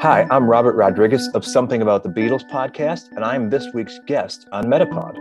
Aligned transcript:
Hi, 0.00 0.26
I'm 0.30 0.48
Robert 0.48 0.74
Rodriguez 0.74 1.28
of 1.34 1.44
Something 1.44 1.82
About 1.82 2.02
the 2.02 2.08
Beatles 2.08 2.48
podcast, 2.48 3.10
and 3.14 3.22
I'm 3.22 3.50
this 3.50 3.74
week's 3.74 3.98
guest 4.06 4.46
on 4.52 4.64
Metapod. 4.64 5.16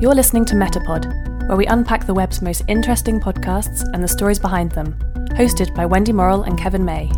You're 0.00 0.14
listening 0.14 0.44
to 0.44 0.54
Metapod, 0.54 1.48
where 1.48 1.56
we 1.56 1.66
unpack 1.66 2.06
the 2.06 2.14
web's 2.14 2.40
most 2.40 2.62
interesting 2.68 3.18
podcasts 3.18 3.82
and 3.92 4.04
the 4.04 4.06
stories 4.06 4.38
behind 4.38 4.70
them, 4.70 4.92
hosted 5.30 5.74
by 5.74 5.86
Wendy 5.86 6.12
Morrill 6.12 6.44
and 6.44 6.56
Kevin 6.56 6.84
May. 6.84 7.10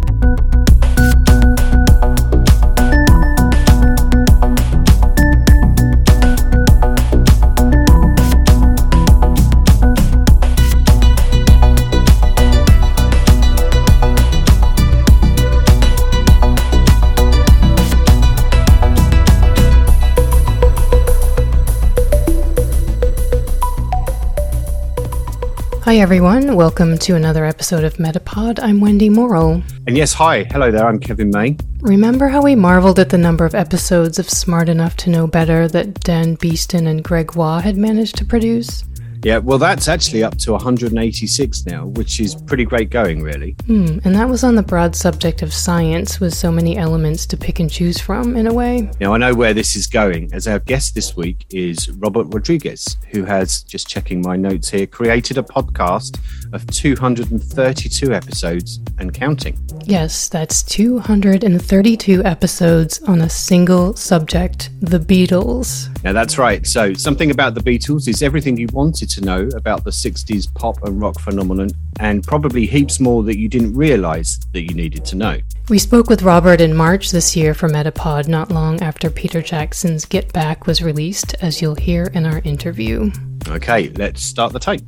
Hi, 25.86 25.98
everyone. 25.98 26.56
Welcome 26.56 26.98
to 26.98 27.14
another 27.14 27.44
episode 27.44 27.84
of 27.84 27.94
Metapod. 27.98 28.58
I'm 28.60 28.80
Wendy 28.80 29.08
Morrill. 29.08 29.62
And 29.86 29.96
yes, 29.96 30.12
hi. 30.12 30.42
Hello 30.50 30.72
there. 30.72 30.84
I'm 30.84 30.98
Kevin 30.98 31.30
May. 31.30 31.56
Remember 31.80 32.26
how 32.26 32.42
we 32.42 32.56
marveled 32.56 32.98
at 32.98 33.10
the 33.10 33.18
number 33.18 33.44
of 33.44 33.54
episodes 33.54 34.18
of 34.18 34.28
Smart 34.28 34.68
Enough 34.68 34.96
to 34.96 35.10
Know 35.10 35.28
Better 35.28 35.68
that 35.68 36.00
Dan 36.00 36.34
Beeston 36.34 36.88
and 36.88 37.04
Greg 37.04 37.36
Waugh 37.36 37.60
had 37.60 37.76
managed 37.76 38.16
to 38.16 38.24
produce? 38.24 38.82
Yeah, 39.26 39.38
well, 39.38 39.58
that's 39.58 39.88
actually 39.88 40.22
up 40.22 40.38
to 40.38 40.52
186 40.52 41.66
now, 41.66 41.86
which 41.86 42.20
is 42.20 42.36
pretty 42.36 42.64
great 42.64 42.90
going, 42.90 43.24
really. 43.24 43.56
Hmm, 43.66 43.98
and 44.04 44.14
that 44.14 44.28
was 44.28 44.44
on 44.44 44.54
the 44.54 44.62
broad 44.62 44.94
subject 44.94 45.42
of 45.42 45.52
science, 45.52 46.20
with 46.20 46.32
so 46.32 46.52
many 46.52 46.76
elements 46.76 47.26
to 47.26 47.36
pick 47.36 47.58
and 47.58 47.68
choose 47.68 48.00
from, 48.00 48.36
in 48.36 48.46
a 48.46 48.54
way. 48.54 48.88
Now, 49.00 49.14
I 49.14 49.18
know 49.18 49.34
where 49.34 49.52
this 49.52 49.74
is 49.74 49.88
going, 49.88 50.32
as 50.32 50.46
our 50.46 50.60
guest 50.60 50.94
this 50.94 51.16
week 51.16 51.44
is 51.50 51.90
Robert 51.90 52.32
Rodriguez, 52.32 52.98
who 53.10 53.24
has, 53.24 53.64
just 53.64 53.88
checking 53.88 54.22
my 54.22 54.36
notes 54.36 54.70
here, 54.70 54.86
created 54.86 55.38
a 55.38 55.42
podcast 55.42 56.20
of 56.52 56.64
232 56.68 58.14
episodes 58.14 58.78
and 58.98 59.12
counting. 59.12 59.58
Yes, 59.86 60.28
that's 60.28 60.62
232 60.62 62.22
episodes 62.24 63.02
on 63.02 63.22
a 63.22 63.28
single 63.28 63.96
subject 63.96 64.70
the 64.80 65.00
Beatles. 65.00 65.88
Now, 66.04 66.12
that's 66.12 66.38
right. 66.38 66.64
So, 66.64 66.94
something 66.94 67.32
about 67.32 67.56
the 67.56 67.60
Beatles 67.60 68.06
is 68.06 68.22
everything 68.22 68.56
you 68.56 68.68
wanted 68.72 69.10
to 69.10 69.15
know 69.20 69.48
about 69.56 69.84
the 69.84 69.90
60s 69.90 70.52
pop 70.54 70.82
and 70.82 71.00
rock 71.00 71.18
phenomenon, 71.20 71.70
and 72.00 72.22
probably 72.22 72.66
heaps 72.66 73.00
more 73.00 73.22
that 73.24 73.38
you 73.38 73.48
didn't 73.48 73.74
realize 73.74 74.38
that 74.52 74.62
you 74.62 74.74
needed 74.74 75.04
to 75.06 75.16
know. 75.16 75.38
We 75.68 75.78
spoke 75.78 76.08
with 76.08 76.22
Robert 76.22 76.60
in 76.60 76.74
March 76.76 77.10
this 77.10 77.34
year 77.36 77.54
for 77.54 77.68
Metapod, 77.68 78.28
not 78.28 78.50
long 78.50 78.80
after 78.82 79.10
Peter 79.10 79.42
Jackson's 79.42 80.04
Get 80.04 80.32
Back 80.32 80.66
was 80.66 80.82
released, 80.82 81.34
as 81.40 81.60
you'll 81.60 81.74
hear 81.74 82.04
in 82.14 82.26
our 82.26 82.40
interview. 82.44 83.10
Okay, 83.48 83.90
let's 83.90 84.22
start 84.22 84.52
the 84.52 84.60
tape. 84.60 84.82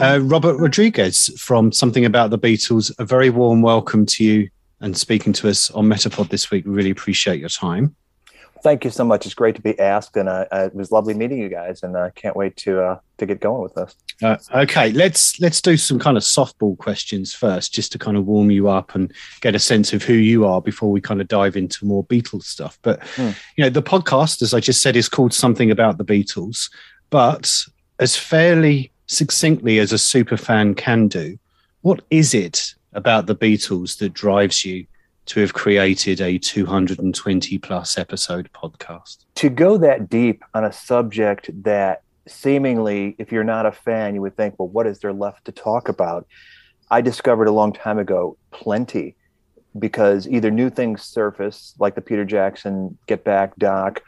Uh, 0.00 0.18
Robert 0.22 0.56
Rodriguez 0.56 1.28
from 1.38 1.70
Something 1.70 2.06
About 2.06 2.30
the 2.30 2.38
Beatles, 2.38 2.90
a 2.98 3.04
very 3.04 3.28
warm 3.28 3.60
welcome 3.60 4.06
to 4.06 4.24
you 4.24 4.50
and 4.80 4.96
speaking 4.96 5.32
to 5.34 5.48
us 5.48 5.70
on 5.70 5.86
Metapod 5.86 6.30
this 6.30 6.50
week. 6.50 6.64
We 6.64 6.72
really 6.72 6.90
appreciate 6.90 7.40
your 7.40 7.48
time. 7.48 7.94
Thank 8.62 8.84
you 8.84 8.90
so 8.90 9.04
much. 9.04 9.24
It's 9.24 9.34
great 9.34 9.56
to 9.56 9.62
be 9.62 9.78
asked, 9.78 10.16
and 10.16 10.28
uh, 10.28 10.44
it 10.52 10.74
was 10.74 10.92
lovely 10.92 11.14
meeting 11.14 11.38
you 11.38 11.48
guys. 11.48 11.82
And 11.82 11.96
I 11.96 12.08
uh, 12.08 12.10
can't 12.10 12.36
wait 12.36 12.56
to 12.58 12.82
uh, 12.82 12.98
to 13.16 13.24
get 13.24 13.40
going 13.40 13.62
with 13.62 13.74
this. 13.74 13.96
Uh, 14.22 14.36
okay, 14.54 14.92
let's 14.92 15.40
let's 15.40 15.62
do 15.62 15.78
some 15.78 15.98
kind 15.98 16.18
of 16.18 16.22
softball 16.22 16.76
questions 16.76 17.32
first, 17.34 17.72
just 17.72 17.90
to 17.92 17.98
kind 17.98 18.18
of 18.18 18.26
warm 18.26 18.50
you 18.50 18.68
up 18.68 18.94
and 18.94 19.12
get 19.40 19.54
a 19.54 19.58
sense 19.58 19.94
of 19.94 20.02
who 20.02 20.12
you 20.12 20.46
are 20.46 20.60
before 20.60 20.90
we 20.90 21.00
kind 21.00 21.22
of 21.22 21.28
dive 21.28 21.56
into 21.56 21.86
more 21.86 22.04
Beatles 22.04 22.44
stuff. 22.44 22.78
But 22.82 23.02
hmm. 23.16 23.30
you 23.56 23.64
know, 23.64 23.70
the 23.70 23.82
podcast, 23.82 24.42
as 24.42 24.52
I 24.52 24.60
just 24.60 24.82
said, 24.82 24.94
is 24.94 25.08
called 25.08 25.32
Something 25.32 25.70
About 25.70 25.96
the 25.96 26.04
Beatles, 26.04 26.70
but 27.08 27.50
as 27.98 28.14
fairly 28.16 28.92
succinctly 29.06 29.78
as 29.78 29.92
a 29.92 29.98
super 29.98 30.36
fan 30.36 30.74
can 30.74 31.08
do, 31.08 31.38
what 31.80 32.02
is 32.10 32.34
it 32.34 32.74
about 32.92 33.26
the 33.26 33.36
Beatles 33.36 33.98
that 33.98 34.12
drives 34.12 34.64
you 34.64 34.86
to 35.26 35.40
have 35.40 35.54
created 35.54 36.20
a 36.20 36.38
220 36.38 37.58
plus 37.58 37.98
episode 37.98 38.50
podcast? 38.52 39.24
To 39.36 39.48
go 39.48 39.76
that 39.78 40.08
deep 40.08 40.42
on 40.54 40.64
a 40.64 40.72
subject 40.72 41.50
that 41.62 42.02
seemingly, 42.26 43.14
if 43.18 43.32
you're 43.32 43.44
not 43.44 43.66
a 43.66 43.72
fan, 43.72 44.14
you 44.14 44.20
would 44.22 44.36
think, 44.36 44.58
well, 44.58 44.68
what 44.68 44.86
is 44.86 44.98
there 45.00 45.12
left 45.12 45.44
to 45.46 45.52
talk 45.52 45.88
about? 45.88 46.26
I 46.90 47.00
discovered 47.00 47.46
a 47.46 47.52
long 47.52 47.72
time 47.72 47.98
ago 47.98 48.36
plenty 48.50 49.16
because 49.78 50.26
either 50.26 50.50
new 50.50 50.70
things 50.70 51.02
surface, 51.02 51.74
like 51.78 51.94
the 51.94 52.00
Peter 52.00 52.24
Jackson 52.24 52.98
Get 53.06 53.22
Back 53.24 53.56
doc, 53.56 54.02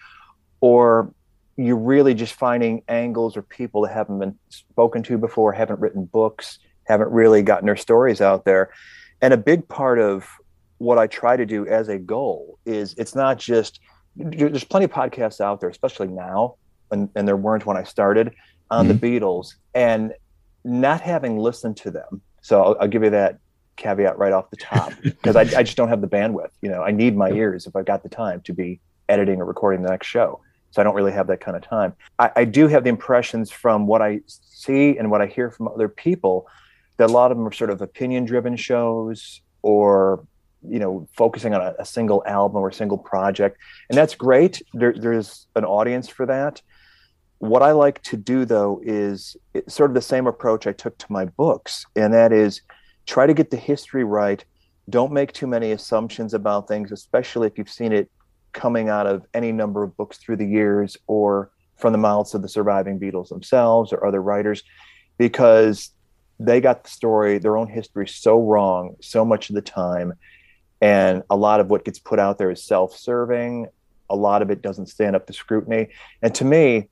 or 0.60 1.14
you're 1.56 1.76
really 1.76 2.14
just 2.14 2.34
finding 2.34 2.82
angles 2.88 3.36
or 3.36 3.42
people 3.42 3.82
that 3.82 3.92
haven't 3.92 4.18
been 4.18 4.38
spoken 4.48 5.02
to 5.04 5.18
before, 5.18 5.52
haven't 5.52 5.80
written 5.80 6.04
books, 6.04 6.58
haven't 6.92 7.10
really 7.10 7.42
gotten 7.42 7.66
their 7.66 7.76
stories 7.76 8.20
out 8.20 8.44
there. 8.44 8.70
And 9.20 9.34
a 9.34 9.36
big 9.36 9.66
part 9.68 9.98
of 9.98 10.28
what 10.78 10.98
I 10.98 11.06
try 11.06 11.36
to 11.36 11.46
do 11.46 11.66
as 11.66 11.88
a 11.88 11.98
goal 11.98 12.58
is 12.66 12.94
it's 12.98 13.14
not 13.14 13.38
just 13.38 13.80
there's 14.16 14.64
plenty 14.64 14.84
of 14.84 14.90
podcasts 14.90 15.40
out 15.40 15.60
there, 15.60 15.70
especially 15.70 16.08
now, 16.08 16.56
and, 16.90 17.08
and 17.14 17.26
there 17.26 17.36
weren't 17.36 17.64
when 17.64 17.76
I 17.76 17.84
started 17.84 18.34
on 18.70 18.86
mm-hmm. 18.86 18.98
the 18.98 19.20
Beatles, 19.20 19.54
and 19.74 20.12
not 20.64 21.00
having 21.00 21.38
listened 21.38 21.76
to 21.78 21.90
them. 21.90 22.20
So 22.42 22.62
I'll, 22.62 22.76
I'll 22.80 22.88
give 22.88 23.02
you 23.02 23.10
that 23.10 23.38
caveat 23.76 24.18
right 24.18 24.32
off 24.32 24.50
the 24.50 24.56
top 24.56 24.92
because 25.02 25.36
I, 25.36 25.42
I 25.42 25.62
just 25.62 25.76
don't 25.76 25.88
have 25.88 26.00
the 26.00 26.08
bandwidth. 26.08 26.50
You 26.60 26.70
know, 26.70 26.82
I 26.82 26.90
need 26.90 27.16
my 27.16 27.30
ears 27.30 27.66
if 27.66 27.74
I've 27.74 27.86
got 27.86 28.02
the 28.02 28.08
time 28.08 28.42
to 28.42 28.52
be 28.52 28.80
editing 29.08 29.40
or 29.40 29.44
recording 29.44 29.82
the 29.82 29.90
next 29.90 30.08
show. 30.08 30.40
So 30.72 30.80
I 30.80 30.84
don't 30.84 30.94
really 30.94 31.12
have 31.12 31.26
that 31.26 31.40
kind 31.40 31.56
of 31.56 31.62
time. 31.62 31.94
I, 32.18 32.30
I 32.36 32.44
do 32.44 32.66
have 32.66 32.84
the 32.84 32.88
impressions 32.88 33.50
from 33.50 33.86
what 33.86 34.00
I 34.00 34.20
see 34.26 34.96
and 34.96 35.10
what 35.10 35.20
I 35.20 35.26
hear 35.26 35.50
from 35.50 35.68
other 35.68 35.88
people 35.88 36.46
that 36.96 37.10
a 37.10 37.12
lot 37.12 37.30
of 37.30 37.36
them 37.36 37.46
are 37.46 37.52
sort 37.52 37.70
of 37.70 37.80
opinion 37.80 38.24
driven 38.24 38.56
shows 38.56 39.40
or 39.62 40.26
you 40.68 40.78
know 40.78 41.08
focusing 41.16 41.54
on 41.54 41.60
a, 41.60 41.74
a, 41.78 41.84
single 41.84 42.22
album 42.26 42.58
or 42.58 42.68
a 42.68 42.72
single 42.72 42.98
project. 42.98 43.58
And 43.88 43.98
that's 43.98 44.14
great. 44.14 44.62
There, 44.74 44.94
there's 44.96 45.46
an 45.56 45.64
audience 45.64 46.08
for 46.08 46.26
that. 46.26 46.62
What 47.38 47.62
i 47.62 47.72
like 47.72 48.00
to 48.04 48.16
do 48.16 48.44
though 48.44 48.80
is 48.84 49.36
sort 49.66 49.90
of 49.90 49.94
the 49.94 50.02
same 50.02 50.28
approach 50.28 50.66
i 50.68 50.72
took 50.72 50.96
to 50.98 51.06
my 51.10 51.24
books 51.24 51.84
and 51.96 52.14
that 52.14 52.32
is 52.32 52.60
try 53.06 53.26
to 53.26 53.34
get 53.34 53.50
the 53.50 53.56
history 53.56 54.04
right. 54.04 54.44
Don't 54.90 55.12
make 55.12 55.32
too 55.32 55.46
many 55.46 55.72
assumptions 55.72 56.34
about 56.34 56.68
things 56.68 56.92
especially 56.92 57.48
if 57.48 57.58
you've 57.58 57.68
seen 57.68 57.92
it 57.92 58.10
coming 58.52 58.88
out 58.88 59.06
of 59.06 59.24
any 59.34 59.50
number 59.50 59.82
of 59.82 59.96
books 59.96 60.18
through 60.18 60.36
the 60.36 60.46
years 60.46 60.96
or 61.06 61.50
from 61.76 61.92
the 61.92 61.98
mouths 61.98 62.34
of 62.34 62.42
the 62.42 62.48
surviving 62.48 62.98
Beatles 62.98 63.28
themselves 63.28 63.92
or 63.92 64.06
other 64.06 64.22
writers, 64.22 64.62
because 65.18 65.90
they 66.38 66.60
got 66.60 66.84
the 66.84 66.90
story, 66.90 67.38
their 67.38 67.56
own 67.56 67.68
history 67.68 68.08
so 68.08 68.40
wrong 68.40 68.96
so 69.00 69.24
much 69.24 69.48
of 69.48 69.54
the 69.54 69.62
time. 69.62 70.14
And 70.80 71.22
a 71.30 71.36
lot 71.36 71.60
of 71.60 71.70
what 71.70 71.84
gets 71.84 71.98
put 71.98 72.18
out 72.18 72.38
there 72.38 72.50
is 72.50 72.64
self 72.64 72.96
serving. 72.96 73.68
A 74.10 74.16
lot 74.16 74.42
of 74.42 74.50
it 74.50 74.62
doesn't 74.62 74.86
stand 74.86 75.16
up 75.16 75.26
to 75.26 75.32
scrutiny. 75.32 75.88
And 76.20 76.34
to 76.34 76.44
me, 76.44 76.88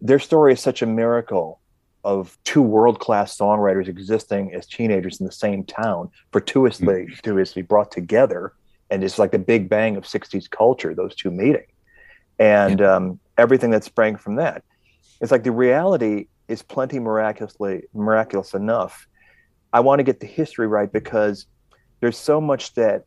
their 0.00 0.18
story 0.18 0.54
is 0.54 0.60
such 0.60 0.82
a 0.82 0.86
miracle 0.86 1.60
of 2.02 2.36
two 2.44 2.62
world 2.62 2.98
class 2.98 3.36
songwriters 3.36 3.86
existing 3.86 4.54
as 4.54 4.66
teenagers 4.66 5.20
in 5.20 5.26
the 5.26 5.32
same 5.32 5.64
town, 5.64 6.10
fortuitously, 6.32 6.86
mm-hmm. 6.86 7.14
fortuitously 7.14 7.62
brought 7.62 7.90
together 7.90 8.54
and 8.90 9.04
it's 9.04 9.18
like 9.18 9.30
the 9.30 9.38
big 9.38 9.68
bang 9.68 9.96
of 9.96 10.04
60s 10.04 10.50
culture 10.50 10.94
those 10.94 11.14
two 11.14 11.30
meeting 11.30 11.66
and 12.38 12.82
um, 12.82 13.20
everything 13.38 13.70
that 13.70 13.84
sprang 13.84 14.16
from 14.16 14.36
that 14.36 14.62
it's 15.20 15.30
like 15.30 15.44
the 15.44 15.52
reality 15.52 16.26
is 16.50 16.62
plenty 16.62 16.98
miraculously 16.98 17.84
miraculous 17.94 18.54
enough. 18.54 19.06
I 19.72 19.80
want 19.80 20.00
to 20.00 20.02
get 20.02 20.20
the 20.20 20.26
history 20.26 20.66
right 20.66 20.92
because 20.92 21.46
there's 22.00 22.18
so 22.18 22.40
much 22.40 22.74
that 22.74 23.04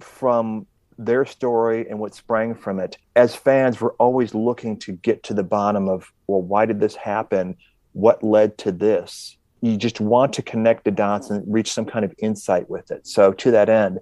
from 0.00 0.66
their 0.98 1.26
story 1.26 1.86
and 1.90 1.98
what 1.98 2.14
sprang 2.14 2.54
from 2.54 2.80
it 2.80 2.96
as 3.16 3.36
fans 3.36 3.78
we're 3.78 3.92
always 3.94 4.34
looking 4.34 4.78
to 4.78 4.92
get 4.92 5.22
to 5.22 5.34
the 5.34 5.42
bottom 5.42 5.90
of 5.90 6.10
well 6.26 6.40
why 6.40 6.64
did 6.64 6.80
this 6.80 6.96
happen? 6.96 7.54
What 7.92 8.22
led 8.22 8.56
to 8.58 8.72
this? 8.72 9.36
You 9.60 9.76
just 9.76 10.00
want 10.00 10.32
to 10.34 10.42
connect 10.42 10.84
the 10.84 10.90
dots 10.90 11.28
and 11.28 11.44
reach 11.52 11.72
some 11.72 11.84
kind 11.84 12.04
of 12.04 12.14
insight 12.18 12.68
with 12.70 12.90
it. 12.90 13.06
So 13.06 13.32
to 13.32 13.50
that 13.50 13.68
end 13.68 14.00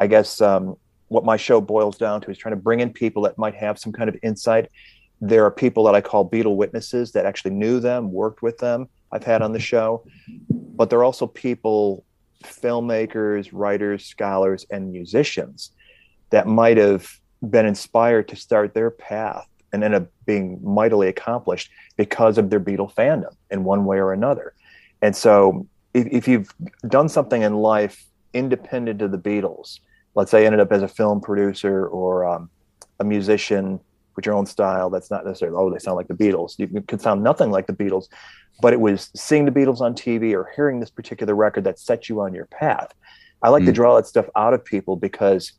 I 0.00 0.06
guess 0.06 0.40
um, 0.40 0.76
what 1.08 1.24
my 1.24 1.36
show 1.36 1.60
boils 1.60 1.96
down 1.96 2.20
to 2.22 2.30
is 2.30 2.36
trying 2.36 2.54
to 2.54 2.60
bring 2.60 2.80
in 2.80 2.92
people 2.92 3.22
that 3.22 3.38
might 3.38 3.54
have 3.54 3.78
some 3.78 3.92
kind 3.92 4.08
of 4.08 4.16
insight. 4.22 4.70
There 5.20 5.44
are 5.44 5.50
people 5.50 5.84
that 5.84 5.94
I 5.94 6.00
call 6.00 6.28
Beatle 6.28 6.56
witnesses 6.56 7.12
that 7.12 7.26
actually 7.26 7.52
knew 7.52 7.80
them, 7.80 8.12
worked 8.12 8.42
with 8.42 8.58
them. 8.58 8.88
I've 9.12 9.24
had 9.24 9.42
on 9.42 9.52
the 9.52 9.60
show, 9.60 10.04
but 10.50 10.90
there 10.90 10.98
are 10.98 11.04
also 11.04 11.26
people, 11.26 12.04
filmmakers, 12.42 13.50
writers, 13.52 14.04
scholars, 14.04 14.66
and 14.70 14.90
musicians 14.90 15.70
that 16.30 16.46
might 16.46 16.76
have 16.76 17.08
been 17.48 17.64
inspired 17.64 18.28
to 18.28 18.36
start 18.36 18.74
their 18.74 18.90
path 18.90 19.48
and 19.72 19.84
end 19.84 19.94
up 19.94 20.06
being 20.26 20.58
mightily 20.62 21.08
accomplished 21.08 21.70
because 21.96 22.38
of 22.38 22.50
their 22.50 22.60
Beatle 22.60 22.92
fandom 22.92 23.34
in 23.50 23.64
one 23.64 23.84
way 23.84 23.98
or 23.98 24.12
another. 24.12 24.54
And 25.02 25.14
so 25.14 25.66
if, 25.94 26.06
if 26.06 26.28
you've 26.28 26.52
done 26.88 27.08
something 27.08 27.42
in 27.42 27.54
life 27.54 28.04
independent 28.32 29.02
of 29.02 29.12
the 29.12 29.18
Beatles, 29.18 29.80
let's 30.14 30.30
say 30.30 30.46
ended 30.46 30.60
up 30.60 30.72
as 30.72 30.82
a 30.82 30.88
film 30.88 31.20
producer 31.20 31.86
or 31.86 32.26
um, 32.26 32.50
a 33.00 33.04
musician 33.04 33.80
with 34.16 34.26
your 34.26 34.34
own 34.34 34.46
style, 34.46 34.90
that's 34.90 35.10
not 35.10 35.24
necessarily, 35.24 35.56
oh, 35.56 35.70
they 35.70 35.78
sound 35.78 35.96
like 35.96 36.08
the 36.08 36.14
Beatles. 36.14 36.58
You 36.58 36.82
can 36.82 36.98
sound 36.98 37.22
nothing 37.22 37.50
like 37.50 37.66
the 37.66 37.72
Beatles, 37.72 38.08
but 38.60 38.72
it 38.72 38.80
was 38.80 39.10
seeing 39.14 39.44
the 39.44 39.50
Beatles 39.50 39.80
on 39.80 39.94
TV 39.94 40.32
or 40.32 40.50
hearing 40.54 40.80
this 40.80 40.90
particular 40.90 41.34
record 41.34 41.64
that 41.64 41.78
set 41.78 42.08
you 42.08 42.20
on 42.20 42.34
your 42.34 42.46
path. 42.46 42.94
I 43.42 43.48
like 43.48 43.64
mm. 43.64 43.66
to 43.66 43.72
draw 43.72 43.96
that 43.96 44.06
stuff 44.06 44.26
out 44.36 44.54
of 44.54 44.64
people 44.64 44.96
because 44.96 45.52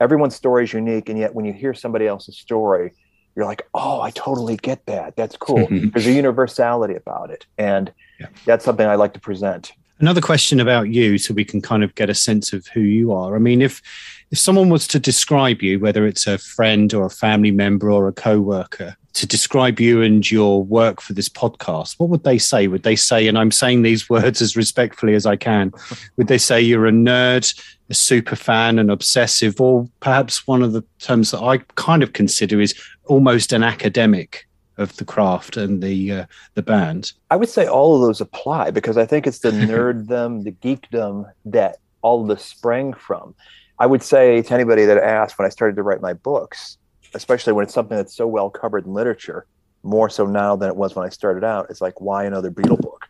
everyone's 0.00 0.34
story 0.34 0.64
is 0.64 0.72
unique. 0.72 1.08
And 1.08 1.18
yet 1.18 1.34
when 1.34 1.44
you 1.44 1.52
hear 1.52 1.74
somebody 1.74 2.06
else's 2.06 2.36
story, 2.36 2.92
you're 3.36 3.44
like, 3.44 3.68
oh, 3.74 4.00
I 4.00 4.10
totally 4.10 4.56
get 4.56 4.84
that. 4.86 5.16
That's 5.16 5.36
cool. 5.36 5.68
There's 5.70 6.06
a 6.06 6.12
universality 6.12 6.94
about 6.94 7.30
it. 7.30 7.46
And 7.58 7.92
yeah. 8.18 8.26
that's 8.44 8.64
something 8.64 8.86
I 8.86 8.96
like 8.96 9.14
to 9.14 9.20
present. 9.20 9.72
Another 10.00 10.22
question 10.22 10.60
about 10.60 10.88
you, 10.88 11.18
so 11.18 11.34
we 11.34 11.44
can 11.44 11.60
kind 11.60 11.84
of 11.84 11.94
get 11.94 12.08
a 12.08 12.14
sense 12.14 12.54
of 12.54 12.66
who 12.68 12.80
you 12.80 13.12
are. 13.12 13.36
I 13.36 13.38
mean, 13.38 13.60
if 13.60 13.82
if 14.30 14.38
someone 14.38 14.68
was 14.68 14.86
to 14.88 15.00
describe 15.00 15.62
you, 15.62 15.78
whether 15.80 16.06
it's 16.06 16.26
a 16.26 16.38
friend 16.38 16.94
or 16.94 17.06
a 17.06 17.10
family 17.10 17.50
member 17.50 17.90
or 17.90 18.06
a 18.06 18.12
co-worker, 18.12 18.96
to 19.12 19.26
describe 19.26 19.80
you 19.80 20.02
and 20.02 20.30
your 20.30 20.62
work 20.62 21.00
for 21.00 21.14
this 21.14 21.28
podcast, 21.28 21.98
what 21.98 22.10
would 22.10 22.22
they 22.22 22.38
say? 22.38 22.68
Would 22.68 22.84
they 22.84 22.94
say, 22.94 23.26
and 23.26 23.36
I'm 23.36 23.50
saying 23.50 23.82
these 23.82 24.08
words 24.10 24.40
as 24.40 24.56
respectfully 24.56 25.14
as 25.14 25.26
I 25.26 25.36
can, 25.36 25.72
would 26.16 26.28
they 26.28 26.38
say 26.38 26.60
you're 26.60 26.86
a 26.86 26.92
nerd, 26.92 27.52
a 27.88 27.94
super 27.94 28.36
fan, 28.36 28.78
an 28.78 28.88
obsessive, 28.88 29.60
or 29.60 29.88
perhaps 29.98 30.46
one 30.46 30.62
of 30.62 30.72
the 30.72 30.84
terms 31.00 31.32
that 31.32 31.42
I 31.42 31.58
kind 31.74 32.02
of 32.02 32.12
consider 32.12 32.60
is 32.60 32.74
almost 33.06 33.52
an 33.52 33.62
academic? 33.62 34.46
of 34.78 34.96
the 34.96 35.04
craft 35.04 35.58
and 35.58 35.82
the 35.82 36.10
uh, 36.10 36.26
the 36.54 36.62
band? 36.62 37.12
I 37.30 37.36
would 37.36 37.50
say 37.50 37.66
all 37.66 37.96
of 37.96 38.00
those 38.00 38.18
apply 38.22 38.70
because 38.70 38.96
I 38.96 39.04
think 39.04 39.26
it's 39.26 39.40
the 39.40 39.50
nerddom, 39.50 40.42
the 40.42 40.52
geekdom 40.52 41.30
that 41.44 41.76
all 42.00 42.22
of 42.22 42.28
this 42.28 42.46
sprang 42.46 42.94
from. 42.94 43.34
I 43.80 43.86
would 43.86 44.02
say 44.02 44.42
to 44.42 44.54
anybody 44.54 44.84
that 44.84 44.98
asked 44.98 45.38
when 45.38 45.46
I 45.46 45.48
started 45.48 45.74
to 45.76 45.82
write 45.82 46.02
my 46.02 46.12
books, 46.12 46.76
especially 47.14 47.54
when 47.54 47.64
it's 47.64 47.72
something 47.74 47.96
that's 47.96 48.14
so 48.14 48.26
well 48.26 48.50
covered 48.50 48.84
in 48.84 48.92
literature, 48.92 49.46
more 49.82 50.10
so 50.10 50.26
now 50.26 50.54
than 50.54 50.68
it 50.68 50.76
was 50.76 50.94
when 50.94 51.06
I 51.06 51.08
started 51.08 51.42
out, 51.42 51.68
it's 51.70 51.80
like, 51.80 51.98
why 51.98 52.24
another 52.24 52.50
Beatle 52.50 52.78
book? 52.78 53.06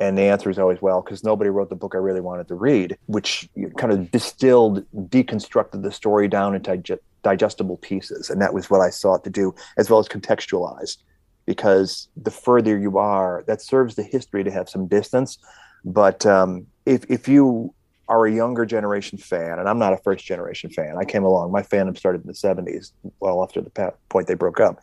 And 0.00 0.16
the 0.16 0.22
answer 0.22 0.48
is 0.48 0.58
always, 0.58 0.80
well, 0.80 1.02
because 1.02 1.22
nobody 1.22 1.50
wrote 1.50 1.68
the 1.68 1.76
book 1.76 1.94
I 1.94 1.98
really 1.98 2.22
wanted 2.22 2.48
to 2.48 2.54
read, 2.54 2.96
which 3.06 3.48
kind 3.76 3.92
of 3.92 4.10
distilled, 4.10 4.84
deconstructed 4.94 5.82
the 5.82 5.92
story 5.92 6.28
down 6.28 6.54
into 6.54 6.98
digestible 7.22 7.76
pieces. 7.78 8.30
And 8.30 8.40
that 8.40 8.54
was 8.54 8.70
what 8.70 8.80
I 8.80 8.90
sought 8.90 9.22
to 9.24 9.30
do, 9.30 9.54
as 9.76 9.90
well 9.90 9.98
as 9.98 10.08
contextualize, 10.08 10.96
because 11.44 12.08
the 12.16 12.30
further 12.30 12.78
you 12.78 12.96
are, 12.96 13.44
that 13.46 13.60
serves 13.60 13.94
the 13.96 14.02
history 14.02 14.44
to 14.44 14.50
have 14.50 14.68
some 14.68 14.86
distance. 14.86 15.38
But 15.84 16.24
um, 16.24 16.66
if, 16.86 17.04
if 17.10 17.28
you 17.28 17.74
are 18.08 18.26
a 18.26 18.32
younger 18.32 18.64
generation 18.64 19.18
fan, 19.18 19.58
and 19.58 19.68
I'm 19.68 19.78
not 19.78 19.92
a 19.92 19.96
first 19.98 20.24
generation 20.24 20.70
fan, 20.70 20.96
I 20.98 21.04
came 21.04 21.24
along, 21.24 21.52
my 21.52 21.62
fandom 21.62 21.96
started 21.96 22.22
in 22.22 22.26
the 22.26 22.32
70s, 22.32 22.92
well 23.20 23.42
after 23.42 23.60
the 23.60 23.92
point 24.08 24.28
they 24.28 24.34
broke 24.34 24.60
up 24.60 24.80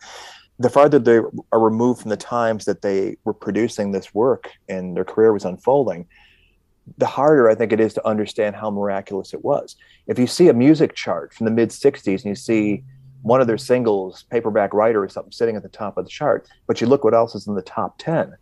the 0.58 0.70
farther 0.70 0.98
they 0.98 1.20
are 1.52 1.60
removed 1.60 2.00
from 2.00 2.10
the 2.10 2.16
times 2.16 2.64
that 2.64 2.82
they 2.82 3.16
were 3.24 3.34
producing 3.34 3.90
this 3.90 4.14
work 4.14 4.50
and 4.68 4.96
their 4.96 5.04
career 5.04 5.32
was 5.32 5.44
unfolding, 5.44 6.06
the 6.98 7.06
harder 7.06 7.48
I 7.48 7.54
think 7.54 7.72
it 7.72 7.80
is 7.80 7.94
to 7.94 8.06
understand 8.06 8.54
how 8.54 8.70
miraculous 8.70 9.34
it 9.34 9.44
was. 9.44 9.76
If 10.06 10.18
you 10.18 10.26
see 10.26 10.48
a 10.48 10.54
music 10.54 10.94
chart 10.94 11.34
from 11.34 11.46
the 11.46 11.50
mid 11.50 11.70
60s 11.70 12.06
and 12.06 12.24
you 12.24 12.34
see 12.34 12.84
one 13.22 13.40
of 13.40 13.46
their 13.46 13.58
singles, 13.58 14.24
Paperback 14.30 14.74
Writer 14.74 15.02
or 15.02 15.08
something, 15.08 15.32
sitting 15.32 15.56
at 15.56 15.62
the 15.62 15.68
top 15.68 15.96
of 15.96 16.04
the 16.04 16.10
chart, 16.10 16.46
but 16.66 16.80
you 16.80 16.86
look 16.86 17.04
what 17.04 17.14
else 17.14 17.34
is 17.34 17.46
in 17.46 17.54
the 17.54 17.62
top 17.62 17.98
10, 17.98 18.34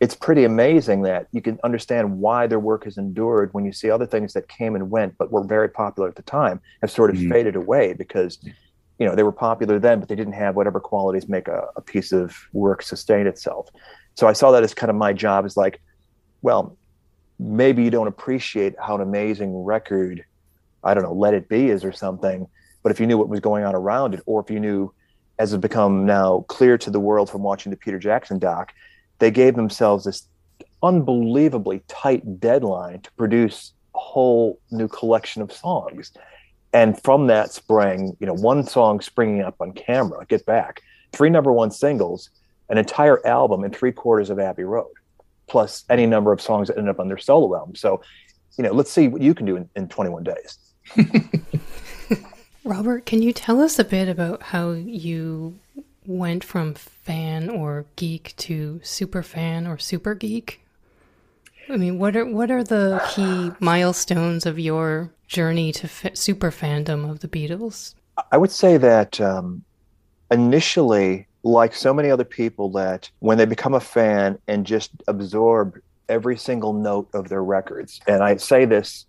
it's 0.00 0.14
pretty 0.14 0.44
amazing 0.44 1.02
that 1.02 1.28
you 1.30 1.42
can 1.42 1.58
understand 1.62 2.18
why 2.18 2.46
their 2.46 2.58
work 2.58 2.84
has 2.84 2.96
endured 2.96 3.52
when 3.52 3.64
you 3.66 3.72
see 3.72 3.90
other 3.90 4.06
things 4.06 4.32
that 4.32 4.48
came 4.48 4.74
and 4.74 4.90
went, 4.90 5.16
but 5.18 5.30
were 5.30 5.44
very 5.44 5.68
popular 5.68 6.08
at 6.08 6.16
the 6.16 6.22
time, 6.22 6.60
have 6.80 6.90
sort 6.90 7.10
of 7.10 7.16
mm-hmm. 7.16 7.30
faded 7.30 7.54
away 7.54 7.92
because 7.92 8.38
you 9.00 9.06
know 9.06 9.16
they 9.16 9.24
were 9.24 9.32
popular 9.32 9.80
then 9.80 9.98
but 9.98 10.08
they 10.08 10.14
didn't 10.14 10.34
have 10.34 10.54
whatever 10.54 10.78
qualities 10.78 11.28
make 11.28 11.48
a, 11.48 11.68
a 11.74 11.80
piece 11.80 12.12
of 12.12 12.36
work 12.52 12.82
sustain 12.82 13.26
itself 13.26 13.68
so 14.14 14.28
i 14.28 14.32
saw 14.32 14.52
that 14.52 14.62
as 14.62 14.74
kind 14.74 14.90
of 14.90 14.96
my 14.96 15.12
job 15.12 15.44
is 15.44 15.56
like 15.56 15.80
well 16.42 16.76
maybe 17.40 17.82
you 17.82 17.90
don't 17.90 18.06
appreciate 18.06 18.74
how 18.78 18.94
an 18.94 19.00
amazing 19.00 19.64
record 19.64 20.22
i 20.84 20.94
don't 20.94 21.02
know 21.02 21.14
let 21.14 21.34
it 21.34 21.48
be 21.48 21.70
is 21.70 21.82
or 21.82 21.92
something 21.92 22.46
but 22.82 22.92
if 22.92 23.00
you 23.00 23.06
knew 23.06 23.18
what 23.18 23.28
was 23.28 23.40
going 23.40 23.64
on 23.64 23.74
around 23.74 24.14
it 24.14 24.20
or 24.26 24.40
if 24.40 24.50
you 24.50 24.60
knew 24.60 24.92
as 25.38 25.54
it's 25.54 25.60
become 25.60 26.04
now 26.04 26.44
clear 26.48 26.76
to 26.76 26.90
the 26.90 27.00
world 27.00 27.30
from 27.30 27.42
watching 27.42 27.70
the 27.70 27.76
peter 27.76 27.98
jackson 27.98 28.38
doc 28.38 28.72
they 29.20 29.30
gave 29.30 29.54
themselves 29.54 30.04
this 30.04 30.26
unbelievably 30.82 31.82
tight 31.86 32.40
deadline 32.40 33.00
to 33.02 33.12
produce 33.12 33.72
a 33.94 33.98
whole 33.98 34.58
new 34.70 34.88
collection 34.88 35.42
of 35.42 35.52
songs. 35.52 36.12
And 36.72 37.00
from 37.02 37.26
that 37.28 37.52
sprang 37.52 38.16
you 38.18 38.26
know 38.26 38.34
one 38.34 38.64
song 38.64 39.00
springing 39.00 39.42
up 39.42 39.56
on 39.60 39.72
camera 39.72 40.24
get 40.26 40.44
back 40.46 40.82
three 41.12 41.30
number 41.30 41.52
one 41.52 41.70
singles 41.70 42.30
an 42.68 42.78
entire 42.78 43.24
album 43.26 43.64
and 43.64 43.74
three 43.74 43.92
quarters 43.92 44.30
of 44.30 44.38
abbey 44.38 44.62
road 44.62 44.92
plus 45.48 45.84
any 45.90 46.06
number 46.06 46.32
of 46.32 46.40
songs 46.40 46.68
that 46.68 46.78
ended 46.78 46.90
up 46.90 47.00
on 47.00 47.08
their 47.08 47.18
solo 47.18 47.56
album. 47.56 47.74
So 47.74 48.02
you 48.56 48.64
know 48.64 48.72
let's 48.72 48.90
see 48.90 49.08
what 49.08 49.22
you 49.22 49.34
can 49.34 49.46
do 49.46 49.56
in, 49.56 49.68
in 49.76 49.88
21 49.88 50.24
days. 50.24 50.58
Robert 52.64 53.04
can 53.04 53.20
you 53.20 53.32
tell 53.32 53.60
us 53.60 53.78
a 53.78 53.84
bit 53.84 54.08
about 54.08 54.42
how 54.42 54.70
you 54.70 55.58
went 56.06 56.42
from 56.42 56.74
fan 56.74 57.48
or 57.48 57.86
geek 57.96 58.34
to 58.36 58.80
super 58.82 59.22
fan 59.22 59.66
or 59.66 59.78
super 59.78 60.14
geek 60.14 60.60
I 61.70 61.76
mean, 61.76 61.98
what 61.98 62.16
are 62.16 62.26
what 62.26 62.50
are 62.50 62.64
the 62.64 63.00
key 63.14 63.52
milestones 63.64 64.44
of 64.44 64.58
your 64.58 65.10
journey 65.28 65.72
to 65.72 65.84
f- 65.84 66.16
super 66.16 66.50
fandom 66.50 67.08
of 67.08 67.20
the 67.20 67.28
Beatles? 67.28 67.94
I 68.32 68.36
would 68.36 68.50
say 68.50 68.76
that 68.76 69.20
um, 69.20 69.62
initially, 70.30 71.26
like 71.42 71.74
so 71.74 71.94
many 71.94 72.10
other 72.10 72.24
people, 72.24 72.70
that 72.72 73.10
when 73.20 73.38
they 73.38 73.46
become 73.46 73.74
a 73.74 73.80
fan 73.80 74.38
and 74.48 74.66
just 74.66 74.90
absorb 75.06 75.78
every 76.08 76.36
single 76.36 76.72
note 76.72 77.08
of 77.14 77.28
their 77.28 77.44
records, 77.44 78.00
and 78.08 78.22
I 78.22 78.36
say 78.36 78.64
this 78.64 79.06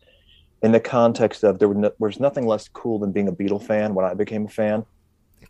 in 0.62 0.72
the 0.72 0.80
context 0.80 1.44
of 1.44 1.58
there 1.58 1.94
was 1.98 2.20
nothing 2.20 2.46
less 2.46 2.68
cool 2.68 3.00
than 3.00 3.12
being 3.12 3.28
a 3.28 3.34
Beatle 3.34 3.62
fan 3.62 3.96
when 3.96 4.06
I 4.06 4.14
became 4.14 4.46
a 4.46 4.50
fan. 4.50 4.86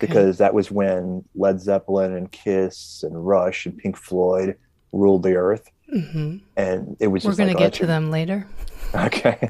Okay. 0.01 0.07
Because 0.07 0.39
that 0.39 0.53
was 0.53 0.71
when 0.71 1.23
Led 1.35 1.61
Zeppelin 1.61 2.15
and 2.15 2.31
Kiss 2.31 3.03
and 3.03 3.27
Rush 3.27 3.67
and 3.67 3.77
Pink 3.77 3.95
Floyd 3.97 4.57
ruled 4.91 5.23
the 5.23 5.35
earth. 5.35 5.69
Mm-hmm. 5.93 6.37
And 6.57 6.97
it 6.99 7.07
was 7.07 7.23
We're 7.23 7.35
going 7.35 7.49
like, 7.49 7.57
to 7.57 7.63
oh, 7.63 7.67
get 7.67 7.73
to 7.73 7.85
them 7.85 8.11
later. 8.11 8.47
Okay. 8.93 9.49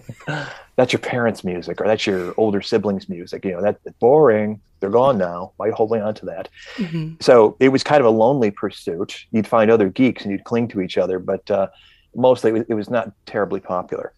that's 0.75 0.93
your 0.93 0.99
parents' 0.99 1.43
music 1.43 1.81
or 1.81 1.87
that's 1.87 2.05
your 2.05 2.31
older 2.37 2.61
siblings' 2.61 3.09
music. 3.09 3.43
You 3.43 3.53
know, 3.53 3.61
that's 3.63 3.79
boring. 3.97 4.61
They're 4.79 4.91
gone 4.91 5.17
now. 5.17 5.53
Why 5.57 5.65
are 5.65 5.69
you 5.69 5.73
holding 5.73 6.03
on 6.03 6.13
to 6.15 6.25
that? 6.27 6.49
Mm-hmm. 6.75 7.15
So 7.21 7.57
it 7.59 7.69
was 7.69 7.83
kind 7.83 8.01
of 8.01 8.05
a 8.05 8.11
lonely 8.11 8.51
pursuit. 8.51 9.25
You'd 9.31 9.47
find 9.47 9.71
other 9.71 9.89
geeks 9.89 10.21
and 10.21 10.31
you'd 10.31 10.43
cling 10.43 10.67
to 10.67 10.81
each 10.81 10.95
other, 10.95 11.17
but 11.17 11.49
uh, 11.49 11.69
mostly 12.15 12.51
it 12.51 12.53
was, 12.53 12.63
it 12.69 12.73
was 12.75 12.89
not 12.91 13.13
terribly 13.25 13.59
popular. 13.59 14.13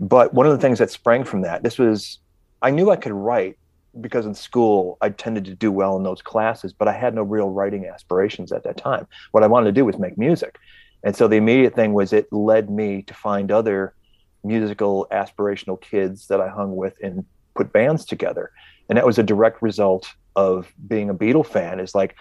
But 0.00 0.34
one 0.34 0.46
of 0.46 0.52
the 0.52 0.58
things 0.58 0.80
that 0.80 0.90
sprang 0.90 1.22
from 1.22 1.42
that, 1.42 1.62
this 1.62 1.78
was, 1.78 2.18
I 2.60 2.70
knew 2.70 2.90
I 2.90 2.96
could 2.96 3.12
write 3.12 3.58
because 4.00 4.26
in 4.26 4.34
school 4.34 4.98
I 5.00 5.10
tended 5.10 5.44
to 5.46 5.54
do 5.54 5.70
well 5.70 5.96
in 5.96 6.02
those 6.02 6.22
classes, 6.22 6.72
but 6.72 6.88
I 6.88 6.92
had 6.92 7.14
no 7.14 7.22
real 7.22 7.50
writing 7.50 7.86
aspirations 7.86 8.52
at 8.52 8.64
that 8.64 8.76
time. 8.76 9.06
What 9.32 9.42
I 9.42 9.46
wanted 9.46 9.66
to 9.66 9.72
do 9.72 9.84
was 9.84 9.98
make 9.98 10.18
music. 10.18 10.58
And 11.02 11.14
so 11.14 11.28
the 11.28 11.36
immediate 11.36 11.74
thing 11.74 11.92
was 11.92 12.12
it 12.12 12.32
led 12.32 12.70
me 12.70 13.02
to 13.02 13.14
find 13.14 13.50
other 13.50 13.94
musical 14.42 15.06
aspirational 15.10 15.80
kids 15.80 16.26
that 16.28 16.40
I 16.40 16.48
hung 16.48 16.76
with 16.76 16.94
and 17.02 17.24
put 17.54 17.72
bands 17.72 18.04
together. 18.04 18.50
And 18.88 18.98
that 18.98 19.06
was 19.06 19.18
a 19.18 19.22
direct 19.22 19.62
result 19.62 20.12
of 20.36 20.72
being 20.88 21.10
a 21.10 21.14
Beatle 21.14 21.46
fan 21.46 21.80
is 21.80 21.94
like 21.94 22.16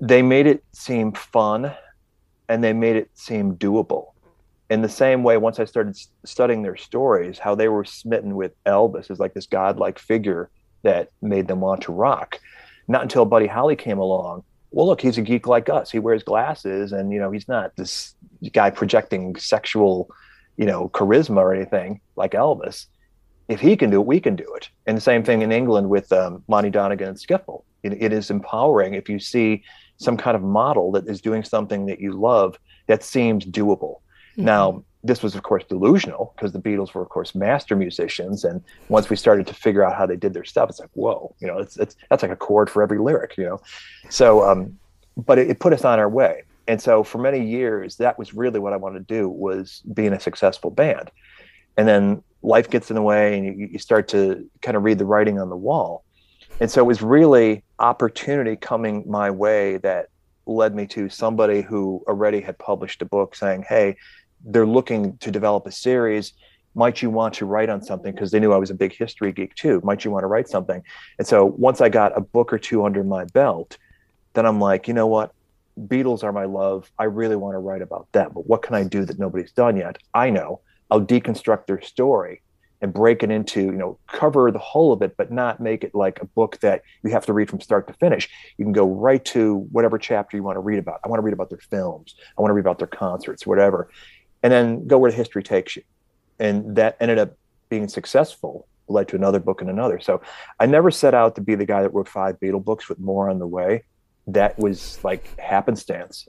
they 0.00 0.22
made 0.22 0.46
it 0.46 0.64
seem 0.72 1.12
fun 1.12 1.74
and 2.48 2.62
they 2.64 2.72
made 2.72 2.96
it 2.96 3.10
seem 3.14 3.56
doable. 3.56 4.12
In 4.70 4.82
the 4.82 4.88
same 4.88 5.22
way, 5.22 5.38
once 5.38 5.58
I 5.58 5.64
started 5.64 5.96
studying 6.24 6.62
their 6.62 6.76
stories, 6.76 7.38
how 7.38 7.54
they 7.54 7.68
were 7.68 7.84
smitten 7.84 8.34
with 8.34 8.52
Elvis 8.64 9.10
as 9.10 9.18
like 9.18 9.34
this 9.34 9.46
godlike 9.46 9.98
figure 9.98 10.50
that 10.82 11.10
made 11.22 11.48
them 11.48 11.60
want 11.60 11.82
to 11.82 11.92
rock. 11.92 12.40
Not 12.86 13.02
until 13.02 13.24
Buddy 13.24 13.46
Holly 13.46 13.76
came 13.76 13.98
along 13.98 14.44
well, 14.70 14.86
look, 14.86 15.00
he's 15.00 15.18
a 15.18 15.22
geek 15.22 15.46
like 15.46 15.68
us. 15.68 15.90
He 15.90 15.98
wears 15.98 16.22
glasses, 16.22 16.92
and 16.92 17.12
you 17.12 17.18
know, 17.18 17.30
he's 17.30 17.48
not 17.48 17.74
this 17.76 18.14
guy 18.52 18.70
projecting 18.70 19.36
sexual, 19.36 20.10
you 20.56 20.66
know, 20.66 20.88
charisma 20.90 21.38
or 21.38 21.54
anything 21.54 22.00
like 22.16 22.32
Elvis. 22.32 22.86
If 23.48 23.60
he 23.60 23.76
can 23.76 23.90
do 23.90 24.00
it, 24.00 24.06
we 24.06 24.20
can 24.20 24.36
do 24.36 24.46
it. 24.54 24.68
And 24.86 24.96
the 24.96 25.00
same 25.00 25.24
thing 25.24 25.40
in 25.40 25.52
England 25.52 25.88
with 25.88 26.12
um, 26.12 26.44
Lonnie 26.48 26.70
Donegan 26.70 27.08
and 27.08 27.16
Skiffle. 27.16 27.64
It, 27.82 27.94
it 28.02 28.12
is 28.12 28.30
empowering 28.30 28.94
if 28.94 29.08
you 29.08 29.18
see 29.18 29.62
some 29.96 30.16
kind 30.16 30.36
of 30.36 30.42
model 30.42 30.92
that 30.92 31.08
is 31.08 31.22
doing 31.22 31.42
something 31.42 31.86
that 31.86 32.00
you 32.00 32.12
love 32.12 32.58
that 32.88 33.02
seems 33.02 33.46
doable. 33.46 34.00
Mm-hmm. 34.36 34.44
Now, 34.44 34.84
this 35.08 35.22
was, 35.22 35.34
of 35.34 35.42
course, 35.42 35.64
delusional 35.64 36.32
because 36.36 36.52
the 36.52 36.60
Beatles 36.60 36.94
were, 36.94 37.02
of 37.02 37.08
course, 37.08 37.34
master 37.34 37.74
musicians. 37.74 38.44
And 38.44 38.62
once 38.88 39.10
we 39.10 39.16
started 39.16 39.46
to 39.48 39.54
figure 39.54 39.82
out 39.82 39.96
how 39.96 40.06
they 40.06 40.16
did 40.16 40.34
their 40.34 40.44
stuff, 40.44 40.68
it's 40.68 40.78
like, 40.78 40.90
whoa, 40.92 41.34
you 41.40 41.48
know, 41.48 41.58
it's, 41.58 41.76
it's 41.78 41.96
that's 42.10 42.22
like 42.22 42.30
a 42.30 42.36
chord 42.36 42.70
for 42.70 42.82
every 42.82 42.98
lyric, 42.98 43.36
you 43.36 43.44
know. 43.44 43.60
So, 44.10 44.48
um, 44.48 44.78
but 45.16 45.38
it, 45.38 45.50
it 45.50 45.60
put 45.60 45.72
us 45.72 45.84
on 45.84 45.98
our 45.98 46.08
way. 46.08 46.42
And 46.68 46.80
so 46.80 47.02
for 47.02 47.18
many 47.18 47.44
years, 47.44 47.96
that 47.96 48.18
was 48.18 48.34
really 48.34 48.60
what 48.60 48.74
I 48.74 48.76
wanted 48.76 49.08
to 49.08 49.14
do 49.14 49.28
was 49.28 49.82
being 49.94 50.12
a 50.12 50.20
successful 50.20 50.70
band. 50.70 51.10
And 51.78 51.88
then 51.88 52.22
life 52.42 52.68
gets 52.68 52.90
in 52.90 52.94
the 52.94 53.02
way, 53.02 53.36
and 53.36 53.46
you, 53.46 53.68
you 53.72 53.78
start 53.78 54.08
to 54.08 54.48
kind 54.60 54.76
of 54.76 54.82
read 54.84 54.98
the 54.98 55.06
writing 55.06 55.40
on 55.40 55.48
the 55.48 55.56
wall. 55.56 56.04
And 56.60 56.70
so 56.70 56.82
it 56.82 56.86
was 56.86 57.02
really 57.02 57.64
opportunity 57.78 58.56
coming 58.56 59.04
my 59.06 59.30
way 59.30 59.78
that 59.78 60.08
led 60.44 60.74
me 60.74 60.86
to 60.86 61.08
somebody 61.08 61.62
who 61.62 62.02
already 62.08 62.40
had 62.40 62.58
published 62.58 63.02
a 63.02 63.04
book 63.04 63.34
saying, 63.34 63.64
Hey, 63.68 63.96
they're 64.44 64.66
looking 64.66 65.16
to 65.18 65.30
develop 65.30 65.66
a 65.66 65.72
series. 65.72 66.32
Might 66.74 67.02
you 67.02 67.10
want 67.10 67.34
to 67.34 67.46
write 67.46 67.68
on 67.68 67.82
something? 67.82 68.12
Because 68.12 68.30
they 68.30 68.40
knew 68.40 68.52
I 68.52 68.56
was 68.56 68.70
a 68.70 68.74
big 68.74 68.94
history 68.94 69.32
geek 69.32 69.54
too. 69.54 69.80
Might 69.82 70.04
you 70.04 70.10
want 70.10 70.22
to 70.22 70.28
write 70.28 70.48
something? 70.48 70.82
And 71.18 71.26
so 71.26 71.44
once 71.44 71.80
I 71.80 71.88
got 71.88 72.16
a 72.16 72.20
book 72.20 72.52
or 72.52 72.58
two 72.58 72.84
under 72.84 73.02
my 73.02 73.24
belt, 73.24 73.78
then 74.34 74.46
I'm 74.46 74.60
like, 74.60 74.86
you 74.86 74.94
know 74.94 75.06
what? 75.06 75.32
Beatles 75.78 76.22
are 76.22 76.32
my 76.32 76.44
love. 76.44 76.90
I 76.98 77.04
really 77.04 77.36
want 77.36 77.54
to 77.54 77.58
write 77.58 77.82
about 77.82 78.10
them. 78.12 78.32
But 78.34 78.46
what 78.46 78.62
can 78.62 78.74
I 78.74 78.84
do 78.84 79.04
that 79.04 79.18
nobody's 79.18 79.52
done 79.52 79.76
yet? 79.76 79.98
I 80.14 80.30
know. 80.30 80.60
I'll 80.90 81.04
deconstruct 81.04 81.66
their 81.66 81.80
story 81.80 82.42
and 82.80 82.92
break 82.92 83.22
it 83.24 83.30
into, 83.30 83.60
you 83.60 83.72
know, 83.72 83.98
cover 84.06 84.52
the 84.52 84.58
whole 84.58 84.92
of 84.92 85.02
it, 85.02 85.16
but 85.16 85.32
not 85.32 85.60
make 85.60 85.82
it 85.82 85.94
like 85.94 86.20
a 86.20 86.24
book 86.24 86.58
that 86.60 86.82
you 87.02 87.10
have 87.10 87.26
to 87.26 87.32
read 87.32 87.50
from 87.50 87.60
start 87.60 87.88
to 87.88 87.92
finish. 87.94 88.28
You 88.56 88.64
can 88.64 88.72
go 88.72 88.86
right 88.86 89.24
to 89.26 89.66
whatever 89.72 89.98
chapter 89.98 90.36
you 90.36 90.44
want 90.44 90.56
to 90.56 90.60
read 90.60 90.78
about. 90.78 91.00
I 91.04 91.08
want 91.08 91.18
to 91.18 91.24
read 91.24 91.32
about 91.32 91.50
their 91.50 91.58
films. 91.58 92.14
I 92.36 92.40
want 92.40 92.50
to 92.50 92.54
read 92.54 92.60
about 92.60 92.78
their 92.78 92.86
concerts, 92.86 93.46
whatever 93.46 93.90
and 94.42 94.52
then 94.52 94.86
go 94.86 94.98
where 94.98 95.10
the 95.10 95.16
history 95.16 95.42
takes 95.42 95.76
you. 95.76 95.82
And 96.38 96.76
that 96.76 96.96
ended 97.00 97.18
up 97.18 97.36
being 97.68 97.88
successful, 97.88 98.66
led 98.88 99.08
to 99.08 99.16
another 99.16 99.40
book 99.40 99.60
and 99.60 99.70
another. 99.70 100.00
So 100.00 100.20
I 100.58 100.66
never 100.66 100.90
set 100.90 101.14
out 101.14 101.34
to 101.36 101.40
be 101.40 101.54
the 101.54 101.66
guy 101.66 101.82
that 101.82 101.92
wrote 101.92 102.08
five 102.08 102.38
Beatle 102.40 102.64
books 102.64 102.88
with 102.88 102.98
more 102.98 103.28
on 103.28 103.38
the 103.38 103.46
way. 103.46 103.84
That 104.26 104.58
was 104.58 105.02
like 105.02 105.38
happenstance. 105.38 106.28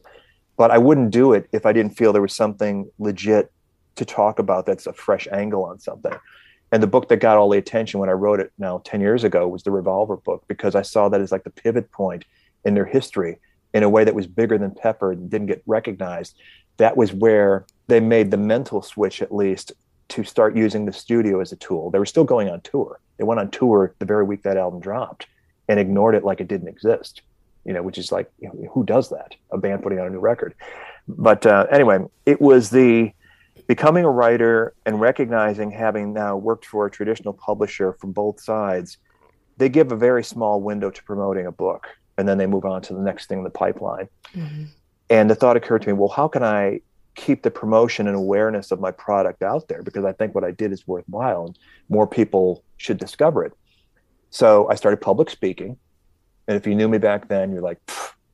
But 0.57 0.71
I 0.71 0.77
wouldn't 0.77 1.11
do 1.11 1.33
it 1.33 1.47
if 1.51 1.65
I 1.65 1.73
didn't 1.73 1.97
feel 1.97 2.11
there 2.11 2.21
was 2.21 2.35
something 2.35 2.89
legit 2.97 3.51
to 3.95 4.05
talk 4.05 4.39
about 4.39 4.65
that's 4.65 4.87
a 4.87 4.93
fresh 4.93 5.27
angle 5.31 5.63
on 5.63 5.79
something. 5.79 6.13
And 6.71 6.83
the 6.83 6.87
book 6.87 7.09
that 7.09 7.17
got 7.17 7.37
all 7.37 7.49
the 7.49 7.57
attention 7.57 7.99
when 7.99 8.09
I 8.09 8.13
wrote 8.13 8.39
it 8.39 8.51
now 8.57 8.81
10 8.83 9.01
years 9.01 9.23
ago 9.23 9.47
was 9.47 9.63
the 9.63 9.71
Revolver 9.71 10.17
book 10.17 10.43
because 10.47 10.75
I 10.75 10.81
saw 10.81 11.09
that 11.09 11.21
as 11.21 11.31
like 11.31 11.43
the 11.43 11.49
pivot 11.49 11.91
point 11.91 12.25
in 12.65 12.75
their 12.75 12.85
history 12.85 13.39
in 13.73 13.83
a 13.83 13.89
way 13.89 14.03
that 14.03 14.15
was 14.15 14.27
bigger 14.27 14.57
than 14.57 14.71
Pepper 14.71 15.11
and 15.11 15.29
didn't 15.29 15.47
get 15.47 15.63
recognized. 15.65 16.35
That 16.77 16.97
was 16.97 17.13
where 17.13 17.65
they 17.89 17.99
made 17.99 18.31
the 18.31 18.37
mental 18.37 18.81
switch 18.81 19.21
at 19.21 19.33
least 19.33 19.73
to 20.09 20.23
start 20.23 20.55
using 20.55 20.85
the 20.85 20.93
studio 20.93 21.39
as 21.39 21.51
a 21.51 21.55
tool. 21.55 21.89
They 21.91 21.99
were 21.99 22.05
still 22.05 22.23
going 22.23 22.49
on 22.49 22.61
tour. 22.61 22.99
They 23.17 23.23
went 23.23 23.39
on 23.39 23.51
tour 23.51 23.93
the 23.99 24.05
very 24.05 24.23
week 24.23 24.43
that 24.43 24.57
album 24.57 24.79
dropped 24.79 25.27
and 25.67 25.79
ignored 25.79 26.15
it 26.15 26.23
like 26.23 26.39
it 26.39 26.47
didn't 26.47 26.67
exist. 26.67 27.21
You 27.65 27.73
know, 27.73 27.83
which 27.83 27.97
is 27.97 28.11
like, 28.11 28.31
you 28.39 28.47
know, 28.47 28.69
who 28.71 28.83
does 28.83 29.09
that? 29.09 29.35
A 29.51 29.57
band 29.57 29.83
putting 29.83 29.99
out 29.99 30.07
a 30.07 30.09
new 30.09 30.19
record. 30.19 30.55
But 31.07 31.45
uh, 31.45 31.67
anyway, 31.71 31.99
it 32.25 32.39
was 32.39 32.69
the 32.69 33.11
becoming 33.67 34.05
a 34.05 34.09
writer 34.09 34.73
and 34.85 34.99
recognizing 34.99 35.69
having 35.69 36.13
now 36.13 36.37
worked 36.37 36.65
for 36.65 36.85
a 36.85 36.91
traditional 36.91 37.33
publisher 37.33 37.93
from 37.93 38.11
both 38.11 38.39
sides. 38.41 38.97
They 39.57 39.69
give 39.69 39.91
a 39.91 39.95
very 39.95 40.23
small 40.23 40.61
window 40.61 40.89
to 40.89 41.03
promoting 41.03 41.45
a 41.45 41.51
book, 41.51 41.87
and 42.17 42.27
then 42.27 42.37
they 42.37 42.47
move 42.47 42.65
on 42.65 42.81
to 42.83 42.93
the 42.93 43.01
next 43.01 43.27
thing 43.27 43.39
in 43.39 43.43
the 43.43 43.49
pipeline. 43.49 44.07
Mm-hmm. 44.33 44.63
And 45.09 45.29
the 45.29 45.35
thought 45.35 45.57
occurred 45.57 45.81
to 45.81 45.87
me, 45.87 45.93
well, 45.93 46.09
how 46.09 46.27
can 46.27 46.43
I 46.43 46.81
keep 47.19 47.43
the 47.43 47.51
promotion 47.51 48.07
and 48.07 48.15
awareness 48.15 48.71
of 48.71 48.79
my 48.79 48.91
product 48.91 49.43
out 49.43 49.67
there 49.67 49.83
because 49.83 50.05
I 50.05 50.13
think 50.13 50.33
what 50.33 50.45
I 50.45 50.51
did 50.51 50.71
is 50.71 50.87
worthwhile 50.87 51.47
and 51.47 51.59
more 51.89 52.07
people 52.07 52.63
should 52.77 52.97
discover 52.97 53.43
it. 53.43 53.51
So 54.29 54.69
I 54.69 54.75
started 54.75 54.97
public 54.97 55.29
speaking. 55.29 55.77
And 56.47 56.55
if 56.55 56.65
you 56.65 56.75
knew 56.75 56.87
me 56.87 56.97
back 56.97 57.27
then, 57.27 57.51
you're 57.51 57.61
like, 57.61 57.79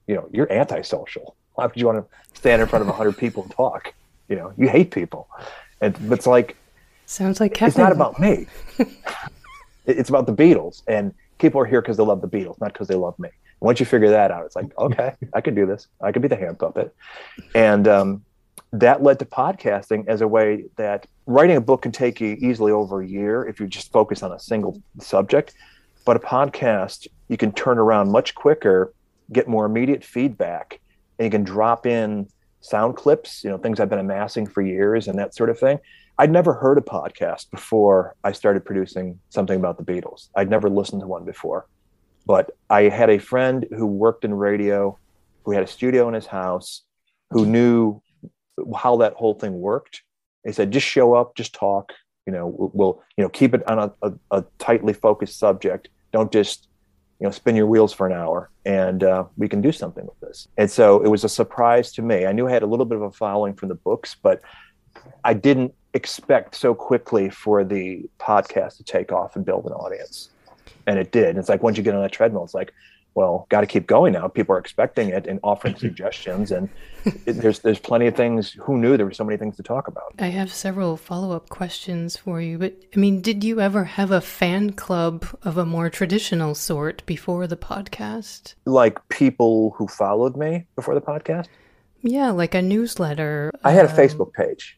you 0.08 0.14
know, 0.16 0.30
you're 0.32 0.52
antisocial. 0.52 1.36
Why 1.56 1.66
would 1.66 1.76
you 1.76 1.88
want 1.88 2.08
to 2.08 2.40
stand 2.40 2.62
in 2.62 2.68
front 2.68 2.82
of 2.82 2.88
100 2.88 3.18
people 3.18 3.44
and 3.44 3.52
talk? 3.52 3.94
You 4.30 4.36
know, 4.36 4.54
you 4.56 4.70
hate 4.70 4.92
people. 4.92 5.28
And 5.82 5.98
it's 6.12 6.28
like, 6.28 6.56
sounds 7.08 7.40
like 7.40 7.54
Kevin. 7.54 7.70
It's 7.70 7.78
not 7.78 7.92
about 7.92 8.20
me. 8.20 8.46
it's 9.86 10.10
about 10.10 10.28
the 10.28 10.34
Beatles. 10.34 10.84
And 10.88 11.14
people 11.40 11.60
are 11.60 11.66
here 11.66 11.82
because 11.82 11.98
they 11.98 12.04
love 12.04 12.22
the 12.22 12.28
Beatles, 12.28 12.62
not 12.62 12.74
because 12.74 12.88
they 12.88 12.96
love 12.96 13.18
me. 13.18 13.30
Once 13.62 13.80
you 13.80 13.86
figure 13.86 14.10
that 14.10 14.30
out, 14.32 14.46
it's 14.46 14.56
like, 14.56 14.68
okay, 14.78 15.16
I 15.34 15.42
can 15.42 15.56
do 15.56 15.66
this. 15.66 15.88
I 16.02 16.12
can 16.12 16.22
be 16.22 16.28
the 16.28 16.36
hand 16.36 16.60
puppet. 16.60 16.96
And 17.56 17.88
um, 17.88 18.24
that 18.74 19.04
led 19.04 19.20
to 19.20 19.26
podcasting 19.26 20.08
as 20.08 20.22
a 20.22 20.28
way 20.28 20.66
that 20.76 21.08
writing 21.26 21.56
a 21.56 21.62
book 21.62 21.82
can 21.84 21.92
take 21.92 22.20
you 22.20 22.38
easily 22.40 22.72
over 22.72 23.02
a 23.02 23.08
year 23.08 23.48
if 23.48 23.60
you 23.60 23.68
just 23.68 23.92
focus 23.92 24.24
on 24.24 24.32
a 24.32 24.40
single 24.40 24.82
subject. 25.00 25.54
But 26.06 26.18
a 26.18 26.20
podcast, 26.20 27.08
you 27.30 27.38
can 27.38 27.52
turn 27.52 27.80
around 27.80 28.12
much 28.12 28.36
quicker, 28.36 28.94
get 29.32 29.48
more 29.48 29.66
immediate 29.66 30.04
feedback, 30.04 30.80
and 31.18 31.26
you 31.26 31.32
can 31.32 31.44
drop 31.44 31.86
in 31.86 32.28
sound 32.62 32.96
clips, 32.96 33.44
you 33.44 33.50
know, 33.50 33.58
things 33.58 33.80
I've 33.80 33.90
been 33.90 34.00
amassing 34.00 34.48
for 34.48 34.62
years 34.62 35.08
and 35.08 35.18
that 35.20 35.36
sort 35.36 35.50
of 35.50 35.60
thing. 35.60 35.80
I'd 36.18 36.32
never 36.32 36.54
heard 36.54 36.78
a 36.78 36.82
podcast 36.82 37.52
before 37.52 38.16
I 38.24 38.32
started 38.32 38.66
producing 38.66 39.20
something 39.30 39.58
about 39.58 39.78
the 39.78 39.84
Beatles. 39.84 40.30
I'd 40.36 40.50
never 40.50 40.70
listened 40.70 41.02
to 41.02 41.08
one 41.08 41.26
before. 41.26 41.68
But 42.26 42.52
I 42.70 42.84
had 42.84 43.10
a 43.10 43.20
friend 43.20 43.66
who 43.70 43.86
worked 43.86 44.26
in 44.26 44.34
radio, 44.34 44.98
who 45.44 45.52
had 45.52 45.64
a 45.64 45.68
studio 45.68 46.08
in 46.08 46.14
his 46.14 46.26
house, 46.26 46.84
who 47.30 47.46
knew 47.46 48.02
how 48.76 48.98
that 48.98 49.14
whole 49.14 49.34
thing 49.34 49.60
worked. 49.60 50.02
They 50.44 50.52
said, 50.52 50.72
just 50.72 50.86
show 50.86 51.16
up, 51.16 51.36
just 51.36 51.54
talk. 51.54 51.94
You 52.26 52.34
know, 52.34 52.72
we'll 52.74 53.04
you 53.18 53.24
know 53.24 53.30
keep 53.30 53.54
it 53.54 53.68
on 53.70 53.80
a, 53.80 53.94
a, 54.02 54.14
a 54.32 54.46
tightly 54.58 54.94
focused 54.94 55.38
subject. 55.38 55.90
Don't 56.12 56.32
just 56.32 56.68
you 57.20 57.26
know 57.26 57.32
spin 57.32 57.56
your 57.56 57.68
wheels 57.68 57.94
for 57.94 58.08
an 58.08 58.14
hour, 58.14 58.50
and 58.66 59.04
uh, 59.04 59.26
we 59.38 59.48
can 59.48 59.62
do 59.62 59.72
something 59.72 60.06
with 60.06 60.20
this. 60.22 60.48
And 60.58 60.70
so 60.70 61.04
it 61.04 61.08
was 61.08 61.24
a 61.24 61.30
surprise 61.30 61.92
to 61.94 62.02
me. 62.02 62.26
I 62.26 62.32
knew 62.32 62.48
I 62.48 62.52
had 62.52 62.64
a 62.64 62.68
little 62.68 62.86
bit 62.86 62.96
of 62.96 63.04
a 63.04 63.12
following 63.12 63.54
from 63.54 63.70
the 63.70 63.76
books, 63.76 64.16
but 64.22 64.42
I 65.24 65.34
didn't 65.34 65.74
expect 65.94 66.56
so 66.56 66.74
quickly 66.74 67.30
for 67.30 67.64
the 67.64 68.10
podcast 68.20 68.78
to 68.78 68.84
take 68.84 69.12
off 69.12 69.36
and 69.36 69.46
build 69.46 69.66
an 69.66 69.72
audience. 69.74 70.30
And 70.88 71.00
it 71.00 71.12
did. 71.12 71.38
It's 71.38 71.50
like 71.50 71.64
once 71.64 71.78
you 71.78 71.84
get 71.84 71.96
on 71.96 72.02
that 72.02 72.12
treadmill, 72.12 72.44
it's 72.44 72.54
like, 72.54 72.74
well, 73.16 73.48
got 73.50 73.62
to 73.62 73.68
keep 73.68 73.88
going 73.88 74.14
now. 74.14 74.28
People 74.28 74.56
are 74.56 74.60
expecting 74.60 75.10
it 75.10 75.26
and 75.26 75.40
offering 75.42 75.76
suggestions, 75.78 76.52
and 76.52 76.70
it, 77.06 77.34
there's 77.34 77.60
there's 77.60 77.80
plenty 77.80 78.08
of 78.08 78.16
things. 78.16 78.52
Who 78.62 78.78
knew 78.78 78.98
there 78.98 79.06
were 79.06 79.14
so 79.14 79.24
many 79.24 79.38
things 79.38 79.56
to 79.56 79.64
talk 79.64 79.88
about? 79.88 80.14
I 80.20 80.28
have 80.28 80.52
several 80.52 80.98
follow 80.98 81.36
up 81.36 81.50
questions 81.50 82.18
for 82.18 82.42
you, 82.42 82.58
but 82.58 82.76
I 82.96 83.00
mean, 83.00 83.22
did 83.22 83.44
you 83.44 83.62
ever 83.62 83.86
have 83.86 84.12
a 84.12 84.22
fan 84.22 84.74
club 84.74 85.26
of 85.44 85.58
a 85.58 85.66
more 85.66 85.90
traditional 85.90 86.54
sort 86.54 87.06
before 87.06 87.48
the 87.48 87.58
podcast? 87.58 88.56
Like 88.66 89.08
people 89.08 89.74
who 89.78 89.88
followed 89.88 90.36
me 90.36 90.66
before 90.76 90.94
the 90.94 91.02
podcast? 91.02 91.48
Yeah, 92.02 92.32
like 92.32 92.54
a 92.54 92.62
newsletter. 92.62 93.52
I 93.64 93.72
had 93.72 93.86
a 93.86 93.90
um, 93.90 93.98
Facebook 93.98 94.34
page. 94.34 94.78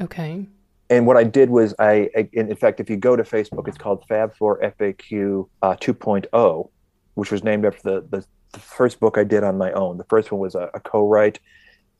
Okay. 0.00 0.46
And 0.88 1.06
what 1.06 1.16
I 1.16 1.24
did 1.24 1.50
was 1.50 1.74
I, 1.78 2.10
I, 2.16 2.28
in 2.32 2.54
fact, 2.54 2.78
if 2.78 2.88
you 2.88 2.96
go 2.96 3.16
to 3.16 3.24
Facebook, 3.24 3.66
it's 3.66 3.78
called 3.78 4.04
Fab4 4.08 4.72
FAQ 4.78 5.48
uh, 5.62 5.74
2.0 5.74 6.70
which 7.16 7.32
was 7.32 7.42
named 7.42 7.64
after 7.64 7.82
the, 7.82 8.06
the, 8.10 8.26
the 8.52 8.60
first 8.60 9.00
book 9.00 9.18
I 9.18 9.24
did 9.24 9.42
on 9.42 9.58
my 9.58 9.72
own. 9.72 9.98
The 9.98 10.04
first 10.04 10.30
one 10.30 10.40
was 10.40 10.54
a, 10.54 10.70
a 10.74 10.80
co-write, 10.80 11.40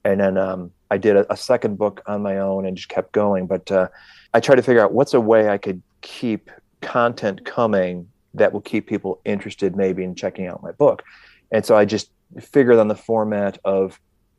and 0.04 0.20
then 0.20 0.38
um, 0.38 0.70
I 0.90 0.98
did 0.98 1.16
a, 1.16 1.32
a, 1.32 1.36
second 1.36 1.78
book 1.78 2.02
on 2.06 2.22
my 2.22 2.38
own 2.38 2.66
and 2.66 2.76
just 2.76 2.88
kept 2.88 3.12
going. 3.12 3.46
But 3.46 3.72
uh, 3.72 3.88
I 4.32 4.40
tried 4.40 4.56
to 4.56 4.62
figure 4.62 4.82
out 4.82 4.92
what's 4.92 5.14
a 5.14 5.20
way 5.20 5.48
I 5.48 5.58
could 5.58 5.82
keep 6.02 6.50
content 6.82 7.44
coming 7.44 8.08
that 8.34 8.52
will 8.52 8.60
keep 8.60 8.86
people 8.86 9.20
interested, 9.24 9.74
maybe 9.74 10.04
in 10.04 10.14
checking 10.14 10.46
out 10.46 10.62
my 10.62 10.72
book. 10.72 11.02
And 11.50 11.64
so 11.64 11.76
I 11.76 11.86
just 11.86 12.10
figured 12.40 12.78
on 12.78 12.88
the 12.88 12.94
format 12.94 13.58
of 13.64 13.98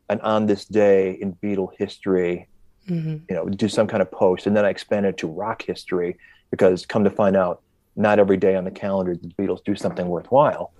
an 0.09 0.21
on 0.21 0.45
this 0.45 0.65
day 0.65 1.13
in 1.13 1.33
Beatle 1.33 1.71
history, 1.77 2.47
mm-hmm. 2.87 3.17
you 3.27 3.35
know, 3.35 3.49
do 3.49 3.67
some 3.67 3.87
kind 3.87 4.01
of 4.01 4.11
post, 4.11 4.45
and 4.45 4.55
then 4.55 4.63
I 4.63 4.69
expanded 4.69 5.17
to 5.17 5.27
rock 5.27 5.63
history 5.63 6.17
because 6.51 6.85
come 6.85 7.03
to 7.03 7.09
find 7.09 7.35
out 7.35 7.61
not 7.97 8.19
every 8.19 8.37
day 8.37 8.55
on 8.55 8.63
the 8.63 8.71
calendar 8.71 9.15
the 9.15 9.27
Beatles 9.29 9.63
do 9.63 9.75
something 9.75 10.07
worthwhile. 10.07 10.71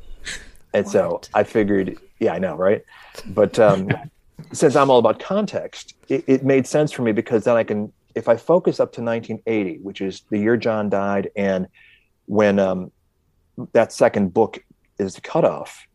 And 0.74 0.86
what? 0.86 0.92
so 0.92 1.22
I 1.34 1.44
figured, 1.44 1.98
yeah, 2.20 2.34
I 2.34 2.40
know, 2.40 2.56
right? 2.56 2.84
But 3.26 3.58
um, 3.60 3.90
since 4.54 4.76
I'm 4.76 4.90
all 4.90 5.00
about 5.00 5.20
context, 5.20 5.96
it, 6.08 6.24
it, 6.28 6.46
made 6.46 6.68
sense 6.68 6.92
for 6.92 7.02
me 7.02 7.12
because 7.12 7.44
then 7.46 7.58
I 7.58 7.64
can, 7.64 7.92
if 8.14 8.30
I 8.30 8.38
focus 8.38 8.80
up 8.80 8.94
to 8.94 9.02
1980, 9.02 9.80
which 9.80 10.02
is 10.02 10.22
the 10.30 10.38
year 10.38 10.56
John 10.56 10.90
died, 10.90 11.30
and 11.36 11.68
when 12.28 12.60
um, 12.60 12.92
that 13.74 13.92
second 13.92 14.34
book 14.34 14.64
is 15.00 15.16
the 15.16 15.22
cutoff, 15.22 15.88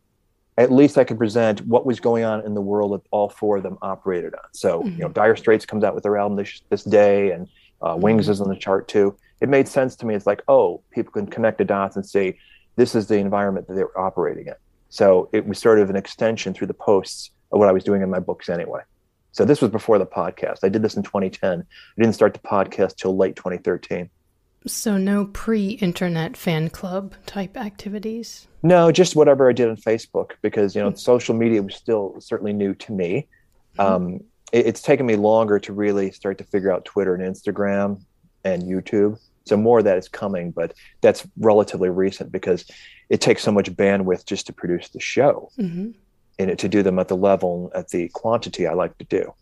at 0.57 0.71
least 0.71 0.97
I 0.97 1.03
can 1.03 1.17
present 1.17 1.65
what 1.65 1.85
was 1.85 1.99
going 1.99 2.23
on 2.23 2.45
in 2.45 2.53
the 2.53 2.61
world 2.61 2.93
that 2.93 3.01
all 3.11 3.29
four 3.29 3.57
of 3.57 3.63
them 3.63 3.77
operated 3.81 4.35
on. 4.35 4.41
So, 4.51 4.79
mm-hmm. 4.79 4.89
you 4.89 4.97
know, 4.97 5.05
mm-hmm. 5.05 5.13
Dire 5.13 5.35
Straits 5.35 5.65
comes 5.65 5.83
out 5.83 5.95
with 5.95 6.03
their 6.03 6.17
album 6.17 6.37
this, 6.37 6.61
this 6.69 6.83
day, 6.83 7.31
and 7.31 7.47
uh, 7.81 7.95
Wings 7.97 8.23
mm-hmm. 8.23 8.31
is 8.31 8.41
on 8.41 8.49
the 8.49 8.55
chart 8.55 8.87
too 8.87 9.15
it 9.41 9.49
made 9.49 9.67
sense 9.67 9.95
to 9.97 10.05
me. 10.05 10.15
It's 10.15 10.27
like, 10.27 10.41
oh, 10.47 10.81
people 10.91 11.11
can 11.11 11.27
connect 11.27 11.57
the 11.57 11.65
dots 11.65 11.95
and 11.95 12.05
say, 12.05 12.37
this 12.75 12.95
is 12.95 13.07
the 13.07 13.17
environment 13.17 13.67
that 13.67 13.75
they're 13.75 13.97
operating 13.99 14.47
in. 14.47 14.55
So 14.89 15.29
it 15.33 15.45
was 15.45 15.59
sort 15.59 15.79
of 15.79 15.89
an 15.89 15.95
extension 15.95 16.53
through 16.53 16.67
the 16.67 16.73
posts 16.73 17.31
of 17.51 17.59
what 17.59 17.67
I 17.67 17.71
was 17.71 17.83
doing 17.83 18.01
in 18.01 18.09
my 18.09 18.19
books 18.19 18.49
anyway. 18.49 18.81
So 19.31 19.45
this 19.45 19.61
was 19.61 19.71
before 19.71 19.97
the 19.97 20.05
podcast. 20.05 20.59
I 20.63 20.69
did 20.69 20.83
this 20.83 20.95
in 20.95 21.03
2010. 21.03 21.61
I 21.61 22.01
didn't 22.01 22.13
start 22.13 22.33
the 22.33 22.39
podcast 22.39 22.97
till 22.97 23.17
late 23.17 23.35
2013. 23.35 24.09
So 24.65 24.97
no 24.97 25.25
pre-internet 25.25 26.37
fan 26.37 26.69
club 26.69 27.15
type 27.25 27.57
activities. 27.57 28.47
No, 28.61 28.91
just 28.91 29.15
whatever 29.15 29.49
I 29.49 29.53
did 29.53 29.69
on 29.69 29.75
Facebook 29.75 30.31
because 30.41 30.73
you 30.75 30.81
know 30.81 30.93
social 30.93 31.35
media 31.35 31.61
was 31.61 31.75
still 31.75 32.15
certainly 32.19 32.53
new 32.53 32.73
to 32.75 32.93
me. 32.93 33.27
Um, 33.77 34.21
it, 34.53 34.67
it's 34.67 34.81
taken 34.81 35.05
me 35.05 35.15
longer 35.17 35.59
to 35.59 35.73
really 35.73 36.11
start 36.11 36.37
to 36.37 36.45
figure 36.45 36.71
out 36.71 36.85
Twitter 36.85 37.13
and 37.13 37.23
Instagram 37.23 38.05
and 38.43 38.63
YouTube. 38.63 39.19
So 39.45 39.57
more 39.57 39.79
of 39.79 39.85
that 39.85 39.97
is 39.97 40.07
coming, 40.07 40.51
but 40.51 40.73
that's 41.01 41.27
relatively 41.37 41.89
recent 41.89 42.31
because 42.31 42.65
it 43.09 43.19
takes 43.19 43.43
so 43.43 43.51
much 43.51 43.69
bandwidth 43.71 44.25
just 44.25 44.47
to 44.47 44.53
produce 44.53 44.89
the 44.89 44.99
show 44.99 45.49
hmm 45.55 45.91
and 46.39 46.49
it, 46.49 46.59
to 46.59 46.67
do 46.67 46.83
them 46.83 46.99
at 46.99 47.07
the 47.07 47.17
level 47.17 47.71
at 47.75 47.89
the 47.89 48.09
quantity 48.09 48.67
I 48.67 48.73
like 48.73 48.97
to 48.97 49.05
do. 49.05 49.33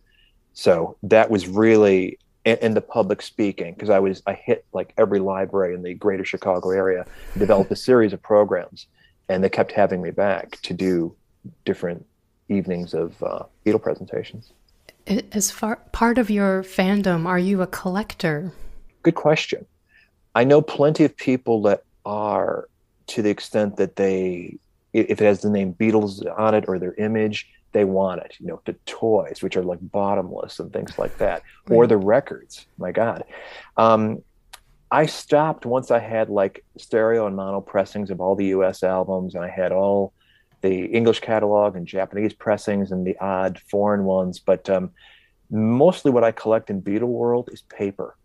So 0.53 0.97
that 1.03 1.29
was 1.29 1.47
really 1.47 2.19
in, 2.45 2.57
in 2.57 2.73
the 2.73 2.81
public 2.81 3.21
speaking 3.21 3.73
because 3.73 3.89
I 3.89 3.99
was 3.99 4.21
I 4.27 4.33
hit 4.33 4.65
like 4.73 4.93
every 4.97 5.19
library 5.19 5.73
in 5.73 5.83
the 5.83 5.93
greater 5.93 6.25
Chicago 6.25 6.71
area, 6.71 7.05
developed 7.37 7.71
a 7.71 7.75
series 7.75 8.13
of 8.13 8.21
programs, 8.21 8.87
and 9.29 9.43
they 9.43 9.49
kept 9.49 9.71
having 9.71 10.01
me 10.01 10.11
back 10.11 10.59
to 10.63 10.73
do 10.73 11.15
different 11.65 12.05
evenings 12.49 12.93
of 12.93 13.21
uh, 13.23 13.43
Beatle 13.65 13.81
presentations. 13.81 14.51
As 15.07 15.49
far 15.49 15.77
part 15.91 16.17
of 16.17 16.29
your 16.29 16.63
fandom, 16.63 17.25
are 17.25 17.39
you 17.39 17.61
a 17.61 17.67
collector? 17.67 18.53
Good 19.03 19.15
question. 19.15 19.65
I 20.35 20.43
know 20.43 20.61
plenty 20.61 21.03
of 21.03 21.15
people 21.15 21.63
that 21.63 21.83
are 22.05 22.67
to 23.07 23.21
the 23.21 23.29
extent 23.29 23.77
that 23.77 23.95
they, 23.95 24.57
if 24.93 25.21
it 25.21 25.25
has 25.25 25.41
the 25.41 25.49
name 25.49 25.73
Beatles 25.73 26.23
on 26.39 26.55
it 26.55 26.65
or 26.67 26.79
their 26.79 26.93
image, 26.93 27.49
they 27.73 27.83
want 27.85 28.21
it. 28.21 28.35
You 28.39 28.47
know, 28.47 28.61
the 28.65 28.73
toys, 28.85 29.41
which 29.41 29.55
are 29.55 29.63
like 29.63 29.79
bottomless 29.81 30.59
and 30.59 30.71
things 30.71 30.97
like 30.97 31.17
that, 31.17 31.43
or 31.69 31.87
the 31.87 31.97
records. 31.97 32.65
My 32.77 32.91
God. 32.91 33.23
Um, 33.77 34.23
I 34.91 35.05
stopped 35.05 35.65
once 35.65 35.89
I 35.89 35.99
had 35.99 36.29
like 36.29 36.65
stereo 36.77 37.25
and 37.25 37.35
mono 37.35 37.61
pressings 37.61 38.11
of 38.11 38.19
all 38.19 38.35
the 38.35 38.47
US 38.47 38.83
albums, 38.83 39.35
and 39.35 39.43
I 39.43 39.49
had 39.49 39.71
all 39.71 40.13
the 40.61 40.85
English 40.85 41.21
catalog 41.21 41.75
and 41.75 41.87
Japanese 41.87 42.33
pressings 42.33 42.91
and 42.91 43.05
the 43.07 43.17
odd 43.19 43.59
foreign 43.69 44.03
ones. 44.03 44.39
But 44.39 44.69
um, 44.69 44.91
mostly 45.49 46.11
what 46.11 46.23
I 46.23 46.31
collect 46.31 46.69
in 46.69 46.81
Beatle 46.81 47.03
world 47.03 47.49
is 47.51 47.61
paper, 47.63 48.15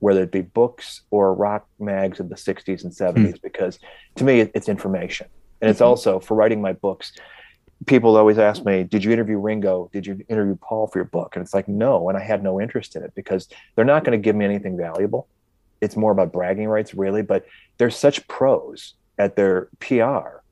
whether 0.00 0.22
it 0.22 0.32
be 0.32 0.40
books 0.42 1.02
or 1.10 1.32
rock 1.34 1.66
mags 1.78 2.20
of 2.20 2.28
the 2.28 2.34
60s 2.36 2.82
and 2.84 2.92
70s, 2.92 3.40
because 3.40 3.78
to 4.16 4.24
me, 4.24 4.40
it's 4.40 4.68
information. 4.68 5.28
And 5.60 5.70
it's 5.70 5.80
Mhm. 5.80 5.86
also 5.86 6.20
for 6.20 6.34
writing 6.34 6.60
my 6.60 6.72
books. 6.72 7.12
People 7.86 8.16
always 8.16 8.38
ask 8.38 8.64
me, 8.64 8.82
Did 8.82 9.04
you 9.04 9.12
interview 9.12 9.38
Ringo? 9.38 9.88
Did 9.92 10.06
you 10.06 10.22
interview 10.28 10.56
Paul 10.56 10.86
for 10.88 10.98
your 10.98 11.06
book? 11.06 11.36
And 11.36 11.42
it's 11.42 11.54
like, 11.54 11.68
No. 11.68 12.08
And 12.08 12.18
I 12.18 12.22
had 12.22 12.42
no 12.42 12.60
interest 12.60 12.96
in 12.96 13.02
it 13.02 13.12
because 13.14 13.48
they're 13.74 13.84
not 13.84 14.04
going 14.04 14.18
to 14.18 14.22
give 14.22 14.36
me 14.36 14.44
anything 14.44 14.76
valuable. 14.76 15.28
It's 15.80 15.96
more 15.96 16.12
about 16.12 16.32
bragging 16.32 16.68
rights, 16.68 16.94
really. 16.94 17.22
But 17.22 17.46
they're 17.78 17.90
such 17.90 18.26
pros 18.28 18.94
at 19.18 19.36
their 19.36 19.68
PR. 19.80 20.42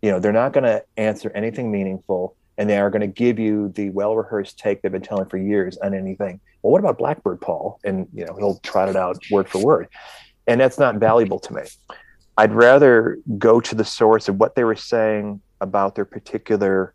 You 0.00 0.12
know, 0.12 0.18
they're 0.20 0.32
not 0.32 0.52
going 0.52 0.64
to 0.64 0.82
answer 0.96 1.30
anything 1.34 1.70
meaningful 1.70 2.36
and 2.58 2.68
they 2.68 2.76
are 2.76 2.90
going 2.90 3.00
to 3.00 3.06
give 3.06 3.38
you 3.38 3.70
the 3.70 3.88
well 3.90 4.16
rehearsed 4.16 4.58
take 4.58 4.82
they've 4.82 4.92
been 4.92 5.00
telling 5.00 5.28
for 5.28 5.38
years 5.38 5.78
on 5.78 5.94
anything. 5.94 6.40
Well, 6.62 6.72
what 6.72 6.80
about 6.80 6.98
Blackbird 6.98 7.40
Paul? 7.40 7.78
And, 7.84 8.08
you 8.12 8.26
know, 8.26 8.34
he'll 8.36 8.58
trot 8.58 8.88
it 8.88 8.96
out 8.96 9.16
word 9.30 9.48
for 9.48 9.64
word. 9.64 9.88
And 10.48 10.60
that's 10.60 10.78
not 10.78 10.96
valuable 10.96 11.38
to 11.38 11.54
me. 11.54 11.62
I'd 12.36 12.52
rather 12.52 13.18
go 13.38 13.60
to 13.60 13.74
the 13.74 13.84
source 13.84 14.28
of 14.28 14.36
what 14.36 14.56
they 14.56 14.64
were 14.64 14.76
saying 14.76 15.40
about 15.60 15.94
their 15.94 16.04
particular 16.04 16.94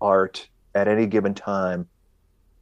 art 0.00 0.48
at 0.74 0.88
any 0.88 1.06
given 1.06 1.34
time 1.34 1.88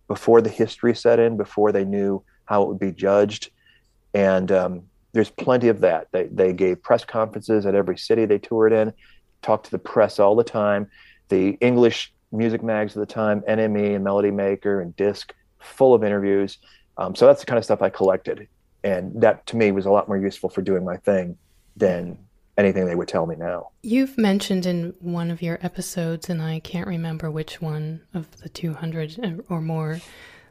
before 0.08 0.40
the 0.40 0.50
history 0.50 0.94
set 0.94 1.18
in, 1.18 1.36
before 1.36 1.72
they 1.72 1.84
knew 1.84 2.22
how 2.46 2.62
it 2.62 2.68
would 2.68 2.78
be 2.80 2.92
judged. 2.92 3.50
And 4.14 4.50
um, 4.50 4.82
there's 5.12 5.30
plenty 5.30 5.68
of 5.68 5.80
that. 5.80 6.08
They, 6.10 6.26
they 6.26 6.52
gave 6.52 6.82
press 6.82 7.04
conferences 7.04 7.66
at 7.66 7.74
every 7.74 7.98
city 7.98 8.24
they 8.24 8.38
toured 8.38 8.72
in, 8.72 8.92
talked 9.42 9.66
to 9.66 9.70
the 9.70 9.78
press 9.78 10.18
all 10.18 10.34
the 10.34 10.44
time. 10.44 10.90
The 11.28 11.50
English 11.60 12.12
music 12.32 12.62
mags 12.62 12.94
of 12.96 13.00
the 13.00 13.12
time, 13.12 13.42
NME 13.48 13.94
and 13.94 14.04
Melody 14.04 14.30
Maker 14.30 14.80
and 14.80 14.94
Disc, 14.96 15.34
full 15.58 15.94
of 15.94 16.04
interviews. 16.04 16.58
Um, 16.96 17.14
so 17.14 17.26
that's 17.26 17.40
the 17.40 17.46
kind 17.46 17.58
of 17.58 17.64
stuff 17.64 17.82
I 17.82 17.90
collected. 17.90 18.48
And 18.84 19.20
that 19.20 19.46
to 19.46 19.56
me 19.56 19.72
was 19.72 19.86
a 19.86 19.90
lot 19.90 20.08
more 20.08 20.16
useful 20.16 20.48
for 20.48 20.62
doing 20.62 20.84
my 20.84 20.96
thing 20.96 21.36
than 21.76 22.18
anything 22.56 22.86
they 22.86 22.94
would 22.94 23.08
tell 23.08 23.26
me 23.26 23.36
now. 23.36 23.70
You've 23.82 24.16
mentioned 24.18 24.66
in 24.66 24.94
one 25.00 25.30
of 25.30 25.42
your 25.42 25.58
episodes, 25.62 26.28
and 26.28 26.42
I 26.42 26.60
can't 26.60 26.86
remember 26.86 27.30
which 27.30 27.60
one 27.60 28.02
of 28.14 28.40
the 28.40 28.48
200 28.48 29.44
or 29.48 29.60
more, 29.60 30.00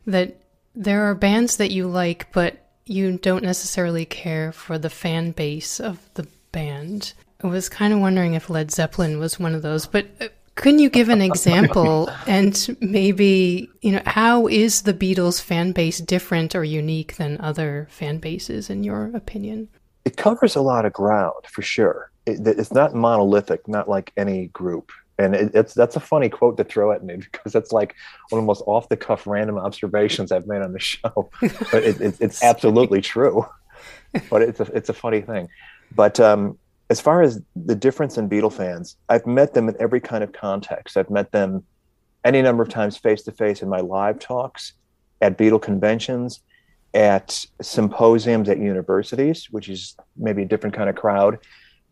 that 0.06 0.42
there 0.76 1.04
are 1.10 1.16
bands 1.16 1.58
that 1.58 1.72
you 1.72 1.88
like, 1.88 2.32
but 2.34 2.66
you 2.86 3.18
don't 3.18 3.44
necessarily 3.44 4.06
care 4.06 4.52
for 4.52 4.78
the 4.78 4.90
fan 4.90 5.32
base 5.32 5.80
of 5.80 6.10
the 6.16 6.28
band. 6.52 7.14
I 7.44 7.48
was 7.48 7.70
kind 7.70 7.94
of 7.94 8.00
wondering 8.00 8.34
if 8.34 8.50
Led 8.50 8.72
Zeppelin 8.72 9.20
was 9.20 9.40
one 9.40 9.54
of 9.54 9.62
those, 9.62 9.86
but 9.86 10.08
uh, 10.20 10.28
couldn't 10.60 10.80
you 10.80 10.90
give 10.90 11.08
an 11.08 11.22
example 11.32 12.12
and 12.28 12.78
maybe, 12.82 13.70
you 13.82 13.94
know, 13.94 14.02
how 14.06 14.48
is 14.48 14.82
the 14.82 14.94
Beatles 14.94 15.42
fan 15.42 15.72
base 15.72 16.00
different 16.00 16.54
or 16.54 16.66
unique 16.66 17.16
than 17.16 17.40
other 17.40 17.88
fan 17.90 18.18
bases 18.18 18.70
in 18.70 18.84
your 18.84 19.10
opinion? 19.16 19.70
It 20.04 20.18
covers 20.18 20.56
a 20.56 20.62
lot 20.62 20.86
of 20.86 20.92
ground 20.92 21.46
for 21.50 21.62
sure. 21.62 22.12
It, 22.26 22.46
it's 22.46 22.74
not 22.74 22.94
monolithic, 22.94 23.68
not 23.68 23.88
like 23.88 24.12
any 24.18 24.48
group. 24.48 24.92
And 25.18 25.34
it, 25.34 25.52
it's 25.54 25.74
that's 25.74 25.96
a 25.96 26.00
funny 26.02 26.30
quote 26.30 26.58
to 26.58 26.64
throw 26.66 26.92
at 26.92 27.04
me 27.04 27.18
because 27.18 27.54
that's 27.54 27.72
like 27.72 27.96
one 28.30 28.40
of 28.40 28.44
the 28.44 28.48
most 28.48 28.64
off 28.66 28.90
the 28.90 28.98
cuff 28.98 29.28
random 29.28 29.58
observations 29.58 30.32
I've 30.32 30.48
made 30.48 30.62
on 30.62 30.74
the 30.74 30.80
show. 30.80 31.30
But 31.72 31.84
it, 31.84 32.02
it, 32.02 32.18
it's 32.20 32.44
absolutely 32.52 33.02
true. 33.02 33.46
But 34.30 34.42
it's 34.42 34.60
a 34.60 34.64
it's 34.74 34.90
a 34.90 34.94
funny 34.94 35.22
thing. 35.22 35.50
But 35.94 36.20
um, 36.20 36.58
as 36.90 37.00
far 37.00 37.22
as 37.22 37.42
the 37.56 37.76
difference 37.76 38.18
in 38.18 38.30
Beatle 38.30 38.52
fans, 38.52 38.98
I've 39.08 39.28
met 39.28 39.54
them 39.54 39.70
in 39.70 39.76
every 39.80 40.02
kind 40.02 40.24
of 40.24 40.32
context. 40.34 40.98
I've 40.98 41.10
met 41.10 41.32
them 41.32 41.64
any 42.26 42.42
number 42.42 42.64
of 42.64 42.70
times 42.70 42.98
face 42.98 43.22
to 43.24 43.32
face 43.32 43.62
in 43.62 43.70
my 43.70 43.80
live 43.80 44.20
talks, 44.20 44.74
at 45.22 45.38
Beatle 45.38 45.62
conventions, 45.62 46.42
at 46.94 47.46
symposiums 47.62 48.50
at 48.50 48.58
universities, 48.58 49.48
which 49.52 49.70
is 49.70 49.96
maybe 50.18 50.44
a 50.44 50.46
different 50.46 50.76
kind 50.76 50.90
of 50.90 50.96
crowd. 50.96 51.38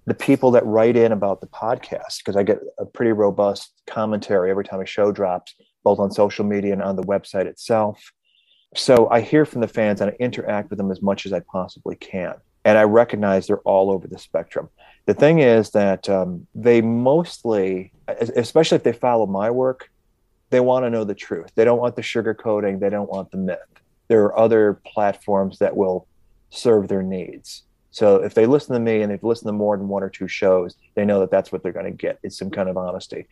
The 0.05 0.13
people 0.13 0.51
that 0.51 0.65
write 0.65 0.95
in 0.95 1.11
about 1.11 1.41
the 1.41 1.47
podcast, 1.47 2.19
because 2.19 2.35
I 2.35 2.43
get 2.43 2.59
a 2.79 2.85
pretty 2.85 3.11
robust 3.11 3.73
commentary 3.85 4.49
every 4.49 4.63
time 4.63 4.79
a 4.79 4.85
show 4.85 5.11
drops, 5.11 5.53
both 5.83 5.99
on 5.99 6.09
social 6.11 6.45
media 6.45 6.73
and 6.73 6.81
on 6.81 6.95
the 6.95 7.03
website 7.03 7.45
itself. 7.45 8.11
So 8.75 9.09
I 9.09 9.21
hear 9.21 9.45
from 9.45 9.61
the 9.61 9.67
fans 9.67 10.01
and 10.01 10.11
I 10.11 10.15
interact 10.19 10.69
with 10.69 10.77
them 10.77 10.91
as 10.91 11.01
much 11.01 11.25
as 11.25 11.33
I 11.33 11.41
possibly 11.41 11.95
can. 11.95 12.35
And 12.67 12.77
I 12.77 12.83
recognize 12.83 13.47
they're 13.47 13.59
all 13.59 13.89
over 13.89 14.09
the 14.09 14.19
spectrum. 14.19 14.67
The 15.05 15.13
thing 15.13 15.39
is 15.39 15.69
that 15.69 16.09
um, 16.09 16.47
they 16.53 16.81
mostly, 16.81 17.93
especially 18.09 18.75
if 18.75 18.83
they 18.83 18.91
follow 18.91 19.25
my 19.25 19.49
work, 19.49 19.89
they 20.49 20.59
want 20.59 20.83
to 20.83 20.89
know 20.89 21.05
the 21.05 21.15
truth. 21.15 21.49
They 21.55 21.63
don't 21.63 21.79
want 21.79 21.95
the 21.95 22.01
sugarcoating. 22.01 22.81
They 22.81 22.89
don't 22.89 23.09
want 23.09 23.31
the 23.31 23.37
myth. 23.37 23.59
There 24.09 24.25
are 24.25 24.37
other 24.37 24.81
platforms 24.85 25.59
that 25.59 25.77
will 25.77 26.07
serve 26.49 26.89
their 26.89 27.03
needs. 27.03 27.63
So 27.91 28.17
if 28.17 28.33
they 28.33 28.45
listen 28.45 28.73
to 28.73 28.81
me 28.81 29.01
and 29.01 29.09
they've 29.09 29.23
listened 29.23 29.47
to 29.47 29.53
more 29.53 29.77
than 29.77 29.87
one 29.87 30.03
or 30.03 30.09
two 30.09 30.27
shows, 30.27 30.75
they 30.95 31.05
know 31.05 31.21
that 31.21 31.31
that's 31.31 31.53
what 31.53 31.63
they're 31.63 31.71
going 31.71 31.85
to 31.85 31.91
get. 31.91 32.19
It's 32.21 32.37
some 32.37 32.51
kind 32.51 32.67
of 32.67 32.75
honesty. 32.75 33.27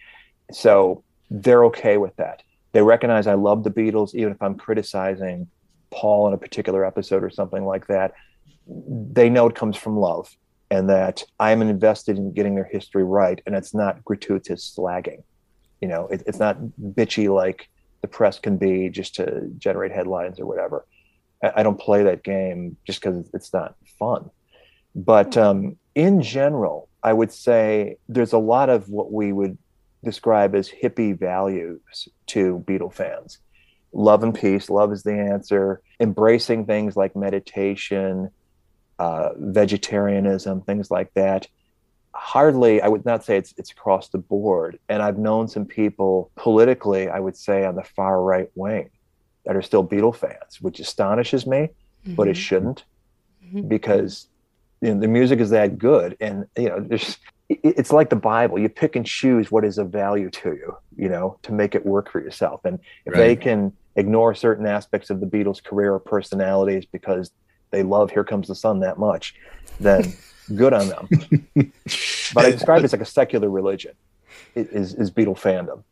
So 0.54 1.04
they're 1.30 1.66
okay 1.66 1.98
with 1.98 2.16
that. 2.16 2.42
They 2.72 2.82
recognize 2.82 3.28
I 3.28 3.34
love 3.34 3.66
the 3.66 3.70
Beatles, 3.70 4.16
even 4.16 4.32
if 4.32 4.42
I'm 4.42 4.56
criticizing 4.56 5.50
Paul 5.92 6.30
in 6.30 6.34
a 6.34 6.38
particular 6.38 6.86
episode 6.86 7.22
or 7.22 7.30
something 7.30 7.66
like 7.66 7.88
that. 7.88 8.14
They 8.68 9.30
know 9.30 9.48
it 9.48 9.56
comes 9.56 9.78
from 9.78 9.98
love 9.98 10.36
and 10.72 10.90
that 10.90 11.24
I'm 11.40 11.62
invested 11.62 12.18
in 12.18 12.34
getting 12.34 12.56
their 12.56 12.70
history 12.72 13.04
right. 13.04 13.42
And 13.46 13.56
it's 13.56 13.74
not 13.74 14.04
gratuitous 14.04 14.76
slagging. 14.78 15.24
You 15.82 15.88
know, 15.88 16.08
it, 16.08 16.24
it's 16.26 16.40
not 16.40 16.58
bitchy 16.82 17.34
like 17.34 17.70
the 18.02 18.08
press 18.08 18.40
can 18.40 18.58
be 18.58 18.90
just 18.90 19.16
to 19.16 19.50
generate 19.58 19.92
headlines 19.92 20.40
or 20.40 20.46
whatever. 20.46 20.86
I, 21.44 21.54
I 21.58 21.64
don't 21.64 21.80
play 21.80 22.04
that 22.04 22.24
game 22.24 22.78
just 22.86 23.02
because 23.02 23.30
it's 23.34 23.54
not 23.54 23.76
fun. 24.00 24.30
But 24.96 25.38
um, 25.38 25.78
in 25.94 26.22
general, 26.22 26.90
I 27.04 27.14
would 27.14 27.32
say 27.32 27.98
there's 28.10 28.34
a 28.34 28.38
lot 28.38 28.70
of 28.70 28.90
what 28.90 29.12
we 29.12 29.34
would 29.34 29.58
describe 30.04 30.56
as 30.56 30.70
hippie 30.70 31.18
values 31.18 32.08
to 32.28 32.64
Beatle 32.66 32.94
fans. 32.94 33.40
Love 33.92 34.24
and 34.24 34.34
peace, 34.34 34.70
love 34.70 34.92
is 34.92 35.04
the 35.04 35.14
answer, 35.14 35.82
embracing 36.00 36.66
things 36.66 36.96
like 36.96 37.16
meditation, 37.16 38.30
uh, 39.00 39.30
vegetarianism, 39.38 40.62
things 40.62 40.90
like 40.92 41.12
that. 41.16 41.48
Hardly, 42.14 42.82
I 42.82 42.88
would 42.88 43.06
not 43.06 43.26
say 43.26 43.38
it's 43.38 43.54
it's 43.58 43.72
across 43.72 44.10
the 44.10 44.18
board. 44.18 44.80
And 44.88 45.02
I've 45.04 45.18
known 45.18 45.48
some 45.48 45.66
people 45.66 46.32
politically, 46.38 47.10
I 47.10 47.20
would 47.20 47.36
say, 47.36 47.66
on 47.66 47.76
the 47.76 47.84
far 47.84 48.22
right 48.22 48.48
wing 48.56 48.90
that 49.46 49.56
are 49.56 49.62
still 49.62 49.86
Beatle 49.86 50.16
fans, 50.16 50.62
which 50.62 50.80
astonishes 50.80 51.46
me, 51.46 51.70
but 52.06 52.28
it 52.28 52.36
Mhm. 52.36 52.40
shouldn't 52.40 52.86
Mhm. 53.44 53.68
because 53.68 54.28
you 54.82 54.94
know, 54.94 55.00
the 55.00 55.08
music 55.08 55.40
is 55.40 55.50
that 55.50 55.78
good. 55.78 56.16
And, 56.20 56.46
you 56.58 56.70
know, 56.70 56.80
there's, 56.80 57.18
it's 57.50 57.92
like 57.94 58.10
the 58.10 58.16
Bible. 58.16 58.60
You 58.60 58.70
pick 58.70 58.96
and 58.96 59.06
choose 59.06 59.50
what 59.50 59.64
is 59.66 59.78
of 59.78 59.90
value 59.90 60.30
to 60.32 60.50
you, 60.50 60.76
you 60.96 61.10
know, 61.10 61.40
to 61.44 61.54
make 61.54 61.76
it 61.76 61.86
work 61.86 62.12
for 62.12 62.20
yourself. 62.22 62.62
And 62.66 62.80
if 63.06 63.14
they 63.16 63.36
can 63.36 63.78
ignore 63.96 64.36
certain 64.36 64.66
aspects 64.66 65.10
of 65.10 65.22
the 65.22 65.26
Beatles' 65.28 65.64
career 65.64 65.94
or 65.94 66.00
personalities 66.00 66.86
because 66.92 67.32
they 67.76 67.84
love 67.84 68.12
"Here 68.12 68.24
Comes 68.24 68.48
the 68.48 68.56
Sun" 68.56 68.80
that 68.80 68.98
much, 68.98 69.36
then 69.80 70.14
good 70.56 70.74
on 70.74 70.88
them. 70.88 71.08
but 72.34 72.46
I 72.46 72.52
describe 72.58 72.80
it 72.80 72.86
as 72.86 72.94
like 72.94 73.02
a 73.02 73.06
secular 73.06 73.50
religion. 73.50 73.92
Is 74.56 74.94
is 74.94 75.12
Beatle 75.12 75.38
fandom? 75.38 75.84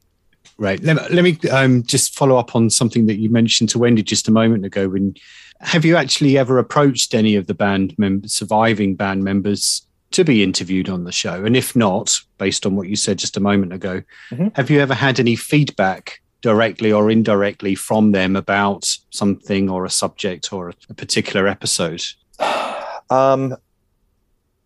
Right. 0.57 0.81
Let, 0.81 1.11
let 1.11 1.23
me 1.23 1.37
um, 1.49 1.83
just 1.83 2.15
follow 2.15 2.37
up 2.37 2.55
on 2.55 2.69
something 2.69 3.07
that 3.07 3.15
you 3.15 3.29
mentioned 3.29 3.69
to 3.71 3.79
Wendy 3.79 4.03
just 4.03 4.27
a 4.27 4.31
moment 4.31 4.65
ago. 4.65 4.87
When 4.87 5.15
have 5.59 5.83
you 5.83 5.95
actually 5.95 6.37
ever 6.37 6.57
approached 6.57 7.13
any 7.13 7.35
of 7.35 7.47
the 7.47 7.53
band 7.53 7.97
members, 7.97 8.33
surviving 8.33 8.95
band 8.95 9.23
members, 9.23 9.85
to 10.11 10.23
be 10.23 10.43
interviewed 10.43 10.89
on 10.89 11.03
the 11.03 11.11
show? 11.11 11.43
And 11.43 11.57
if 11.57 11.75
not, 11.75 12.17
based 12.37 12.65
on 12.65 12.75
what 12.75 12.87
you 12.87 12.95
said 12.95 13.17
just 13.19 13.35
a 13.35 13.41
moment 13.41 13.73
ago, 13.73 14.03
mm-hmm. 14.29 14.49
have 14.55 14.69
you 14.69 14.79
ever 14.79 14.93
had 14.93 15.19
any 15.19 15.35
feedback 15.35 16.21
directly 16.43 16.91
or 16.91 17.09
indirectly 17.09 17.73
from 17.73 18.11
them 18.11 18.35
about 18.35 18.97
something 19.09 19.69
or 19.69 19.85
a 19.85 19.89
subject 19.89 20.53
or 20.53 20.73
a 20.89 20.93
particular 20.93 21.47
episode? 21.47 22.03
Um, 23.09 23.55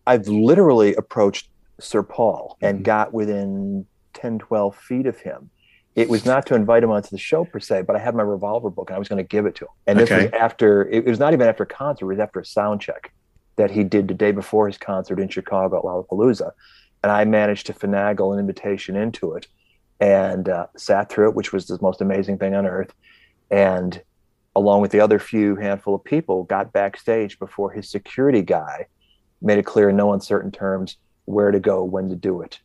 I've 0.06 0.28
literally 0.28 0.94
approached 0.96 1.48
Sir 1.80 2.02
Paul 2.02 2.58
and 2.60 2.78
mm-hmm. 2.78 2.82
got 2.82 3.14
within 3.14 3.86
10, 4.14 4.40
12 4.40 4.76
feet 4.76 5.06
of 5.06 5.18
him. 5.20 5.50
It 5.94 6.08
was 6.08 6.26
not 6.26 6.46
to 6.46 6.54
invite 6.54 6.82
him 6.82 6.90
onto 6.90 7.10
the 7.10 7.18
show 7.18 7.44
per 7.44 7.60
se, 7.60 7.82
but 7.82 7.96
I 7.96 7.98
had 8.00 8.14
my 8.14 8.22
revolver 8.22 8.70
book 8.70 8.90
and 8.90 8.96
I 8.96 8.98
was 8.98 9.08
going 9.08 9.22
to 9.22 9.28
give 9.28 9.46
it 9.46 9.54
to 9.56 9.64
him. 9.64 9.70
And 9.86 9.98
this 9.98 10.10
okay. 10.10 10.24
was 10.24 10.32
after, 10.32 10.88
it 10.88 11.04
was 11.04 11.18
not 11.18 11.32
even 11.32 11.48
after 11.48 11.62
a 11.62 11.66
concert, 11.66 12.06
it 12.06 12.08
was 12.08 12.18
after 12.18 12.40
a 12.40 12.44
sound 12.44 12.80
check 12.80 13.12
that 13.56 13.70
he 13.70 13.84
did 13.84 14.08
the 14.08 14.14
day 14.14 14.32
before 14.32 14.66
his 14.66 14.78
concert 14.78 15.18
in 15.20 15.28
Chicago 15.28 15.78
at 15.78 15.84
Lollapalooza. 15.84 16.52
And 17.02 17.12
I 17.12 17.24
managed 17.24 17.66
to 17.66 17.72
finagle 17.72 18.32
an 18.32 18.40
invitation 18.40 18.96
into 18.96 19.34
it 19.34 19.46
and 20.00 20.48
uh, 20.48 20.66
sat 20.76 21.10
through 21.10 21.30
it, 21.30 21.34
which 21.34 21.52
was 21.52 21.66
the 21.66 21.78
most 21.80 22.00
amazing 22.00 22.38
thing 22.38 22.54
on 22.54 22.66
earth. 22.66 22.92
And 23.50 24.00
along 24.54 24.80
with 24.80 24.90
the 24.90 25.00
other 25.00 25.18
few 25.18 25.56
handful 25.56 25.94
of 25.94 26.04
people, 26.04 26.44
got 26.44 26.72
backstage 26.72 27.38
before 27.38 27.70
his 27.70 27.88
security 27.88 28.42
guy 28.42 28.86
made 29.40 29.58
it 29.58 29.64
clear 29.64 29.90
in 29.90 29.96
no 29.96 30.12
uncertain 30.12 30.50
terms 30.50 30.96
where 31.24 31.50
to 31.50 31.60
go, 31.60 31.84
when 31.84 32.08
to 32.08 32.16
do 32.16 32.42
it, 32.42 32.58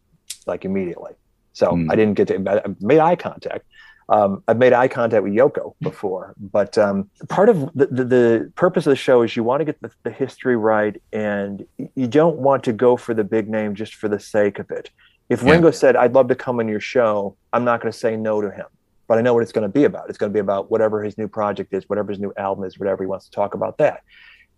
like 0.48 0.65
immediately. 0.65 1.13
So 1.54 1.72
mm. 1.72 1.91
I 1.91 1.96
didn't 1.96 2.15
get 2.15 2.28
to, 2.30 2.63
I 2.65 2.74
made 2.80 3.00
eye 3.00 3.15
contact. 3.15 3.65
Um, 4.10 4.43
I've 4.48 4.58
made 4.58 4.74
eye 4.74 4.89
contact 4.89 5.24
with 5.24 5.34
Yoko 5.34 5.76
before, 5.82 6.34
but 6.38 6.78
um, 6.78 7.10
part 7.30 7.48
of 7.48 7.72
the, 7.74 7.88
the, 7.88 8.04
the, 8.04 8.52
purpose 8.56 8.86
of 8.86 8.89
the 8.91 8.98
show 8.98 9.22
is 9.22 9.36
you 9.36 9.46
want 9.46 9.62
to 9.62 9.65
get 9.65 9.82
the, 9.82 9.91
the, 10.04 10.12
history 10.12 10.58
right, 10.58 11.02
and 11.13 11.65
you 11.96 12.08
don't 12.08 12.38
want 12.38 12.65
to 12.65 12.74
go 12.74 12.98
for 12.98 13.13
the 13.13 13.24
big 13.24 13.50
name 13.50 13.76
just 13.76 13.96
for 13.96 14.10
the 14.10 14.19
sake 14.19 14.60
of 14.60 14.69
it. 14.72 14.89
If 15.30 15.42
yeah. 15.42 15.52
Ringo 15.52 15.72
said, 15.72 15.96
"I'd 15.96 16.14
love 16.14 16.28
to 16.30 16.36
come 16.36 16.60
on 16.60 16.68
your 16.68 16.80
show," 16.80 17.36
I'm 17.52 17.64
not 17.64 17.82
going 17.82 17.92
to 17.92 17.98
say 17.98 18.16
no 18.16 18.42
to 18.42 18.52
him, 18.52 18.66
but 19.08 19.18
I 19.18 19.22
know 19.22 19.34
what 19.34 19.44
it's 19.44 19.52
going 19.52 19.68
to 19.68 19.74
be 19.74 19.86
about. 19.86 20.10
It's 20.10 20.18
going 20.18 20.32
to 20.32 20.34
be 20.34 20.40
about 20.40 20.70
whatever 20.70 21.04
his 21.04 21.18
new 21.18 21.28
project 21.28 21.74
is, 21.74 21.88
whatever 21.90 22.12
his 22.12 22.20
new 22.20 22.34
album 22.38 22.66
is, 22.66 22.78
whatever 22.78 23.04
he 23.04 23.08
wants 23.08 23.26
to 23.26 23.32
talk 23.32 23.54
about 23.54 23.78
that, 23.78 24.04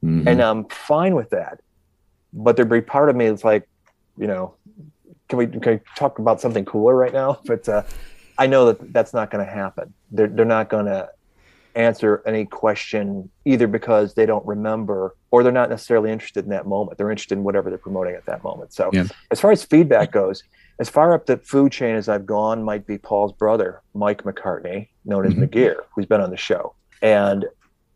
mm-hmm. 0.03 0.27
and 0.27 0.41
I'm 0.41 0.65
fine 0.69 1.15
with 1.15 1.29
that 1.31 1.59
but 2.35 2.55
there'd 2.55 2.69
be 2.69 2.81
part 2.81 3.09
of 3.09 3.15
me 3.15 3.29
that's 3.29 3.43
like, 3.43 3.67
you 4.17 4.27
know, 4.27 4.55
can 5.29 5.39
we 5.39 5.47
can 5.47 5.61
we 5.73 5.79
talk 5.97 6.19
about 6.19 6.41
something 6.41 6.65
cooler 6.65 6.95
right 6.95 7.13
now? 7.13 7.39
But 7.45 7.67
uh, 7.67 7.83
I 8.37 8.47
know 8.47 8.65
that 8.65 8.93
that's 8.93 9.13
not 9.13 9.31
going 9.31 9.43
to 9.43 9.51
happen. 9.51 9.93
They're 10.11 10.27
they're 10.27 10.45
not 10.45 10.69
going 10.69 10.85
to 10.85 11.09
answer 11.75 12.23
any 12.25 12.45
question 12.45 13.29
either 13.43 13.67
because 13.67 14.13
they 14.13 14.25
don't 14.25 14.45
remember 14.45 15.15
or 15.31 15.43
they're 15.43 15.51
not 15.51 15.69
necessarily 15.69 16.11
interested 16.11 16.45
in 16.45 16.49
that 16.49 16.65
moment. 16.65 16.97
They're 16.97 17.11
interested 17.11 17.37
in 17.37 17.43
whatever 17.43 17.69
they're 17.69 17.77
promoting 17.77 18.15
at 18.15 18.25
that 18.25 18.43
moment. 18.43 18.73
So 18.73 18.89
yeah. 18.93 19.07
as 19.31 19.39
far 19.39 19.51
as 19.51 19.63
feedback 19.63 20.11
goes, 20.11 20.43
as 20.79 20.89
far 20.89 21.13
up 21.13 21.25
the 21.25 21.37
food 21.37 21.71
chain 21.71 21.95
as 21.95 22.09
I've 22.09 22.25
gone 22.25 22.63
might 22.63 22.87
be 22.87 22.97
Paul's 22.97 23.33
brother, 23.33 23.81
Mike 23.93 24.23
McCartney, 24.23 24.89
known 25.05 25.25
as 25.25 25.33
mm 25.33 25.75
hmm 25.75 25.81
who's 25.93 26.05
been 26.05 26.21
on 26.21 26.29
the 26.29 26.37
show. 26.37 26.73
And 27.01 27.45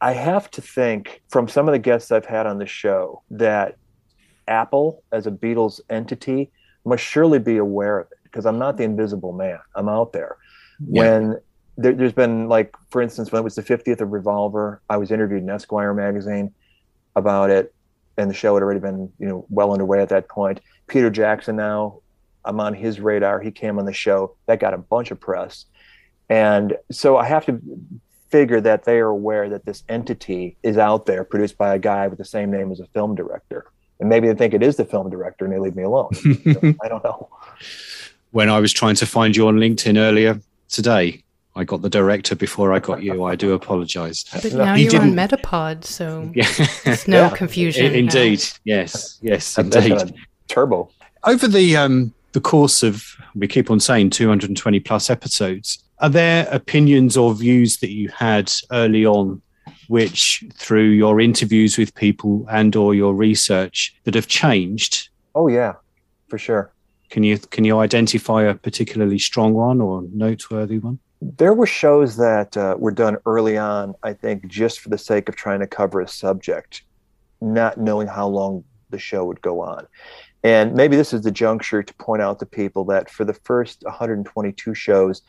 I 0.01 0.13
have 0.13 0.49
to 0.51 0.61
think 0.61 1.21
from 1.29 1.47
some 1.47 1.67
of 1.67 1.73
the 1.73 1.79
guests 1.79 2.11
I've 2.11 2.25
had 2.25 2.45
on 2.47 2.57
the 2.57 2.65
show 2.65 3.23
that 3.31 3.77
Apple 4.47 5.03
as 5.11 5.27
a 5.27 5.31
Beatles 5.31 5.81
entity 5.89 6.51
must 6.85 7.03
surely 7.03 7.39
be 7.39 7.57
aware 7.57 7.99
of 7.99 8.07
it 8.11 8.17
because 8.23 8.45
I'm 8.45 8.57
not 8.57 8.77
the 8.77 8.83
invisible 8.83 9.33
man. 9.33 9.59
I'm 9.75 9.89
out 9.89 10.13
there. 10.13 10.37
Yeah. 10.79 11.01
When 11.01 11.39
there, 11.81 11.95
has 11.95 12.13
been 12.13 12.47
like, 12.47 12.75
for 12.89 13.01
instance, 13.01 13.31
when 13.31 13.41
it 13.41 13.43
was 13.43 13.55
the 13.55 13.63
50th 13.63 14.01
of 14.01 14.11
Revolver, 14.11 14.81
I 14.89 14.97
was 14.97 15.11
interviewed 15.11 15.43
in 15.43 15.49
Esquire 15.49 15.93
magazine 15.93 16.53
about 17.15 17.49
it, 17.49 17.73
and 18.17 18.29
the 18.29 18.33
show 18.33 18.53
had 18.53 18.63
already 18.63 18.79
been, 18.79 19.11
you 19.19 19.27
know, 19.27 19.45
well 19.49 19.71
underway 19.71 20.01
at 20.01 20.09
that 20.09 20.29
point. 20.29 20.59
Peter 20.87 21.09
Jackson 21.09 21.55
now, 21.55 21.99
I'm 22.45 22.59
on 22.59 22.73
his 22.73 22.99
radar. 22.99 23.39
He 23.39 23.51
came 23.51 23.79
on 23.79 23.85
the 23.85 23.93
show. 23.93 24.35
That 24.45 24.59
got 24.59 24.73
a 24.73 24.77
bunch 24.77 25.11
of 25.11 25.19
press. 25.19 25.65
And 26.29 26.77
so 26.91 27.17
I 27.17 27.25
have 27.25 27.45
to 27.45 27.59
figure 28.29 28.61
that 28.61 28.83
they 28.83 28.99
are 28.99 29.07
aware 29.07 29.49
that 29.49 29.65
this 29.65 29.83
entity 29.89 30.55
is 30.61 30.77
out 30.77 31.05
there 31.05 31.23
produced 31.23 31.57
by 31.57 31.73
a 31.73 31.79
guy 31.79 32.07
with 32.07 32.19
the 32.19 32.25
same 32.25 32.51
name 32.51 32.71
as 32.71 32.79
a 32.79 32.85
film 32.87 33.15
director 33.15 33.71
and 33.99 34.09
maybe 34.09 34.27
they 34.27 34.33
think 34.33 34.53
it 34.53 34.63
is 34.63 34.77
the 34.77 34.85
film 34.85 35.09
director 35.09 35.45
and 35.45 35.53
they 35.53 35.59
leave 35.59 35.75
me 35.75 35.83
alone. 35.83 36.09
I 36.81 36.87
don't 36.87 37.03
know. 37.03 37.29
When 38.31 38.49
I 38.49 38.59
was 38.59 38.71
trying 38.71 38.95
to 38.95 39.05
find 39.05 39.35
you 39.35 39.47
on 39.47 39.57
LinkedIn 39.57 39.97
earlier 39.97 40.39
today, 40.69 41.23
I 41.55 41.63
got 41.63 41.81
the 41.81 41.89
director 41.89 42.35
before 42.35 42.73
I 42.73 42.79
got 42.79 43.03
you. 43.03 43.23
I 43.23 43.35
do 43.35 43.53
apologize. 43.53 44.23
But 44.31 44.53
now 44.53 44.75
he 44.75 44.83
you're 44.83 44.91
didn't... 44.91 45.17
on 45.17 45.27
Metapod, 45.27 45.83
so 45.83 46.31
yeah. 46.35 46.47
there's 46.85 47.07
no 47.07 47.23
yeah. 47.23 47.35
confusion. 47.35 47.93
Indeed, 47.93 48.43
yes, 48.63 49.17
yes, 49.21 49.57
indeed. 49.57 50.13
Turbo. 50.47 50.89
Over 51.23 51.47
the 51.47 51.75
um, 51.75 52.13
the 52.31 52.41
course 52.41 52.83
of 52.83 53.03
we 53.35 53.47
keep 53.47 53.69
on 53.71 53.79
saying 53.79 54.11
220 54.11 54.79
plus 54.79 55.09
episodes, 55.09 55.83
are 55.99 56.09
there 56.09 56.47
opinions 56.51 57.17
or 57.17 57.33
views 57.33 57.77
that 57.77 57.91
you 57.91 58.09
had 58.09 58.51
early 58.71 59.05
on 59.05 59.41
which 59.87 60.43
through 60.53 60.89
your 60.89 61.19
interviews 61.19 61.77
with 61.77 61.93
people 61.95 62.45
and 62.49 62.75
or 62.75 62.93
your 62.93 63.13
research 63.13 63.95
that 64.03 64.13
have 64.13 64.27
changed 64.27 65.09
oh 65.35 65.47
yeah 65.47 65.73
for 66.27 66.37
sure 66.37 66.71
can 67.09 67.23
you 67.23 67.37
can 67.37 67.65
you 67.65 67.79
identify 67.79 68.43
a 68.43 68.53
particularly 68.53 69.17
strong 69.17 69.53
one 69.53 69.81
or 69.81 70.03
noteworthy 70.13 70.77
one 70.77 70.99
there 71.21 71.53
were 71.53 71.65
shows 71.65 72.15
that 72.17 72.55
uh, 72.55 72.75
were 72.77 72.91
done 72.91 73.17
early 73.25 73.57
on 73.57 73.93
i 74.03 74.13
think 74.13 74.47
just 74.47 74.79
for 74.79 74.89
the 74.89 74.97
sake 74.97 75.27
of 75.29 75.35
trying 75.35 75.59
to 75.59 75.67
cover 75.67 76.01
a 76.01 76.07
subject 76.07 76.83
not 77.41 77.77
knowing 77.77 78.07
how 78.07 78.27
long 78.27 78.63
the 78.89 78.99
show 78.99 79.25
would 79.25 79.41
go 79.41 79.59
on 79.61 79.85
and 80.43 80.73
maybe 80.73 80.95
this 80.95 81.13
is 81.13 81.21
the 81.21 81.31
juncture 81.31 81.83
to 81.83 81.93
point 81.95 82.21
out 82.21 82.39
to 82.39 82.45
people 82.45 82.85
that 82.85 83.09
for 83.09 83.25
the 83.25 83.33
first 83.33 83.83
122 83.83 84.73
shows 84.73 85.21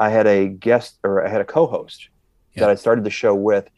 i 0.00 0.08
had 0.08 0.26
a 0.26 0.48
guest 0.48 0.98
or 1.04 1.24
i 1.24 1.28
had 1.28 1.40
a 1.40 1.44
co-host 1.44 2.08
yeah. 2.54 2.60
that 2.60 2.70
i 2.70 2.74
started 2.74 3.04
the 3.04 3.10
show 3.10 3.34
with 3.34 3.68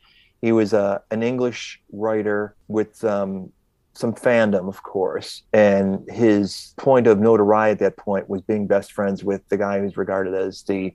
he 0.40 0.52
was 0.52 0.74
uh, 0.74 0.98
an 1.11 1.22
English 1.22 1.83
writer 1.92 2.55
with 2.68 3.02
um, 3.05 3.52
some 3.94 4.14
fandom, 4.14 4.68
of 4.68 4.83
course, 4.83 5.42
and 5.52 6.09
his 6.11 6.74
point 6.76 7.07
of 7.07 7.18
notoriety 7.18 7.72
at 7.72 7.79
that 7.79 7.96
point 7.96 8.29
was 8.29 8.42
being 8.42 8.66
best 8.66 8.92
friends 8.92 9.24
with 9.24 9.46
the 9.48 9.57
guy 9.57 9.81
who's 9.81 9.96
regarded 9.96 10.35
as 10.35 10.62
the 10.62 10.94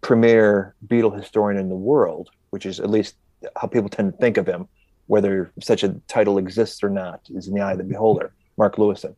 premier 0.00 0.74
Beatle 0.86 1.16
historian 1.16 1.58
in 1.58 1.68
the 1.68 1.74
world, 1.74 2.30
which 2.50 2.66
is 2.66 2.80
at 2.80 2.90
least 2.90 3.16
how 3.56 3.66
people 3.66 3.88
tend 3.88 4.12
to 4.12 4.18
think 4.18 4.36
of 4.36 4.46
him, 4.46 4.68
whether 5.06 5.52
such 5.60 5.82
a 5.82 5.90
title 6.08 6.38
exists 6.38 6.82
or 6.82 6.90
not, 6.90 7.20
is 7.30 7.48
in 7.48 7.54
the 7.54 7.60
eye 7.60 7.72
of 7.72 7.78
the 7.78 7.84
beholder, 7.84 8.32
Mark 8.56 8.76
Lewisohn. 8.76 9.14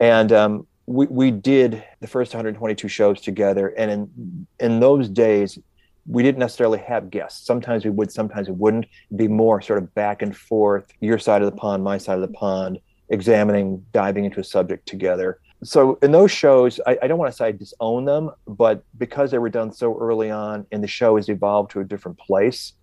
And 0.00 0.32
um, 0.32 0.66
we, 0.86 1.06
we 1.06 1.30
did 1.30 1.84
the 2.00 2.06
first 2.06 2.32
122 2.32 2.88
shows 2.88 3.20
together. 3.20 3.68
And 3.68 3.90
in, 3.90 4.46
in 4.58 4.80
those 4.80 5.08
days, 5.08 5.58
we 6.06 6.22
didn't 6.22 6.38
necessarily 6.38 6.78
have 6.78 7.10
guests. 7.10 7.46
Sometimes 7.46 7.84
we 7.84 7.90
would, 7.90 8.10
sometimes 8.10 8.48
we 8.48 8.54
wouldn't. 8.54 8.86
It'd 9.08 9.18
be 9.18 9.28
more 9.28 9.60
sort 9.60 9.82
of 9.82 9.94
back 9.94 10.22
and 10.22 10.34
forth, 10.34 10.86
your 11.00 11.18
side 11.18 11.42
of 11.42 11.50
the 11.50 11.56
pond, 11.56 11.84
my 11.84 11.98
side 11.98 12.14
of 12.14 12.22
the 12.22 12.28
pond, 12.28 12.78
examining, 13.10 13.84
diving 13.92 14.24
into 14.24 14.40
a 14.40 14.44
subject 14.44 14.86
together. 14.86 15.40
So 15.62 15.98
in 16.02 16.12
those 16.12 16.30
shows, 16.30 16.80
I, 16.86 16.98
I 17.02 17.06
don't 17.08 17.18
want 17.18 17.32
to 17.32 17.36
say 17.36 17.46
I 17.46 17.52
disown 17.52 18.04
them, 18.04 18.30
but 18.46 18.84
because 18.96 19.30
they 19.30 19.38
were 19.38 19.48
done 19.48 19.72
so 19.72 19.98
early 19.98 20.30
on 20.30 20.66
and 20.70 20.82
the 20.82 20.88
show 20.88 21.16
has 21.16 21.28
evolved 21.28 21.72
to 21.72 21.80
a 21.80 21.84
different 21.84 22.18
place, 22.18 22.74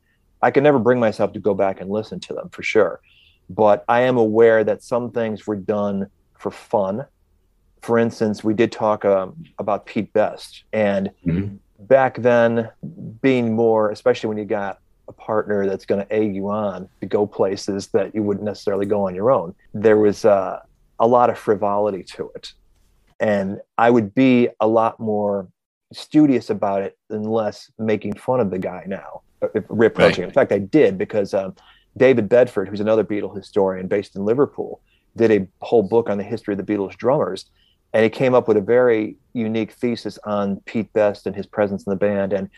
I 0.41 0.51
can 0.51 0.63
never 0.63 0.79
bring 0.79 0.99
myself 0.99 1.31
to 1.33 1.39
go 1.39 1.53
back 1.53 1.79
and 1.79 1.89
listen 1.89 2.19
to 2.21 2.33
them 2.33 2.49
for 2.49 2.63
sure. 2.63 2.99
But 3.49 3.85
I 3.87 4.01
am 4.01 4.17
aware 4.17 4.63
that 4.63 4.83
some 4.83 5.11
things 5.11 5.47
were 5.47 5.55
done 5.55 6.07
for 6.37 6.51
fun. 6.51 7.05
For 7.81 7.97
instance, 7.97 8.43
we 8.43 8.53
did 8.53 8.71
talk 8.71 9.05
um, 9.05 9.45
about 9.59 9.85
Pete 9.85 10.11
Best, 10.13 10.63
and 10.73 11.11
mm-hmm 11.25 11.55
back 11.79 12.21
then 12.21 12.69
being 13.21 13.53
more 13.53 13.91
especially 13.91 14.27
when 14.27 14.37
you 14.37 14.45
got 14.45 14.79
a 15.07 15.11
partner 15.11 15.67
that's 15.67 15.85
going 15.85 16.03
to 16.03 16.13
egg 16.13 16.33
you 16.33 16.49
on 16.49 16.87
to 16.99 17.05
go 17.05 17.27
places 17.27 17.87
that 17.87 18.15
you 18.15 18.23
wouldn't 18.23 18.45
necessarily 18.45 18.85
go 18.85 19.07
on 19.07 19.13
your 19.13 19.31
own 19.31 19.53
there 19.73 19.97
was 19.97 20.25
uh, 20.25 20.59
a 20.99 21.07
lot 21.07 21.29
of 21.29 21.37
frivolity 21.37 22.01
to 22.01 22.31
it 22.35 22.53
and 23.19 23.59
i 23.77 23.89
would 23.89 24.13
be 24.13 24.49
a 24.59 24.67
lot 24.67 24.99
more 24.99 25.47
studious 25.93 26.49
about 26.49 26.81
it 26.81 26.97
and 27.09 27.29
less 27.29 27.71
making 27.77 28.13
fun 28.13 28.39
of 28.39 28.49
the 28.49 28.59
guy 28.59 28.83
now 28.87 29.21
uh, 29.41 29.47
reapproaching 29.69 29.99
right. 29.99 30.19
in 30.19 30.31
fact 30.31 30.51
i 30.51 30.59
did 30.59 30.97
because 30.97 31.33
um, 31.33 31.55
david 31.97 32.27
bedford 32.27 32.67
who's 32.67 32.79
another 32.79 33.03
beatle 33.03 33.35
historian 33.35 33.87
based 33.87 34.15
in 34.15 34.25
liverpool 34.25 34.81
did 35.15 35.31
a 35.31 35.47
whole 35.61 35.83
book 35.83 36.09
on 36.09 36.17
the 36.17 36.23
history 36.23 36.53
of 36.53 36.57
the 36.57 36.73
beatles 36.73 36.95
drummers 36.97 37.45
and 37.95 38.03
he 38.03 38.09
came 38.09 38.33
up 38.33 38.49
with 38.49 38.57
a 38.57 38.61
very 38.61 39.15
unique 39.31 39.71
thesis 39.71 40.19
on 40.25 40.57
Pete 40.65 40.91
Best 40.91 41.25
and 41.25 41.33
his 41.33 41.45
presence 41.45 41.85
in 41.87 41.91
the 41.91 41.95
band. 41.95 42.33
And 42.33 42.49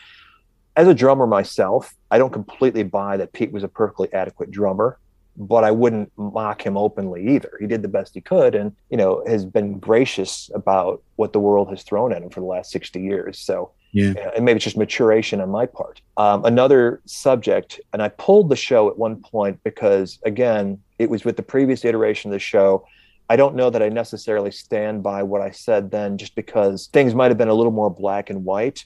as 0.76 0.88
a 0.88 0.96
drummer 0.96 1.28
myself, 1.28 1.94
I 2.10 2.18
don't 2.18 2.34
completely 2.34 2.82
buy 2.82 3.18
that 3.18 3.34
Pete 3.34 3.52
was 3.52 3.64
a 3.64 3.68
perfectly 3.68 4.12
adequate 4.14 4.50
drummer, 4.50 4.98
but 5.38 5.64
I 5.64 5.72
wouldn't 5.72 6.12
mock 6.18 6.66
him 6.66 6.76
openly 6.76 7.36
either. 7.36 7.52
He 7.60 7.68
did 7.68 7.84
the 7.84 7.88
best 7.88 8.16
he 8.16 8.22
could 8.22 8.56
and, 8.56 8.76
you 8.90 8.98
know, 8.98 9.24
has 9.28 9.46
been 9.46 9.78
gracious 9.78 10.50
about 10.56 11.04
what 11.16 11.32
the 11.32 11.40
world 11.40 11.70
has 11.70 11.84
thrown 11.84 12.12
at 12.12 12.24
him 12.24 12.30
for 12.32 12.40
the 12.40 12.48
last 12.48 12.72
60 12.72 13.00
years. 13.00 13.38
So, 13.40 13.72
Yeah. 13.92 14.14
and 14.36 14.44
maybe 14.44 14.58
it's 14.58 14.64
just 14.64 14.78
maturation 14.78 15.40
on 15.40 15.50
my 15.50 15.68
part. 15.68 16.02
Um, 16.18 16.44
another 16.44 17.02
subject, 17.06 17.80
and 17.94 18.02
I 18.02 18.10
pulled 18.10 18.50
the 18.50 18.56
show 18.56 18.90
at 18.90 18.98
one 18.98 19.22
point 19.22 19.60
because, 19.64 20.20
again, 20.26 20.80
it 20.98 21.10
was 21.10 21.24
with 21.24 21.38
the 21.38 21.44
previous 21.44 21.86
iteration 21.86 22.32
of 22.32 22.34
the 22.34 22.40
show. 22.40 22.86
I 23.30 23.36
don't 23.36 23.56
know 23.56 23.70
that 23.70 23.84
I 23.84 23.90
necessarily 23.90 24.52
stand 24.52 25.04
by 25.04 25.22
what 25.22 25.42
I 25.42 25.52
said 25.52 25.92
then, 25.92 26.18
just 26.18 26.34
because 26.36 26.88
things 26.88 27.14
might 27.14 27.30
have 27.30 27.38
been 27.38 27.48
a 27.48 27.54
little 27.54 27.72
more 27.72 27.90
black 27.92 28.30
and 28.32 28.44
white. 28.44 28.86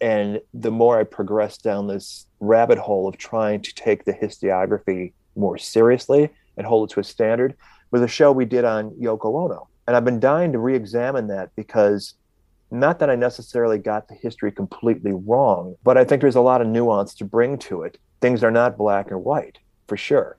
And 0.00 0.40
the 0.54 0.70
more 0.70 0.98
I 0.98 1.04
progressed 1.04 1.62
down 1.62 1.86
this 1.86 2.26
rabbit 2.40 2.78
hole 2.78 3.06
of 3.08 3.18
trying 3.18 3.60
to 3.62 3.74
take 3.74 4.04
the 4.04 4.12
historiography 4.12 5.12
more 5.36 5.58
seriously 5.58 6.30
and 6.56 6.66
hold 6.66 6.90
it 6.90 6.94
to 6.94 7.00
a 7.00 7.04
standard, 7.04 7.56
was 7.90 8.02
a 8.02 8.08
show 8.08 8.32
we 8.32 8.44
did 8.44 8.64
on 8.64 8.90
Yoko 8.92 9.44
Ono. 9.44 9.68
And 9.86 9.96
I've 9.96 10.04
been 10.04 10.20
dying 10.20 10.52
to 10.52 10.58
re 10.58 10.74
examine 10.74 11.26
that 11.28 11.54
because 11.56 12.14
not 12.70 12.98
that 13.00 13.10
I 13.10 13.16
necessarily 13.16 13.78
got 13.78 14.08
the 14.08 14.14
history 14.14 14.50
completely 14.50 15.12
wrong, 15.12 15.76
but 15.84 15.98
I 15.98 16.04
think 16.04 16.22
there's 16.22 16.36
a 16.36 16.40
lot 16.40 16.62
of 16.62 16.66
nuance 16.66 17.14
to 17.16 17.24
bring 17.24 17.58
to 17.58 17.82
it. 17.82 17.98
Things 18.20 18.42
are 18.42 18.50
not 18.50 18.78
black 18.78 19.12
or 19.12 19.18
white, 19.18 19.58
for 19.88 19.96
sure. 19.96 20.38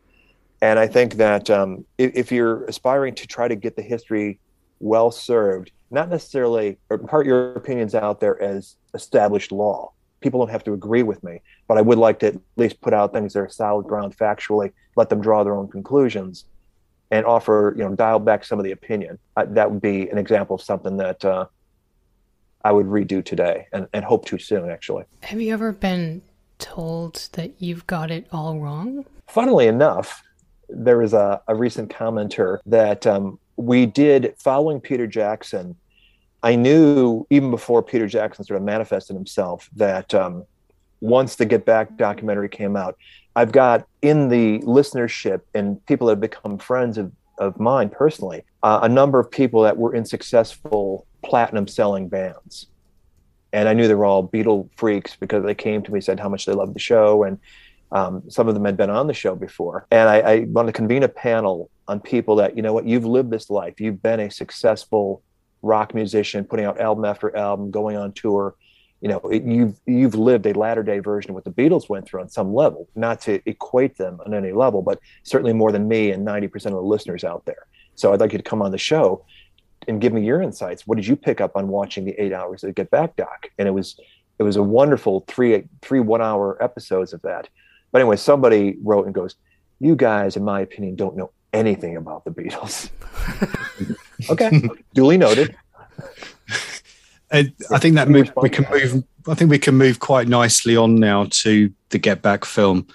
And 0.61 0.79
I 0.79 0.87
think 0.87 1.15
that 1.15 1.49
um, 1.49 1.85
if, 1.97 2.15
if 2.15 2.31
you're 2.31 2.63
aspiring 2.65 3.15
to 3.15 3.27
try 3.27 3.47
to 3.47 3.55
get 3.55 3.75
the 3.75 3.81
history 3.81 4.39
well 4.79 5.11
served, 5.11 5.71
not 5.91 6.09
necessarily 6.09 6.77
part 7.07 7.25
your 7.25 7.53
opinions 7.53 7.93
out 7.93 8.19
there 8.19 8.41
as 8.41 8.77
established 8.93 9.51
law. 9.51 9.91
People 10.23 10.39
don't 10.39 10.51
have 10.51 10.63
to 10.63 10.73
agree 10.73 11.03
with 11.03 11.21
me, 11.21 11.41
but 11.67 11.77
I 11.77 11.81
would 11.81 11.97
like 11.97 12.19
to 12.19 12.27
at 12.27 12.35
least 12.55 12.79
put 12.79 12.93
out 12.93 13.11
things 13.11 13.33
that 13.33 13.39
are 13.41 13.49
solid 13.49 13.85
ground 13.85 14.15
factually, 14.15 14.71
let 14.95 15.09
them 15.09 15.19
draw 15.19 15.43
their 15.43 15.53
own 15.53 15.67
conclusions, 15.67 16.45
and 17.11 17.25
offer, 17.25 17.75
you 17.77 17.83
know, 17.83 17.93
dial 17.93 18.19
back 18.19 18.45
some 18.45 18.57
of 18.57 18.63
the 18.63 18.71
opinion. 18.71 19.19
Uh, 19.35 19.45
that 19.49 19.69
would 19.69 19.81
be 19.81 20.09
an 20.09 20.17
example 20.17 20.55
of 20.55 20.61
something 20.61 20.95
that 20.95 21.25
uh, 21.25 21.45
I 22.63 22.71
would 22.71 22.85
redo 22.85 23.23
today 23.23 23.67
and, 23.73 23.89
and 23.91 24.05
hope 24.05 24.25
to 24.27 24.37
soon, 24.37 24.69
actually. 24.69 25.03
Have 25.23 25.41
you 25.41 25.53
ever 25.53 25.73
been 25.73 26.21
told 26.57 27.27
that 27.33 27.51
you've 27.61 27.85
got 27.85 28.09
it 28.09 28.25
all 28.31 28.59
wrong? 28.61 29.05
Funnily 29.27 29.67
enough, 29.67 30.23
there 30.69 30.99
was 30.99 31.13
a, 31.13 31.41
a 31.49 31.53
recent 31.53 31.89
commenter 31.91 32.59
that 32.65 33.05
um, 33.05 33.39
we 33.57 33.85
did 33.85 34.35
following 34.37 34.79
Peter 34.79 35.05
Jackson. 35.05 35.75
I 36.43 36.55
knew 36.55 37.25
even 37.29 37.49
before 37.49 37.81
Peter 37.81 38.05
Jackson 38.05 38.43
sort 38.43 38.57
of 38.57 38.63
manifested 38.63 39.15
himself 39.15 39.69
that 39.77 40.13
um, 40.13 40.45
once 40.99 41.35
the 41.35 41.45
Get 41.45 41.65
Back 41.65 41.95
documentary 41.95 42.49
came 42.49 42.75
out, 42.75 42.97
I've 43.35 43.53
got 43.53 43.87
in 44.01 44.27
the 44.27 44.59
listenership 44.59 45.41
and 45.55 45.83
people 45.85 46.07
that 46.07 46.13
have 46.13 46.21
become 46.21 46.57
friends 46.57 46.97
of, 46.97 47.11
of 47.39 47.59
mine 47.59 47.89
personally, 47.89 48.43
uh, 48.61 48.81
a 48.83 48.89
number 48.89 49.19
of 49.19 49.31
people 49.31 49.63
that 49.63 49.77
were 49.77 49.95
in 49.95 50.05
successful 50.05 51.07
platinum 51.23 51.67
selling 51.67 52.09
bands. 52.09 52.67
And 53.53 53.69
I 53.69 53.73
knew 53.73 53.87
they 53.87 53.95
were 53.95 54.05
all 54.05 54.27
Beatle 54.27 54.69
freaks 54.75 55.15
because 55.15 55.45
they 55.45 55.55
came 55.55 55.81
to 55.83 55.93
me, 55.93 56.01
said 56.01 56.19
how 56.19 56.27
much 56.27 56.45
they 56.45 56.53
loved 56.53 56.75
the 56.75 56.79
show. 56.79 57.23
And 57.23 57.39
um, 57.91 58.23
some 58.29 58.47
of 58.47 58.53
them 58.53 58.65
had 58.65 58.75
been 58.75 58.89
on 58.89 59.07
the 59.07 59.13
show 59.13 59.35
before. 59.35 59.87
And 59.91 60.09
I, 60.09 60.19
I 60.19 60.39
want 60.41 60.67
to 60.67 60.73
convene 60.73 61.03
a 61.03 61.07
panel 61.07 61.69
on 61.87 61.99
people 62.01 62.35
that, 62.37 62.57
you 62.57 62.63
know 62.63 62.73
what, 62.73 62.85
you've 62.85 63.05
lived 63.05 63.29
this 63.29 63.49
life. 63.49 63.79
You've 63.79 64.01
been 64.01 64.19
a 64.19 64.29
successful 64.31 65.21
rock 65.63 65.95
musician, 65.95 66.45
putting 66.45 66.65
out 66.65 66.79
album 66.79 67.05
after 67.05 67.35
album, 67.35 67.71
going 67.71 67.97
on 67.97 68.11
tour. 68.11 68.55
You 69.01 69.09
know, 69.09 69.17
it, 69.31 69.43
you've 69.43 69.79
you've 69.85 70.15
lived 70.15 70.45
a 70.45 70.53
latter 70.53 70.83
day 70.83 70.99
version 70.99 71.31
of 71.31 71.35
what 71.35 71.43
the 71.43 71.51
Beatles 71.51 71.89
went 71.89 72.05
through 72.05 72.21
on 72.21 72.29
some 72.29 72.53
level. 72.53 72.87
Not 72.95 73.19
to 73.21 73.41
equate 73.49 73.97
them 73.97 74.21
on 74.25 74.33
any 74.33 74.51
level, 74.51 74.81
but 74.81 74.99
certainly 75.23 75.53
more 75.53 75.71
than 75.71 75.87
me 75.87 76.11
and 76.11 76.23
ninety 76.23 76.47
percent 76.47 76.75
of 76.75 76.81
the 76.81 76.87
listeners 76.87 77.23
out 77.23 77.45
there. 77.45 77.65
So 77.95 78.13
I'd 78.13 78.19
like 78.19 78.31
you 78.31 78.37
to 78.37 78.43
come 78.43 78.61
on 78.61 78.71
the 78.71 78.77
show 78.77 79.25
and 79.87 79.99
give 79.99 80.13
me 80.13 80.23
your 80.23 80.41
insights. 80.41 80.87
What 80.87 80.95
did 80.95 81.07
you 81.07 81.15
pick 81.15 81.41
up 81.41 81.55
on 81.55 81.67
watching 81.67 82.05
the 82.05 82.13
eight 82.21 82.33
hours 82.33 82.63
of 82.63 82.75
Get 82.75 82.89
Back 82.91 83.15
doc? 83.15 83.47
And 83.57 83.67
it 83.67 83.71
was 83.71 83.99
it 84.39 84.43
was 84.43 84.55
a 84.55 84.63
wonderful 84.63 85.21
three 85.27 85.63
three 85.81 85.99
one 85.99 86.21
hour 86.21 86.61
episodes 86.61 87.13
of 87.13 87.21
that. 87.23 87.49
But 87.91 88.01
anyway, 88.01 88.15
somebody 88.15 88.77
wrote 88.81 89.05
and 89.05 89.13
goes, 89.13 89.35
"You 89.79 89.95
guys, 89.95 90.35
in 90.35 90.43
my 90.43 90.61
opinion, 90.61 90.95
don't 90.95 91.15
know 91.15 91.31
anything 91.51 91.97
about 91.97 92.25
the 92.25 92.31
Beatles." 92.31 92.89
okay, 94.29 94.69
duly 94.93 95.17
noted. 95.17 95.55
I, 97.31 97.51
I 97.71 97.79
think 97.79 97.95
that 97.95 98.09
move, 98.09 98.31
we 98.37 98.49
can 98.49 98.65
move. 98.69 99.03
I 99.27 99.33
think 99.33 99.49
we 99.49 99.59
can 99.59 99.75
move 99.75 99.99
quite 99.99 100.27
nicely 100.27 100.77
on 100.77 100.95
now 100.95 101.27
to 101.29 101.71
the 101.89 101.97
Get 101.97 102.21
Back 102.21 102.45
film. 102.45 102.87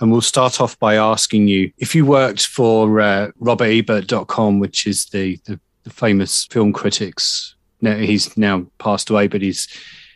And 0.00 0.10
we'll 0.10 0.20
start 0.20 0.60
off 0.60 0.78
by 0.78 0.96
asking 0.96 1.48
you 1.48 1.70
if 1.78 1.94
you 1.94 2.06
worked 2.06 2.46
for 2.46 3.00
uh, 3.00 3.30
RobertEbert.com, 3.40 4.58
which 4.58 4.86
is 4.86 5.06
the, 5.06 5.38
the, 5.44 5.60
the 5.84 5.90
famous 5.90 6.46
film 6.46 6.72
critics. 6.72 7.54
Now, 7.80 7.96
he's 7.96 8.36
now 8.36 8.66
passed 8.78 9.10
away, 9.10 9.26
but 9.26 9.42
his 9.42 9.68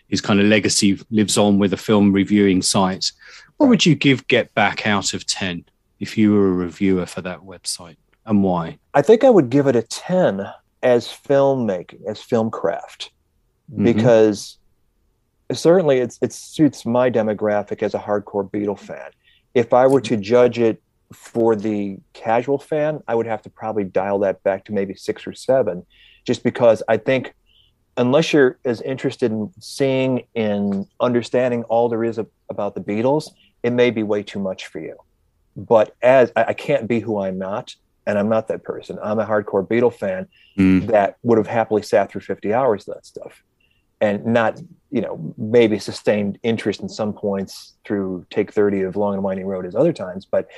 his 0.09 0.21
kind 0.21 0.41
of 0.41 0.47
legacy 0.47 0.99
lives 1.11 1.37
on 1.37 1.59
with 1.59 1.73
a 1.73 1.77
film 1.77 2.13
reviewing 2.13 2.63
site. 2.63 3.11
What 3.57 3.69
would 3.69 3.85
you 3.85 3.95
give 3.95 4.27
Get 4.29 4.55
Back 4.55 4.87
out 4.87 5.15
of 5.15 5.27
10 5.27 5.65
if 5.99 6.17
you 6.17 6.33
were 6.33 6.49
a 6.49 6.53
reviewer 6.53 7.07
for 7.07 7.23
that 7.23 7.41
website 7.41 7.97
and 8.27 8.43
why? 8.43 8.79
I 8.95 9.03
think 9.03 9.25
I 9.25 9.31
would 9.31 9.51
give 9.51 9.67
it 9.67 9.77
a 9.77 9.83
10 9.83 10.47
as 10.83 11.07
filmmaking, 11.07 12.05
as 12.07 12.21
film 12.21 12.51
craft, 12.51 13.11
Mhm. 13.73 13.85
because 13.85 14.59
certainly 15.53 15.99
it's, 15.99 16.19
it 16.23 16.33
suits 16.33 16.85
my 16.85 17.11
demographic 17.11 17.83
as 17.83 17.95
a 17.95 17.99
hardcore 17.99 18.49
Beatle 18.51 18.79
fan. 18.79 19.11
If 19.55 19.73
I 19.73 19.87
were 19.87 20.01
to 20.03 20.17
judge 20.17 20.59
it 20.59 20.83
for 21.13 21.55
the 21.57 21.99
casual 22.13 22.59
fan, 22.59 23.01
I 23.09 23.15
would 23.15 23.27
have 23.27 23.43
to 23.43 23.51
probably 23.51 23.85
dial 23.85 24.19
that 24.21 24.43
back 24.43 24.65
to 24.67 24.73
maybe 24.73 24.95
six 24.95 25.27
or 25.27 25.33
seven, 25.33 25.87
just 26.25 26.43
because 26.43 26.83
I 26.89 26.97
think 26.97 27.35
unless 27.97 28.33
you're 28.33 28.59
as 28.65 28.83
interested 28.83 29.31
in 29.33 29.51
seeing 29.61 30.25
and 30.35 30.87
understanding 31.01 31.63
all 31.65 31.89
there 31.89 32.05
is 32.05 32.19
a, 32.19 32.27
about 32.51 32.75
the 32.75 32.81
Beatles, 32.81 33.31
it 33.63 33.71
may 33.71 33.91
be 33.91 34.03
way 34.03 34.23
too 34.23 34.39
much 34.41 34.67
for 34.67 34.81
you. 34.81 34.97
But 35.57 35.95
as 36.03 36.31
I, 36.37 36.45
I 36.49 36.53
can't 36.53 36.87
be 36.87 37.01
who 37.01 37.19
I'm 37.21 37.39
not, 37.39 37.75
and 38.07 38.19
I'm 38.19 38.29
not 38.29 38.49
that 38.49 38.63
person. 38.63 38.99
I'm 39.03 39.19
a 39.19 39.27
hardcore 39.27 39.67
Beatle 39.67 39.93
fan 39.93 40.29
Mm. 40.59 40.87
that 40.87 41.17
would 41.23 41.37
have 41.37 41.47
happily 41.47 41.83
sat 41.83 42.11
through 42.11 42.23
50 42.23 42.55
hours 42.55 42.89
of 42.89 42.95
that 42.95 43.05
stuff 43.05 43.43
and 44.01 44.25
not, 44.25 44.59
you 44.91 45.03
know, 45.03 45.35
maybe 45.37 45.79
sustained 45.79 46.39
interest 46.43 46.81
in 46.81 46.89
some 46.89 47.13
points 47.13 47.75
through 47.85 48.25
take 48.31 48.55
30 48.55 48.81
of 48.83 48.97
Long 48.97 49.13
and 49.13 49.23
Winding 49.23 49.45
Road 49.47 49.67
as 49.67 49.75
other 49.75 49.93
times. 49.93 50.25
But 50.25 50.49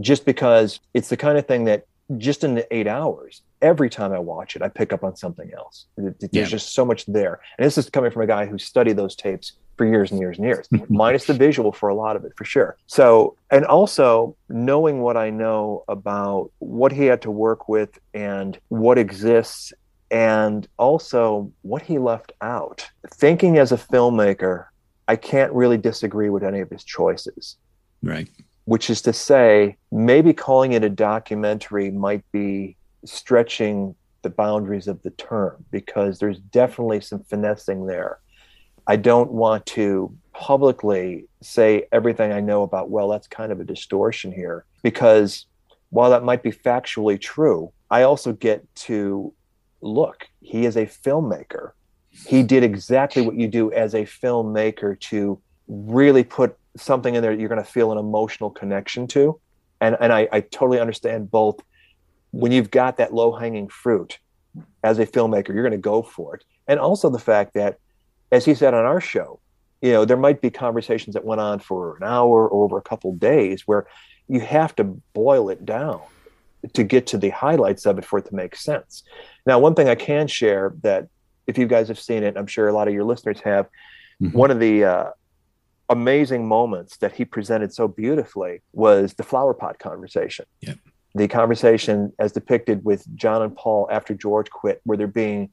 just 0.00 0.24
because 0.24 0.80
it's 0.92 1.08
the 1.08 1.16
kind 1.16 1.38
of 1.38 1.46
thing 1.46 1.66
that 1.66 1.84
just 2.16 2.42
in 2.42 2.56
the 2.56 2.66
eight 2.74 2.88
hours, 2.88 3.42
every 3.62 3.88
time 3.90 4.12
I 4.12 4.18
watch 4.18 4.56
it, 4.56 4.62
I 4.62 4.68
pick 4.68 4.92
up 4.92 5.04
on 5.04 5.14
something 5.14 5.52
else. 5.56 5.86
There's 5.96 6.14
Yeah. 6.32 6.44
just 6.44 6.74
so 6.74 6.84
much 6.84 7.06
there. 7.06 7.38
And 7.58 7.64
this 7.66 7.78
is 7.78 7.88
coming 7.90 8.10
from 8.10 8.22
a 8.22 8.26
guy 8.26 8.46
who 8.46 8.58
studied 8.58 8.96
those 8.96 9.14
tapes 9.14 9.52
for 9.78 9.86
years 9.86 10.10
and 10.10 10.20
years 10.20 10.36
and 10.36 10.46
years, 10.46 10.68
minus 10.90 11.24
the 11.24 11.32
visual 11.32 11.72
for 11.72 11.88
a 11.88 11.94
lot 11.94 12.16
of 12.16 12.24
it, 12.24 12.32
for 12.36 12.44
sure. 12.44 12.76
So, 12.86 13.36
and 13.50 13.64
also 13.64 14.36
knowing 14.50 15.00
what 15.00 15.16
I 15.16 15.30
know 15.30 15.84
about 15.88 16.50
what 16.58 16.92
he 16.92 17.06
had 17.06 17.22
to 17.22 17.30
work 17.30 17.68
with 17.68 17.98
and 18.12 18.58
what 18.68 18.98
exists, 18.98 19.72
and 20.10 20.66
also 20.78 21.50
what 21.62 21.82
he 21.82 21.98
left 21.98 22.32
out. 22.42 22.86
Thinking 23.14 23.56
as 23.58 23.72
a 23.72 23.76
filmmaker, 23.76 24.66
I 25.06 25.16
can't 25.16 25.52
really 25.52 25.78
disagree 25.78 26.28
with 26.28 26.42
any 26.42 26.60
of 26.60 26.68
his 26.68 26.84
choices 26.84 27.56
Right. 28.02 28.28
which 28.66 28.90
is 28.90 29.00
to 29.02 29.12
say, 29.12 29.76
maybe 29.90 30.32
calling 30.32 30.72
it 30.72 30.84
a 30.84 30.90
documentary 30.90 31.90
might 31.90 32.22
be 32.32 32.76
stretching 33.04 33.94
the 34.22 34.30
boundaries 34.30 34.88
of 34.88 35.02
the 35.02 35.10
term 35.10 35.64
because 35.70 36.18
there's 36.18 36.38
definitely 36.38 37.00
some 37.00 37.22
finessing 37.24 37.86
there. 37.86 38.18
I 38.88 38.96
don't 38.96 39.30
want 39.30 39.66
to 39.66 40.16
publicly 40.32 41.26
say 41.42 41.84
everything 41.92 42.32
I 42.32 42.40
know 42.40 42.62
about, 42.62 42.88
well, 42.88 43.08
that's 43.08 43.28
kind 43.28 43.52
of 43.52 43.60
a 43.60 43.64
distortion 43.64 44.32
here, 44.32 44.64
because 44.82 45.46
while 45.90 46.10
that 46.10 46.24
might 46.24 46.42
be 46.42 46.50
factually 46.50 47.20
true, 47.20 47.70
I 47.90 48.02
also 48.02 48.32
get 48.32 48.64
to 48.86 49.32
look, 49.82 50.26
he 50.40 50.64
is 50.64 50.76
a 50.76 50.86
filmmaker. 50.86 51.72
He 52.10 52.42
did 52.42 52.64
exactly 52.64 53.22
what 53.22 53.36
you 53.36 53.46
do 53.46 53.70
as 53.72 53.94
a 53.94 54.02
filmmaker 54.02 54.98
to 55.00 55.38
really 55.68 56.24
put 56.24 56.56
something 56.76 57.14
in 57.14 57.22
there 57.22 57.32
that 57.32 57.40
you're 57.40 57.48
going 57.48 57.62
to 57.62 57.70
feel 57.70 57.92
an 57.92 57.98
emotional 57.98 58.50
connection 58.50 59.06
to. 59.08 59.38
And, 59.80 59.96
and 60.00 60.12
I, 60.12 60.28
I 60.32 60.40
totally 60.40 60.80
understand 60.80 61.30
both 61.30 61.60
when 62.30 62.52
you've 62.52 62.70
got 62.70 62.96
that 62.96 63.14
low 63.14 63.32
hanging 63.32 63.68
fruit 63.68 64.18
as 64.82 64.98
a 64.98 65.06
filmmaker, 65.06 65.48
you're 65.48 65.62
going 65.62 65.72
to 65.72 65.78
go 65.78 66.02
for 66.02 66.36
it. 66.36 66.44
And 66.66 66.80
also 66.80 67.10
the 67.10 67.18
fact 67.18 67.54
that, 67.54 67.78
as 68.32 68.44
he 68.44 68.54
said 68.54 68.74
on 68.74 68.84
our 68.84 69.00
show, 69.00 69.40
you 69.80 69.92
know, 69.92 70.04
there 70.04 70.16
might 70.16 70.40
be 70.40 70.50
conversations 70.50 71.14
that 71.14 71.24
went 71.24 71.40
on 71.40 71.60
for 71.60 71.96
an 71.96 72.02
hour 72.02 72.48
or 72.48 72.64
over 72.64 72.78
a 72.78 72.82
couple 72.82 73.12
days 73.14 73.62
where 73.66 73.86
you 74.28 74.40
have 74.40 74.74
to 74.76 74.84
boil 75.14 75.48
it 75.48 75.64
down 75.64 76.00
to 76.72 76.82
get 76.82 77.06
to 77.06 77.18
the 77.18 77.30
highlights 77.30 77.86
of 77.86 77.98
it 77.98 78.04
for 78.04 78.18
it 78.18 78.26
to 78.26 78.34
make 78.34 78.56
sense. 78.56 79.04
Now, 79.46 79.58
one 79.58 79.74
thing 79.74 79.88
I 79.88 79.94
can 79.94 80.26
share 80.26 80.74
that 80.82 81.08
if 81.46 81.56
you 81.56 81.66
guys 81.66 81.88
have 81.88 81.98
seen 81.98 82.22
it, 82.24 82.36
I'm 82.36 82.46
sure 82.48 82.68
a 82.68 82.72
lot 82.72 82.88
of 82.88 82.94
your 82.94 83.04
listeners 83.04 83.40
have, 83.40 83.68
Mhm. 84.20 84.34
one 84.34 84.50
of 84.50 84.58
the 84.58 84.84
uh, 84.84 85.10
amazing 85.88 86.46
moments 86.46 86.96
that 86.98 87.12
he 87.12 87.24
presented 87.24 87.72
so 87.72 87.88
beautifully 87.88 88.60
was 88.72 89.14
the 89.14 89.22
flower 89.22 89.54
pot 89.54 89.78
conversation. 89.78 90.44
Yeah. 90.60 90.74
The 91.14 91.28
conversation 91.28 92.12
as 92.18 92.32
depicted 92.32 92.84
with 92.84 93.06
John 93.16 93.40
and 93.42 93.56
Paul 93.56 93.88
after 93.90 94.12
George 94.12 94.50
quit, 94.50 94.80
where 94.84 94.98
they're 94.98 95.06
being 95.06 95.50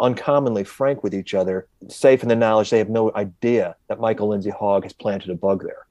uncommonly 0.00 0.64
frank 0.64 1.02
with 1.02 1.14
each 1.14 1.34
other, 1.34 1.66
safe 1.88 2.22
in 2.22 2.28
the 2.28 2.36
knowledge 2.36 2.70
they 2.70 2.78
have 2.78 2.90
no 2.90 3.12
idea 3.14 3.76
that 3.88 4.00
Michael 4.00 4.28
Lindsay 4.28 4.50
Hogg 4.50 4.84
has 4.84 4.92
planted 4.92 5.30
a 5.30 5.34
bug 5.34 5.62
there. 5.62 5.86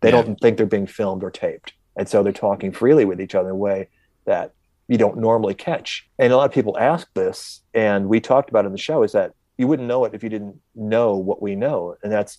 They 0.00 0.10
yeah. 0.10 0.22
don't 0.22 0.40
think 0.40 0.56
they're 0.56 0.66
being 0.66 0.86
filmed 0.86 1.22
or 1.22 1.30
taped. 1.30 1.72
And 1.96 2.08
so 2.08 2.22
they're 2.22 2.32
talking 2.32 2.72
freely 2.72 3.04
with 3.04 3.20
each 3.20 3.34
other 3.34 3.48
in 3.48 3.54
a 3.54 3.58
way 3.58 3.88
that 4.26 4.52
you 4.86 4.96
don't 4.96 5.18
normally 5.18 5.54
catch. 5.54 6.08
And 6.18 6.32
a 6.32 6.36
lot 6.36 6.44
of 6.44 6.52
people 6.52 6.78
ask 6.78 7.12
this, 7.14 7.62
and 7.74 8.08
we 8.08 8.20
talked 8.20 8.50
about 8.50 8.64
in 8.64 8.72
the 8.72 8.78
show, 8.78 9.02
is 9.02 9.12
that 9.12 9.32
you 9.56 9.66
wouldn't 9.66 9.88
know 9.88 10.04
it 10.04 10.14
if 10.14 10.22
you 10.22 10.28
didn't 10.28 10.56
know 10.74 11.16
what 11.16 11.42
we 11.42 11.56
know. 11.56 11.96
And 12.02 12.12
that's 12.12 12.38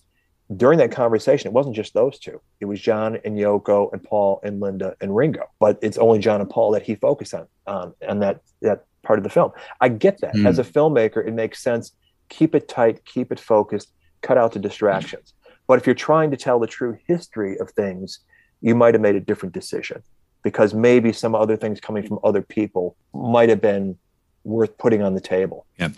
during 0.56 0.78
that 0.78 0.90
conversation, 0.90 1.48
it 1.48 1.52
wasn't 1.52 1.76
just 1.76 1.94
those 1.94 2.18
two. 2.18 2.40
It 2.58 2.64
was 2.64 2.80
John 2.80 3.18
and 3.24 3.36
Yoko 3.36 3.92
and 3.92 4.02
Paul 4.02 4.40
and 4.42 4.58
Linda 4.60 4.96
and 5.00 5.14
Ringo. 5.14 5.44
But 5.60 5.78
it's 5.80 5.98
only 5.98 6.18
John 6.18 6.40
and 6.40 6.50
Paul 6.50 6.72
that 6.72 6.82
he 6.82 6.96
focused 6.96 7.34
on 7.34 7.46
um, 7.66 7.94
and 8.00 8.20
that 8.22 8.40
that 8.62 8.84
part 9.02 9.18
of 9.18 9.22
the 9.22 9.30
film. 9.30 9.52
I 9.80 9.88
get 9.88 10.20
that. 10.20 10.34
Mm. 10.34 10.46
As 10.46 10.58
a 10.58 10.64
filmmaker, 10.64 11.26
it 11.26 11.32
makes 11.32 11.62
sense. 11.62 11.92
Keep 12.28 12.54
it 12.54 12.68
tight, 12.68 13.04
keep 13.04 13.32
it 13.32 13.40
focused, 13.40 13.92
cut 14.22 14.38
out 14.38 14.52
the 14.52 14.58
distractions. 14.58 15.34
But 15.66 15.78
if 15.78 15.86
you're 15.86 15.94
trying 15.94 16.30
to 16.30 16.36
tell 16.36 16.58
the 16.58 16.66
true 16.66 16.98
history 17.06 17.58
of 17.58 17.70
things, 17.70 18.20
you 18.60 18.74
might 18.74 18.94
have 18.94 19.00
made 19.00 19.16
a 19.16 19.20
different 19.20 19.54
decision 19.54 20.02
because 20.42 20.74
maybe 20.74 21.12
some 21.12 21.34
other 21.34 21.56
things 21.56 21.80
coming 21.80 22.06
from 22.06 22.18
other 22.24 22.42
people 22.42 22.96
might 23.12 23.48
have 23.48 23.60
been 23.60 23.96
worth 24.44 24.76
putting 24.78 25.02
on 25.02 25.14
the 25.14 25.20
table. 25.20 25.66
Yeah. 25.78 25.90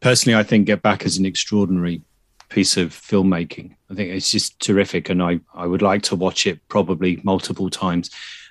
Personally, 0.00 0.38
I 0.38 0.42
think 0.42 0.66
Get 0.66 0.82
Back 0.82 1.04
is 1.04 1.18
an 1.18 1.26
extraordinary 1.26 2.02
piece 2.48 2.76
of 2.76 2.90
filmmaking. 2.90 3.74
I 3.90 3.94
think 3.94 4.10
it's 4.10 4.30
just 4.30 4.60
terrific, 4.60 5.08
and 5.08 5.22
I, 5.22 5.40
I 5.54 5.66
would 5.66 5.82
like 5.82 6.02
to 6.04 6.16
watch 6.16 6.46
it 6.46 6.60
probably 6.68 7.20
multiple 7.24 7.70
times. 7.70 8.10